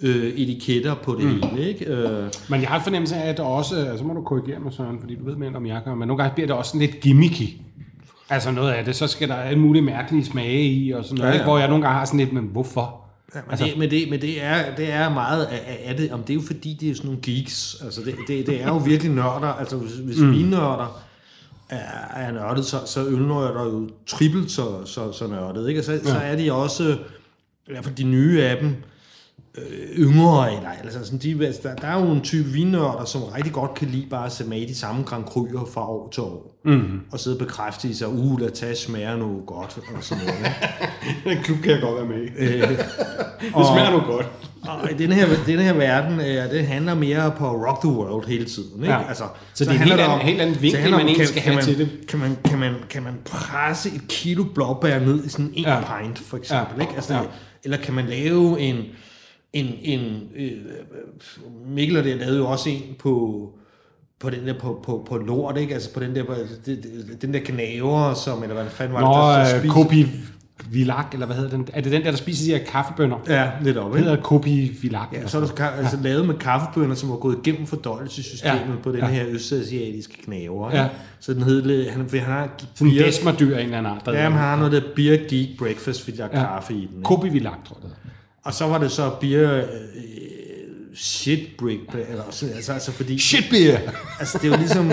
øh, 0.00 0.32
etiketter 0.32 0.94
på 0.94 1.14
det 1.14 1.24
mm. 1.24 1.42
hele. 1.42 1.68
Ikke? 1.68 1.84
Øh, 1.84 2.30
Men 2.48 2.60
jeg 2.60 2.68
har 2.68 2.82
fornemmelse 2.82 3.16
af, 3.16 3.28
at 3.28 3.36
der 3.36 3.42
også, 3.42 3.76
altså, 3.76 3.98
så 3.98 4.04
må 4.04 4.14
du 4.14 4.22
korrigere 4.22 4.60
mig, 4.60 4.72
Søren, 4.72 5.00
fordi 5.00 5.14
du 5.14 5.24
ved 5.24 5.36
mere 5.36 5.54
om 5.54 5.66
jeg 5.66 5.82
gør, 5.84 5.94
men 5.94 6.08
nogle 6.08 6.22
gange 6.22 6.34
bliver 6.34 6.46
det 6.46 6.56
også 6.56 6.68
sådan 6.68 6.86
lidt 6.86 7.00
gimmicky. 7.00 7.48
Altså 8.32 8.50
noget 8.50 8.72
af 8.72 8.84
det, 8.84 8.96
så 8.96 9.06
skal 9.06 9.28
der 9.28 9.34
alle 9.34 9.58
mulige 9.60 9.82
mærkelige 9.82 10.24
smage 10.24 10.64
i, 10.64 10.90
og 10.90 11.04
sådan 11.04 11.18
noget, 11.18 11.30
Ja, 11.30 11.34
ja, 11.34 11.40
ja. 11.40 11.44
hvor 11.44 11.58
jeg 11.58 11.68
nogle 11.68 11.84
gange 11.84 11.98
har 11.98 12.04
sådan 12.04 12.20
lidt, 12.20 12.32
men 12.32 12.44
hvorfor? 12.44 13.00
Ja, 13.34 13.40
men, 13.40 13.50
altså, 13.50 13.66
det, 13.66 13.78
men, 13.78 13.90
det, 13.90 14.10
men 14.10 14.20
det, 14.20 14.42
er, 14.44 14.74
det 14.74 14.92
er 14.92 15.08
meget 15.08 15.44
af, 15.44 15.80
af- 15.84 15.96
det, 15.96 16.12
om 16.12 16.22
det 16.22 16.30
er 16.30 16.34
jo 16.34 16.40
fordi, 16.46 16.76
det 16.80 16.90
er 16.90 16.94
sådan 16.94 17.06
nogle 17.06 17.22
geeks. 17.22 17.76
Altså 17.84 18.00
det, 18.04 18.14
det, 18.28 18.46
det 18.46 18.62
er 18.62 18.66
jo 18.68 18.76
virkelig 18.76 19.12
nørder. 19.12 19.48
Altså 19.58 19.76
hvis, 19.76 19.92
hvis 19.92 20.18
mm. 20.18 20.26
mine 20.26 20.50
nørder 20.50 21.02
er, 21.68 21.78
er 22.16 22.32
nørdet, 22.32 22.64
så, 22.64 22.76
så 22.86 23.06
ølnørder 23.06 23.60
er 23.60 23.64
jo 23.64 23.88
trippelt 24.06 24.50
så, 24.50 24.84
så, 24.86 25.12
så 25.12 25.26
nørdet. 25.26 25.68
Ikke? 25.68 25.80
Og 25.80 25.84
så, 25.84 25.92
ja. 25.92 25.98
så 26.04 26.16
er 26.18 26.36
de 26.36 26.52
også, 26.52 26.96
i 27.68 27.72
hvert 27.72 27.84
fald 27.84 27.94
de 27.94 28.04
nye 28.04 28.42
af 28.42 28.56
dem, 28.60 28.74
øh, 29.58 29.98
yngre, 29.98 30.54
eller, 30.56 30.68
altså 30.84 31.04
sådan, 31.04 31.18
de, 31.18 31.46
altså, 31.46 31.60
der, 31.64 31.74
der 31.74 31.86
er 31.88 32.00
jo 32.06 32.10
en 32.12 32.20
type 32.20 32.48
vinnørder, 32.48 33.04
som 33.04 33.22
rigtig 33.22 33.52
godt 33.52 33.74
kan 33.74 33.88
lide 33.88 34.06
bare 34.10 34.26
at 34.26 34.32
se 34.32 34.44
med 34.44 34.58
i 34.58 34.64
de 34.64 34.74
samme 34.74 35.02
Grand 35.02 35.24
Cru'er 35.24 35.72
fra 35.74 35.90
år 35.90 36.08
til 36.12 36.22
år. 36.22 36.58
Mm. 36.64 37.00
Og 37.12 37.20
sidde 37.20 37.34
og 37.34 37.38
bekræfte 37.38 37.88
i 37.88 37.94
sig, 37.94 38.08
uh, 38.08 38.40
lad 38.40 38.50
tage 38.50 38.76
smager 38.76 39.16
nu 39.16 39.40
godt, 39.46 39.78
og 39.96 40.04
sådan 40.04 40.24
noget. 40.24 40.52
Den 41.36 41.42
klub 41.44 41.58
kan 41.58 41.72
jeg 41.72 41.80
godt 41.80 41.96
være 41.96 42.18
med 42.18 42.22
i. 42.26 42.28
Øh, 42.38 42.60
Det 43.40 43.66
smager 43.66 43.90
nu 43.90 44.00
godt. 44.12 44.26
og 44.68 44.90
i 44.90 44.94
den 44.94 45.12
her, 45.12 45.26
den 45.46 45.58
her 45.58 45.72
verden, 45.72 46.20
øh, 46.20 46.50
det 46.50 46.66
handler 46.66 46.94
mere 46.94 47.32
på 47.38 47.48
rock 47.66 47.80
the 47.80 47.90
world 47.90 48.26
hele 48.28 48.44
tiden. 48.44 48.80
Ikke? 48.82 48.92
Ja. 48.92 49.08
Altså, 49.08 49.24
Så 49.54 49.64
det 49.64 49.70
er 49.70 49.74
en 49.74 49.80
helt 49.80 50.00
anden- 50.00 50.18
helt 50.20 50.40
anden 50.40 50.62
vinkel, 50.62 50.82
så 50.84 50.90
man 50.90 51.00
om, 51.00 51.06
egentlig 51.06 51.28
skal 51.28 51.42
have 51.42 51.54
man, 51.54 51.64
til 51.64 51.78
det. 51.78 51.88
Kan 52.08 52.18
man, 52.18 52.36
kan, 52.44 52.58
man, 52.58 52.74
kan 52.90 53.02
man 53.02 53.14
presse 53.24 53.88
et 53.94 54.02
kilo 54.08 54.44
blåbær 54.54 54.98
ned 54.98 55.24
i 55.24 55.28
sådan 55.28 55.50
en 55.54 55.64
ja. 55.64 55.80
pint, 55.80 56.18
for 56.18 56.36
eksempel? 56.36 56.74
Ja. 56.76 56.82
Ikke? 56.82 56.94
Altså, 56.94 57.14
Ja. 57.14 57.20
Eller 57.64 57.76
kan 57.76 57.94
man 57.94 58.06
lave 58.06 58.60
en... 58.60 58.76
en, 59.52 59.66
en 59.82 60.28
øh, 60.36 60.50
Mikkel 61.66 61.96
og 61.96 62.04
det 62.04 62.16
lavede 62.16 62.36
jo 62.38 62.46
også 62.48 62.70
en 62.70 62.82
på 62.98 63.48
på 64.20 64.30
den 64.30 64.46
der 64.46 64.58
på, 64.58 64.80
på, 64.84 65.06
på 65.08 65.16
lort, 65.16 65.56
ikke? 65.56 65.74
Altså 65.74 65.94
på 65.94 66.00
den 66.00 66.14
der, 66.16 66.24
på, 66.24 66.34
det, 66.66 66.66
det, 66.66 67.22
den 67.22 67.34
der 67.34 67.40
knaver, 67.40 68.14
som, 68.14 68.42
eller 68.42 68.54
hvad 68.54 68.70
fanden 68.70 68.94
var 68.94 69.00
det, 69.00 69.08
Nå, 69.08 69.12
der, 69.14 69.44
der 69.46 69.54
øh, 69.54 69.60
spiser- 69.60 69.72
Kopi 69.74 70.06
Vilak, 70.70 71.06
eller 71.12 71.26
hvad 71.26 71.36
hedder 71.36 71.50
den? 71.50 71.68
Er 71.72 71.80
det 71.80 71.92
den 71.92 72.02
der, 72.02 72.10
der 72.10 72.16
spiser 72.16 72.52
de 72.54 72.58
her 72.58 72.66
kaffebønner? 72.66 73.16
Ja, 73.28 73.50
lidt 73.62 73.76
op, 73.76 73.92
Det 73.92 73.98
ikke? 73.98 74.10
hedder 74.10 74.22
Kopi 74.22 74.76
Vilak. 74.82 75.08
Ja, 75.12 75.26
så 75.26 75.40
er 75.40 75.44
der 75.46 75.64
altså, 75.64 75.96
lavet 76.02 76.26
med 76.26 76.34
kaffebønner, 76.34 76.94
som 76.94 77.10
var 77.10 77.16
gået 77.16 77.38
igennem 77.46 77.66
fordøjelsessystemet 77.66 78.60
Ja, 78.60 78.70
ja, 78.70 78.76
på 78.82 78.90
den 78.92 78.98
ja. 78.98 79.06
ja. 79.06 79.12
her 79.12 79.24
østasiatiske 79.28 80.22
knaver. 80.24 80.70
Ja. 80.70 80.82
Ja. 80.82 80.88
Så 81.20 81.34
den 81.34 81.42
hed, 81.42 81.62
lidt- 81.62 81.90
han, 81.90 82.08
han 82.12 82.20
har 82.20 82.50
Sådan 82.74 82.92
en 82.92 82.98
desmerdyr 82.98 83.56
af 83.56 83.60
en 83.60 83.64
eller 83.64 83.78
anden 83.78 83.92
art. 83.92 84.02
ja, 84.06 84.10
hedder 84.12 84.22
han 84.22 84.32
det. 84.32 84.40
har 84.40 84.56
noget 84.56 84.72
der 84.72 84.80
beer 84.96 85.16
geek 85.28 85.58
breakfast, 85.58 86.04
fordi 86.04 86.16
der 86.16 86.24
er 86.24 86.28
Ja. 86.32 86.40
ja. 86.40 86.46
kaffe 86.46 86.72
i 86.74 86.76
den. 86.76 86.82
Ikke? 86.82 87.02
Kopi 87.02 87.28
Vilak, 87.28 87.64
tror 87.68 87.76
jeg 87.76 87.82
det 87.82 87.90
hedder. 87.90 87.96
Og 88.44 88.54
så 88.54 88.66
var 88.66 88.78
det 88.78 88.90
så 88.90 89.10
beer 89.20 89.56
øh, 89.56 89.64
shit 90.94 91.40
break, 91.58 91.78
eller, 92.10 92.22
så- 92.30 92.46
altså, 92.46 92.72
altså 92.72 92.92
fordi, 92.92 93.18
Shit 93.18 93.44
beer! 93.50 93.78
altså 94.20 94.38
det 94.38 94.44
er 94.46 94.50
jo 94.52 94.56
ligesom, 94.58 94.88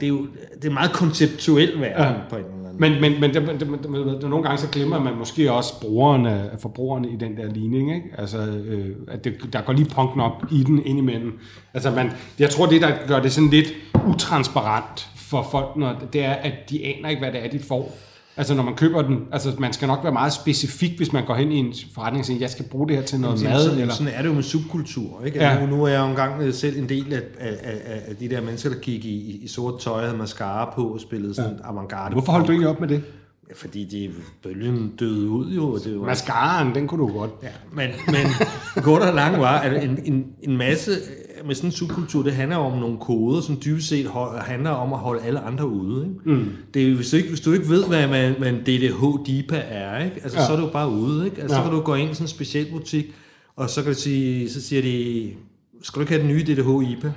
det 0.00 0.02
er 0.02 0.08
jo 0.08 0.26
det 0.62 0.68
er 0.68 0.72
meget 0.72 0.92
konceptuel 0.92 1.80
verden 1.80 2.14
ja. 2.16 2.20
på 2.30 2.36
en 2.36 2.44
eller 2.44 2.54
anden 2.68 2.80
Men, 2.80 3.00
men, 3.00 3.20
men 3.20 3.34
det, 3.34 3.42
det, 3.42 3.60
det, 3.60 3.68
det, 3.82 4.20
det, 4.22 4.30
nogle 4.30 4.42
gange 4.44 4.58
så 4.58 4.68
glemmer 4.68 5.00
man 5.00 5.16
måske 5.16 5.52
også 5.52 5.80
brugerne, 5.80 6.50
forbrugerne 6.58 7.08
i 7.10 7.16
den 7.16 7.36
der 7.36 7.52
ligning. 7.52 7.94
Ikke? 7.94 8.06
Altså, 8.18 8.38
øh, 8.38 8.96
at 9.08 9.24
det, 9.24 9.34
der 9.52 9.60
går 9.60 9.72
lige 9.72 9.88
punk 9.94 10.16
nok 10.16 10.32
i 10.52 10.62
den 10.62 10.86
indimellem. 10.86 11.38
Altså, 11.74 11.90
man, 11.90 12.10
jeg 12.38 12.50
tror, 12.50 12.66
det 12.66 12.82
der 12.82 12.90
gør 13.08 13.20
det 13.20 13.32
sådan 13.32 13.50
lidt 13.50 13.72
utransparent 14.06 15.08
for 15.16 15.48
folk, 15.50 15.76
når, 15.76 15.94
det 16.12 16.24
er, 16.24 16.32
at 16.32 16.52
de 16.70 16.84
aner 16.86 17.08
ikke, 17.08 17.20
hvad 17.22 17.32
det 17.32 17.44
er, 17.44 17.50
de 17.50 17.58
får. 17.68 17.96
Altså, 18.38 18.54
når 18.54 18.62
man 18.62 18.74
køber 18.74 19.02
den, 19.02 19.18
altså, 19.32 19.52
man 19.58 19.72
skal 19.72 19.88
nok 19.88 19.98
være 20.02 20.12
meget 20.12 20.32
specifik, 20.32 20.96
hvis 20.96 21.12
man 21.12 21.26
går 21.26 21.34
hen 21.34 21.52
i 21.52 21.56
en 21.56 21.74
forretning 21.94 22.20
og 22.20 22.26
siger, 22.26 22.40
jeg 22.40 22.50
skal 22.50 22.64
bruge 22.64 22.88
det 22.88 22.96
her 22.96 23.02
til 23.02 23.20
noget 23.20 23.38
Sådan, 23.38 23.52
mad. 23.54 23.62
sådan, 23.64 23.80
Eller, 23.80 23.94
sådan 23.94 24.12
er 24.12 24.22
det 24.22 24.28
jo 24.28 24.34
med 24.34 24.42
subkultur. 24.42 25.24
Ikke? 25.24 25.38
Ja. 25.38 25.52
Ja. 25.52 25.66
Nu, 25.66 25.76
nu 25.76 25.84
er 25.84 25.88
jeg 25.88 26.00
jo 26.00 26.06
engang 26.06 26.42
øh, 26.42 26.54
selv 26.54 26.78
en 26.78 26.88
del 26.88 27.12
af, 27.12 27.22
af, 27.38 27.56
af, 27.62 28.00
af 28.08 28.16
de 28.16 28.28
der 28.28 28.40
mennesker, 28.40 28.70
der 28.70 28.76
gik 28.78 29.04
i, 29.04 29.40
i, 29.42 29.48
sort 29.48 29.80
tøj, 29.80 30.04
havde 30.04 30.16
mascara 30.18 30.72
på 30.74 30.82
og 30.82 31.00
spillede 31.00 31.34
sådan 31.34 31.56
ja. 31.64 31.68
avantgarde. 31.68 32.12
Hvorfor 32.12 32.32
holdt 32.32 32.46
du 32.46 32.52
egentlig 32.52 32.68
op 32.68 32.80
med 32.80 32.88
det? 32.88 33.02
Fordi 33.56 33.84
det 33.84 34.10
bølgen 34.42 34.92
døde 35.00 35.28
ud 35.28 35.50
jo. 35.52 35.78
Det 35.78 36.00
var, 36.00 36.06
Mascaraen, 36.06 36.74
den 36.74 36.88
kunne 36.88 37.00
du 37.02 37.12
godt. 37.18 37.30
ja, 37.42 37.48
men, 37.72 37.88
men 38.06 38.26
kort 38.84 39.02
og 39.02 39.14
lang 39.14 39.40
var, 39.40 39.58
at 39.58 39.84
en, 39.84 39.98
en, 40.04 40.26
en 40.42 40.56
masse 40.56 40.90
øh, 40.90 41.46
med 41.46 41.54
sådan 41.54 41.68
en 41.68 41.72
subkultur, 41.72 42.22
det 42.22 42.32
handler 42.32 42.56
om 42.56 42.78
nogle 42.78 42.98
koder, 43.00 43.40
som 43.40 43.60
dybest 43.64 43.88
set 43.88 44.06
hold, 44.06 44.38
handler 44.40 44.70
om 44.70 44.92
at 44.92 44.98
holde 44.98 45.22
alle 45.22 45.40
andre 45.40 45.68
ude. 45.68 46.04
Ikke? 46.06 46.30
Mm. 46.30 46.48
Det 46.74 46.88
er, 46.90 46.94
hvis, 46.94 47.10
du 47.10 47.16
ikke, 47.16 47.28
hvis 47.28 47.40
du 47.40 47.52
ikke 47.52 47.68
ved, 47.68 47.84
hvad, 47.86 48.06
hvad, 48.06 48.30
hvad 48.30 48.48
en 48.48 48.56
DDH-DIPA 48.66 49.56
er, 49.68 50.04
ikke? 50.04 50.16
Altså, 50.22 50.38
Ja. 50.38 50.46
så 50.46 50.52
er 50.52 50.60
du 50.60 50.68
bare 50.72 50.90
ude. 50.90 51.24
Ikke? 51.24 51.42
Altså, 51.42 51.56
Ja. 51.56 51.62
Så 51.62 51.68
kan 51.68 51.78
du 51.78 51.84
gå 51.84 51.94
ind 51.94 52.10
i 52.10 52.14
sådan 52.14 52.24
en 52.24 52.28
speciel 52.28 52.66
butik, 52.72 53.06
og 53.56 53.70
så 53.70 53.82
kan 53.82 53.92
du 53.92 53.98
sige, 53.98 54.50
så 54.50 54.62
siger 54.62 54.82
de, 54.82 55.30
skal 55.82 55.94
du 55.94 56.00
ikke 56.00 56.12
have 56.12 56.22
den 56.22 56.28
nye 56.28 56.42
DDH-IPA? 56.42 57.12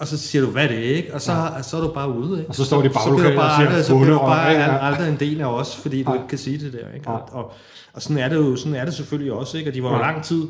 Og 0.00 0.06
så 0.06 0.18
siger 0.18 0.42
du, 0.44 0.50
hvad 0.50 0.64
er 0.64 0.68
det 0.68 0.76
ikke? 0.78 1.14
Og 1.14 1.20
så, 1.20 1.32
ja. 1.32 1.62
så 1.62 1.76
er 1.76 1.80
du 1.80 1.92
bare 1.94 2.12
ude. 2.18 2.38
Ikke? 2.38 2.48
Og 2.48 2.54
så 2.54 2.64
står 2.64 2.80
de 2.82 2.86
i 2.86 2.90
så 2.92 2.92
bliver 2.92 3.04
baglokalet 3.06 3.32
du 3.34 3.38
bare, 3.40 3.50
og 3.50 3.56
siger, 3.56 3.68
aldrig, 3.68 3.84
så 3.84 3.94
bliver 3.94 3.98
du 3.98 4.12
"Hunde 4.14 4.20
og- 4.20 4.28
bare 4.28 4.50
ja, 4.50 4.60
ja." 4.72 4.86
aldrig 4.86 5.08
en 5.08 5.16
del 5.20 5.40
af 5.40 5.46
os, 5.46 5.76
fordi 5.76 6.02
du 6.02 6.10
Ja. 6.10 6.16
ikke 6.16 6.28
kan 6.28 6.38
sige 6.38 6.58
det 6.58 6.72
der. 6.72 6.94
Ikke? 6.94 7.10
Ja. 7.10 7.16
Og, 7.16 7.52
og, 7.92 8.02
sådan 8.02 8.18
er 8.18 8.28
det 8.28 8.36
jo 8.36 8.56
sådan 8.56 8.74
er 8.74 8.84
det 8.84 8.94
selvfølgelig 8.94 9.32
også. 9.32 9.58
Ikke? 9.58 9.70
Og 9.70 9.74
de 9.74 9.82
var 9.82 9.88
jo 9.90 9.96
Ja. 9.96 10.02
lang 10.02 10.24
tid, 10.24 10.42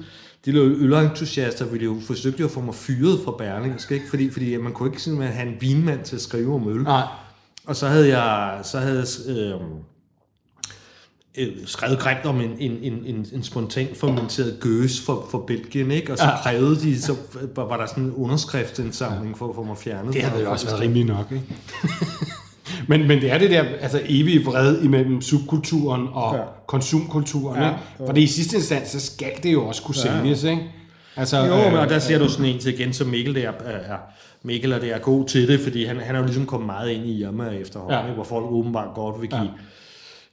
de 0.47 0.53
der 0.53 0.63
ølentusiaster 0.65 1.65
ville 1.65 1.85
jo 1.85 1.97
forsøgte 2.07 2.45
at 2.45 2.51
få 2.51 2.61
mig 2.61 2.75
fyret 2.75 3.21
fra 3.25 3.33
Berlingske, 3.39 3.95
ikke? 3.95 4.07
Fordi, 4.11 4.31
fordi 4.31 4.57
man 4.57 4.73
kunne 4.73 4.89
ikke 4.89 5.03
simpelthen 5.03 5.37
have 5.37 5.49
en 5.49 5.57
vinmand 5.61 6.05
til 6.05 6.17
at 6.17 6.23
skrive 6.23 6.55
om 6.55 6.69
øl. 6.69 6.83
Nej. 6.83 7.03
Og 7.67 7.77
så 7.77 7.87
havde 7.89 8.19
jeg, 8.19 8.59
så 8.63 8.79
havde 8.79 9.05
øh, 9.29 9.55
øh, 11.39 11.49
skrevet 11.67 11.99
grimt 11.99 12.25
om 12.25 12.41
en, 12.41 12.51
en, 12.59 12.79
en, 12.83 13.03
en, 13.07 13.27
en 13.35 13.43
spontan 13.43 13.89
fermenteret 13.95 14.57
gøs 14.61 15.01
for, 15.01 15.27
for 15.31 15.39
Belgien, 15.47 15.91
ikke? 15.91 16.13
Og 16.13 16.19
så 16.19 16.25
Ja. 16.25 16.43
krævede 16.43 16.81
de, 16.81 17.03
så 17.03 17.15
var 17.57 17.77
der 17.77 17.87
sådan 17.87 18.05
en 18.05 18.13
underskriftsindsamling 18.15 19.39
for 19.39 19.49
at 19.49 19.55
få 19.55 19.63
mig 19.63 19.79
fjernet. 19.79 20.15
Det 20.15 20.23
havde 20.23 20.43
jo 20.43 20.51
også 20.51 20.67
været 20.67 20.81
rimelig 20.81 21.05
nok, 21.05 21.27
ikke? 21.33 21.45
men, 22.89 23.09
men 23.09 23.21
det 23.21 23.31
er 23.33 23.39
det 23.39 23.51
der 23.51 23.63
altså 23.81 24.01
evige 24.09 24.45
vred 24.45 24.83
imellem 24.83 25.21
subkulturen 25.21 26.07
og 26.13 26.35
ja. 26.37 26.43
Konsumkulturen. 26.67 27.61
Ja, 27.61 27.67
Ja, 27.67 27.75
ja. 28.01 28.09
Fordi 28.09 28.23
i 28.23 28.27
sidste 28.27 28.57
instans, 28.57 28.89
så 28.89 29.01
skal 29.01 29.31
det 29.43 29.53
jo 29.53 29.65
også 29.67 29.83
kunne 29.83 29.95
Ja. 30.05 30.21
sælges, 30.23 30.45
ikke? 30.45 30.63
Altså, 31.17 31.39
Jo, 31.39 31.57
men 31.57 31.79
og 31.79 31.85
øh, 31.85 31.89
der 31.91 31.99
ser 31.99 32.19
du 32.19 32.29
sådan 32.29 32.47
en 32.47 32.59
til 32.59 32.81
igen, 32.81 32.93
som 32.93 33.07
Mikkel 33.09 33.35
der 33.35 33.51
er, 33.65 33.97
Mikkel 34.43 34.73
er 34.73 34.79
der 34.79 34.95
er 34.95 34.99
god 34.99 35.27
til 35.29 35.49
det, 35.49 35.61
fordi 35.61 35.85
han, 35.85 35.97
han 36.01 36.15
er 36.15 36.19
jo 36.19 36.25
ligesom 36.25 36.47
kommet 36.47 36.67
meget 36.67 36.91
ind 36.91 37.07
i 37.07 37.23
Irma 37.23 37.45
efterhånden, 37.49 37.99
Ja. 38.01 38.07
ja. 38.07 38.13
hvor 38.13 38.25
folk 38.25 38.45
åbenbart 38.49 38.89
godt 38.95 39.21
vil 39.21 39.29
give, 39.31 39.41
Ja. 39.41 39.47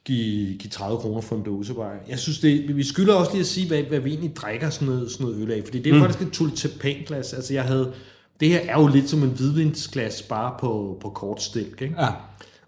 Ja. 0.08 0.14
give, 0.14 0.58
give 0.58 0.70
30 0.70 0.98
kroner 0.98 1.20
for 1.20 1.36
en 1.36 1.42
dåse 1.42 1.74
bare. 1.74 1.92
Jeg 2.08 2.18
synes, 2.18 2.38
det, 2.38 2.76
vi 2.76 2.84
skylder 2.84 3.14
også 3.14 3.32
lige 3.32 3.40
at 3.40 3.46
sige, 3.46 3.68
hvad, 3.68 3.82
hvad 3.82 4.00
vi 4.00 4.10
egentlig 4.10 4.36
drikker 4.36 4.70
sådan 4.70 4.88
noget, 4.88 5.10
sådan 5.10 5.26
noget 5.26 5.42
øl 5.42 5.50
af, 5.52 5.62
fordi 5.64 5.78
det 5.78 5.90
er 5.90 5.94
mm. 5.94 6.00
faktisk 6.00 6.26
et 6.26 6.32
tulipanglas. 6.32 7.32
Altså 7.32 7.54
jeg 7.54 7.62
havde, 7.62 7.92
det 8.40 8.48
her 8.48 8.60
er 8.60 8.80
jo 8.80 8.86
lidt 8.86 9.08
som 9.08 9.22
en 9.22 9.30
hvidvinsglas, 9.30 10.22
bare 10.22 10.54
på, 10.60 10.98
på 11.00 11.10
kort 11.10 11.42
stilk, 11.42 11.82
ikke? 11.82 11.94
Ja. 11.98 12.08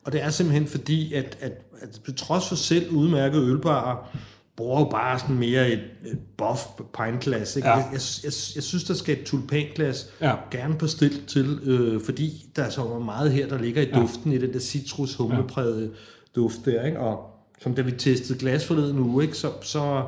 Og 0.04 0.12
det 0.12 0.22
er 0.22 0.30
simpelthen 0.30 0.66
fordi, 0.66 1.14
at, 1.14 1.38
at, 1.40 1.52
at 1.80 2.00
på 2.04 2.12
trods 2.12 2.48
for 2.48 2.56
selv 2.56 2.90
udmærket 2.90 3.42
ølbarer, 3.42 4.16
bruger 4.56 4.80
jo 4.80 4.84
bare 4.90 5.18
sådan 5.18 5.38
mere 5.38 5.70
et, 5.70 5.80
et 6.06 6.18
buff 6.38 6.60
pintglas. 6.98 7.56
Ikke? 7.56 7.68
Ja. 7.68 7.78
Ja. 7.78 7.84
Jeg, 7.84 7.92
jeg, 7.92 8.00
jeg, 8.24 8.32
jeg 8.54 8.62
synes, 8.62 8.84
der 8.84 8.94
skal 8.94 9.18
et 9.18 9.24
tulpanglas 9.24 10.08
Ja. 10.20 10.34
gerne 10.50 10.74
på 10.78 10.86
stil 10.86 11.26
til, 11.26 11.58
øh, 11.62 12.00
fordi 12.00 12.46
der 12.56 12.62
er 12.62 12.70
så 12.70 12.98
meget 12.98 13.32
her, 13.32 13.48
der 13.48 13.58
ligger 13.58 13.82
i 13.82 13.90
duften, 13.94 14.32
i 14.32 14.38
den 14.38 14.52
der 14.52 14.58
citrus 14.58 15.14
humleprægede 15.14 15.90
duft 16.36 16.64
der. 16.64 16.86
Ikke? 16.86 16.98
Og 16.98 17.30
som 17.60 17.74
da 17.74 17.82
vi 17.82 17.90
testede 17.90 18.38
glas 18.38 18.66
forleden 18.66 18.98
uge, 18.98 19.24
ikke? 19.24 19.36
Så, 19.36 19.52
så, 19.62 20.02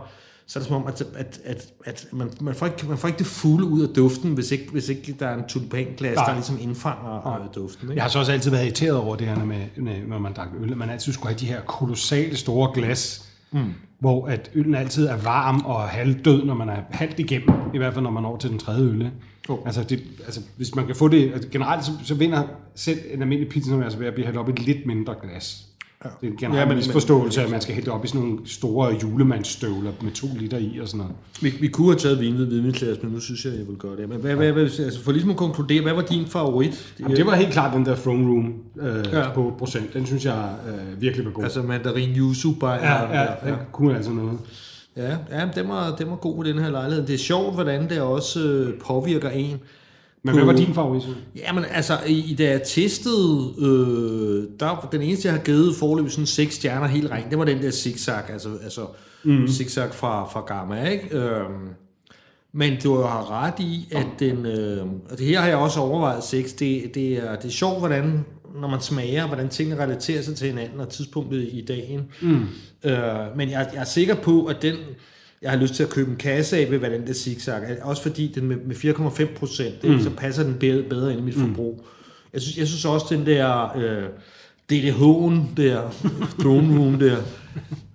så 0.46 0.58
er 0.58 0.60
det 0.60 0.68
som 0.68 0.76
om, 0.76 0.86
at, 0.86 1.02
at, 1.14 1.40
at, 1.44 1.66
at 1.84 2.06
man, 2.12 2.30
man, 2.40 2.54
får 2.54 2.66
ikke, 2.66 2.88
man 2.88 2.98
får 2.98 3.08
ikke 3.08 3.18
det 3.18 3.26
fulde 3.26 3.64
ud 3.64 3.82
af 3.82 3.88
duften, 3.88 4.34
hvis 4.34 4.50
ikke, 4.50 4.70
hvis 4.72 4.88
ikke 4.88 5.16
der 5.20 5.26
er 5.26 5.34
en 5.34 5.44
tulpanglas, 5.48 6.16
Nej. 6.16 6.26
der 6.26 6.34
ligesom 6.34 6.58
indfanger 6.60 7.40
øh, 7.40 7.46
duften. 7.54 7.88
Ikke? 7.88 7.94
Jeg 7.94 8.04
har 8.04 8.10
så 8.10 8.18
også 8.18 8.32
altid 8.32 8.50
været 8.50 8.64
irriteret 8.64 8.96
over 8.96 9.16
det 9.16 9.26
her 9.26 9.44
med, 9.44 9.66
med 9.76 10.06
når 10.06 10.18
man 10.18 10.32
drak 10.32 10.48
øl, 10.60 10.76
man 10.76 10.90
altid 10.90 11.12
skulle 11.12 11.28
have 11.28 11.38
de 11.38 11.46
her 11.46 11.60
kolossale 11.60 12.36
store 12.36 12.70
glas, 12.74 13.32
Mm. 13.52 13.72
Hvor 13.98 14.26
at 14.26 14.50
øllen 14.54 14.74
altid 14.74 15.06
er 15.06 15.16
varm 15.16 15.60
og 15.64 15.80
halvdød, 15.82 16.44
når 16.44 16.54
man 16.54 16.68
er 16.68 16.76
halvt 16.90 17.18
igennem. 17.18 17.50
I 17.74 17.78
hvert 17.78 17.94
fald, 17.94 18.02
når 18.02 18.10
man 18.10 18.22
når 18.22 18.36
til 18.36 18.50
den 18.50 18.58
tredje 18.58 18.82
øl. 18.82 19.10
Jo. 19.48 19.60
Altså, 19.66 19.82
det, 19.82 20.02
altså, 20.24 20.40
hvis 20.56 20.74
man 20.74 20.86
kan 20.86 20.96
få 20.96 21.08
det... 21.08 21.32
Altså, 21.32 21.48
generelt, 21.48 21.84
så, 21.84 21.92
så 22.04 22.14
vinder 22.14 22.42
selv 22.74 22.98
en 23.10 23.22
almindelig 23.22 23.50
pizza, 23.52 23.82
altså 23.82 23.98
ved 23.98 24.06
at 24.06 24.14
blive 24.14 24.26
hældt 24.26 24.38
op 24.38 24.48
i 24.48 24.52
et 24.52 24.58
lidt 24.58 24.86
mindre 24.86 25.14
glas. 25.22 25.66
Ja. 26.04 26.10
Det 26.20 26.26
er 26.26 26.30
en 26.30 26.36
generel 26.36 26.54
Ja, 26.56 26.60
ja, 26.62 26.66
men- 26.68 26.76
misforståelse, 26.76 27.42
at 27.42 27.50
man 27.50 27.60
skal 27.60 27.74
hælde 27.74 27.90
op 27.90 28.04
i 28.04 28.08
sådan 28.08 28.20
nogle 28.20 28.38
store 28.46 28.96
julemandsstøvler 29.02 29.92
med 30.02 30.12
to 30.12 30.26
liter 30.38 30.58
i 30.58 30.78
og 30.82 30.88
sådan 30.88 30.98
noget. 30.98 31.14
Vi, 31.42 31.50
vi 31.60 31.68
kunne 31.68 31.86
have 31.86 31.98
taget 31.98 32.20
vinved 32.20 32.44
vidvinklasse, 32.44 33.02
men 33.02 33.12
nu 33.12 33.20
synes 33.20 33.44
jeg, 33.44 33.52
jeg 33.58 33.68
vil 33.68 33.76
gøre 33.76 33.96
det. 33.96 34.08
Men 34.08 34.18
hvad, 34.18 34.34
hvad, 34.34 34.52
hvad, 34.52 34.62
altså 34.62 35.00
for 35.04 35.12
ligesom 35.12 35.30
at 35.30 35.36
konkludere, 35.36 35.82
hvad 35.82 35.92
var 35.92 36.02
din 36.02 36.26
favorit? 36.26 36.94
Jamen, 37.00 37.16
det 37.16 37.26
var 37.26 37.34
helt 37.34 37.52
klart 37.52 37.74
den 37.76 37.86
der 37.86 37.96
throne 37.96 38.28
room 38.28 38.54
øh, 38.80 39.04
Ja. 39.12 39.18
ja. 39.18 39.32
på 39.34 39.54
procent. 39.58 39.94
Den 39.94 40.06
synes 40.06 40.24
jeg 40.24 40.54
øh, 40.68 41.00
virkelig 41.00 41.24
var 41.26 41.32
god. 41.32 41.44
Altså 41.44 41.62
mandarin 41.62 42.16
yuzu 42.16 42.52
bare. 42.60 42.74
ja, 42.74 43.20
ja, 43.22 43.26
den 43.50 43.54
kunne 43.72 43.96
altså 43.96 44.10
noget. 44.10 44.38
Ja, 44.96 45.16
ja 45.30 45.48
den, 45.54 45.68
var, 45.68 45.96
den 45.96 46.10
var 46.10 46.16
god 46.16 46.46
i 46.46 46.48
den 46.52 46.58
her 46.58 46.70
lejlighed. 46.70 47.06
Det 47.06 47.14
er 47.14 47.18
sjovt, 47.18 47.54
hvordan 47.54 47.88
det 47.88 48.00
også 48.00 48.40
øh, 48.40 48.74
påvirker 48.86 49.30
en. 49.30 49.60
Men 50.24 50.34
hvad 50.34 50.44
var 50.44 50.52
din 50.52 50.74
favorit? 50.74 51.02
Jamen 51.36 51.64
altså, 51.64 51.98
i, 52.06 52.34
da 52.38 52.50
jeg 52.50 52.62
testede, 52.62 53.54
øh, 53.58 54.44
der, 54.60 54.88
den 54.92 55.02
eneste, 55.02 55.28
jeg 55.28 55.36
har 55.36 55.42
givet 55.44 55.76
forløb 55.76 56.10
sådan 56.10 56.26
seks 56.26 56.54
stjerner 56.54 56.86
helt 56.86 57.10
rent, 57.10 57.30
det 57.30 57.38
var 57.38 57.44
den 57.44 57.62
der 57.62 57.70
zigzag, 57.70 58.30
altså, 58.30 58.48
altså 58.62 58.86
mm. 59.24 59.48
zigzag 59.48 59.94
fra, 59.94 60.28
fra 60.28 60.40
Gamma, 60.40 60.88
ikke? 60.88 61.18
Øhm, 61.18 61.68
men 62.52 62.80
du 62.84 62.94
har 62.94 63.30
ret 63.30 63.60
i, 63.60 63.88
at 63.92 64.06
den, 64.18 64.46
øh, 64.46 64.86
og 65.10 65.18
det 65.18 65.26
her 65.26 65.40
har 65.40 65.48
jeg 65.48 65.56
også 65.56 65.80
overvejet 65.80 66.24
seks, 66.24 66.52
det, 66.52 66.94
det, 66.94 67.12
er, 67.12 67.36
det 67.36 67.44
er 67.44 67.52
sjovt, 67.52 67.78
hvordan, 67.78 68.24
når 68.60 68.68
man 68.68 68.80
smager, 68.80 69.26
hvordan 69.26 69.48
tingene 69.48 69.82
relaterer 69.82 70.22
sig 70.22 70.36
til 70.36 70.48
hinanden 70.48 70.80
og 70.80 70.88
tidspunktet 70.88 71.48
i 71.52 71.64
dagen. 71.68 72.00
Mm. 72.22 72.46
Øh, 72.84 73.36
men 73.36 73.50
jeg, 73.50 73.70
jeg 73.72 73.80
er 73.80 73.84
sikker 73.84 74.14
på, 74.14 74.44
at 74.44 74.62
den, 74.62 74.76
jeg 75.42 75.50
har 75.50 75.58
lyst 75.58 75.74
til 75.74 75.82
at 75.82 75.88
købe 75.88 76.10
en 76.10 76.16
kasse 76.16 76.56
af, 76.56 76.70
ved 76.70 76.80
der 77.06 77.12
zigzag. 77.12 77.62
Også 77.82 78.02
fordi 78.02 78.32
den 78.34 78.46
med, 78.46 78.56
med 78.56 78.76
4,5 78.76 79.38
procent, 79.38 79.84
mm. 79.84 80.00
så 80.00 80.10
passer 80.10 80.42
den 80.42 80.54
bedre, 80.54 80.82
bedre 80.82 81.10
ind 81.12 81.20
i 81.20 81.24
mit 81.24 81.34
forbrug. 81.34 81.84
Jeg 82.32 82.40
synes, 82.40 82.58
jeg 82.58 82.66
synes 82.66 82.84
også, 82.84 83.06
den 83.10 83.26
der 83.26 83.76
øh, 83.76 84.04
DDH'en 84.72 85.56
der, 85.56 85.90
Throne 86.40 86.78
Room 86.78 86.98
der, 86.98 87.16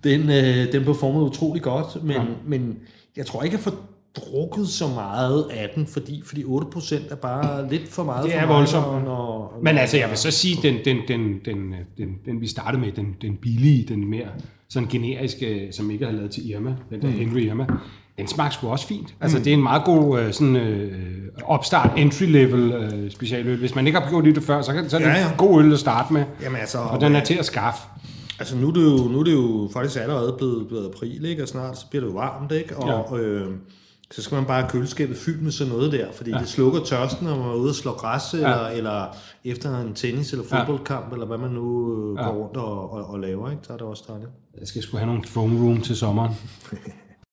den, 0.04 0.30
øh, 0.30 0.72
den 0.72 0.84
performede 0.84 1.24
utrolig 1.24 1.62
godt, 1.62 2.04
men, 2.04 2.16
ja. 2.16 2.22
men 2.46 2.78
jeg 3.16 3.26
tror 3.26 3.42
ikke, 3.42 3.54
jeg 3.56 3.62
får 3.62 3.88
drukket 4.16 4.68
så 4.68 4.88
meget 4.88 5.44
af 5.50 5.70
den, 5.74 5.86
fordi, 5.86 6.22
fordi 6.24 6.42
8% 6.42 7.10
er 7.10 7.14
bare 7.14 7.70
lidt 7.70 7.88
for 7.88 8.04
meget 8.04 8.24
Det 8.24 8.32
for 8.32 8.38
er 8.38 8.46
voldsomt. 8.46 8.86
Når, 8.86 9.00
når, 9.00 9.58
Men 9.62 9.78
altså, 9.78 9.96
jeg 9.96 10.08
vil 10.08 10.18
så 10.18 10.30
sige, 10.30 10.58
den, 10.62 10.74
den, 10.84 10.96
den, 11.08 11.38
den, 11.44 11.74
den, 11.98 12.08
den 12.26 12.40
vi 12.40 12.46
startede 12.46 12.80
med, 12.80 12.92
den, 12.92 13.16
den 13.22 13.36
billige, 13.36 13.84
den 13.88 14.10
mere 14.10 14.28
sådan 14.68 14.88
generiske, 14.88 15.68
som 15.72 15.90
ikke 15.90 16.04
har 16.04 16.12
lavet 16.12 16.30
til 16.30 16.50
Irma, 16.50 16.74
den 16.90 17.02
der 17.02 17.08
Henry 17.08 17.40
Irma, 17.40 17.66
den 18.18 18.28
smagte 18.28 18.54
sgu 18.54 18.68
også 18.68 18.86
fint. 18.86 19.14
Altså, 19.20 19.38
det 19.38 19.46
er 19.46 19.54
en 19.54 19.62
meget 19.62 19.84
god 19.84 20.20
øh, 20.20 20.32
sådan, 20.32 20.56
øh, 20.56 20.92
opstart, 21.44 21.90
entry-level 21.98 22.72
øh, 22.72 23.10
specialøl. 23.10 23.58
Hvis 23.58 23.74
man 23.74 23.86
ikke 23.86 23.98
har 23.98 24.10
gjort 24.10 24.24
det 24.24 24.42
før, 24.42 24.62
så, 24.62 24.72
kan, 24.72 24.90
så 24.90 24.96
er 24.96 25.00
det 25.00 25.06
ja. 25.06 25.18
ja. 25.18 25.30
en 25.30 25.36
god 25.36 25.62
øl 25.62 25.72
at 25.72 25.78
starte 25.78 26.12
med. 26.12 26.24
Jamen 26.42 26.60
altså, 26.60 26.78
Og 26.78 27.00
den 27.00 27.16
er 27.16 27.24
til 27.24 27.34
at 27.34 27.44
skaffe. 27.44 27.82
Altså 28.38 28.56
nu 28.56 28.68
er 28.68 28.72
det 28.72 28.84
jo, 28.84 28.96
nu 28.96 29.20
er 29.20 29.24
det 29.24 29.32
jo 29.32 29.70
faktisk 29.72 30.00
allerede 30.00 30.34
blevet, 30.38 30.68
blevet 30.68 30.90
april, 30.94 31.24
ikke? 31.24 31.42
og 31.42 31.48
snart 31.48 31.78
så 31.78 31.86
bliver 31.90 32.04
det 32.04 32.12
jo 32.12 32.16
varmt, 32.16 32.52
ikke? 32.52 32.76
og 32.76 33.18
ja. 33.18 33.24
øh, 33.24 33.46
så 34.10 34.22
skal 34.22 34.34
man 34.34 34.44
bare 34.44 34.60
have 34.60 34.70
køleskabet 34.70 35.16
fyldt 35.16 35.42
med 35.42 35.52
sådan 35.52 35.72
noget 35.72 35.92
der, 35.92 36.12
fordi 36.12 36.30
ja. 36.30 36.38
det 36.38 36.48
slukker 36.48 36.84
tørsten, 36.84 37.26
når 37.26 37.36
man 37.36 37.48
er 37.48 37.54
ude 37.54 37.70
og 37.70 37.74
slå 37.74 37.92
græs, 37.92 38.22
ja. 38.34 38.38
eller, 38.38 38.68
eller 38.68 39.16
efter 39.44 39.80
en 39.80 39.94
tennis- 39.94 40.32
eller 40.32 40.44
fodboldkamp, 40.44 41.06
ja. 41.08 41.12
eller 41.12 41.26
hvad 41.26 41.38
man 41.38 41.50
nu 41.50 41.92
øh, 41.92 42.16
går 42.16 42.32
rundt 42.32 42.56
og, 42.56 42.92
og, 42.92 43.10
og 43.10 43.20
laver, 43.20 43.50
ikke? 43.50 43.62
så 43.62 43.72
er 43.72 43.76
det 43.76 43.86
også 43.86 44.04
dejligt. 44.08 44.30
Jeg 44.60 44.68
skal 44.68 44.82
sgu 44.82 44.96
have 44.96 45.06
nogle 45.06 45.24
foam 45.24 45.64
room 45.64 45.80
til 45.80 45.96
sommeren. 45.96 46.34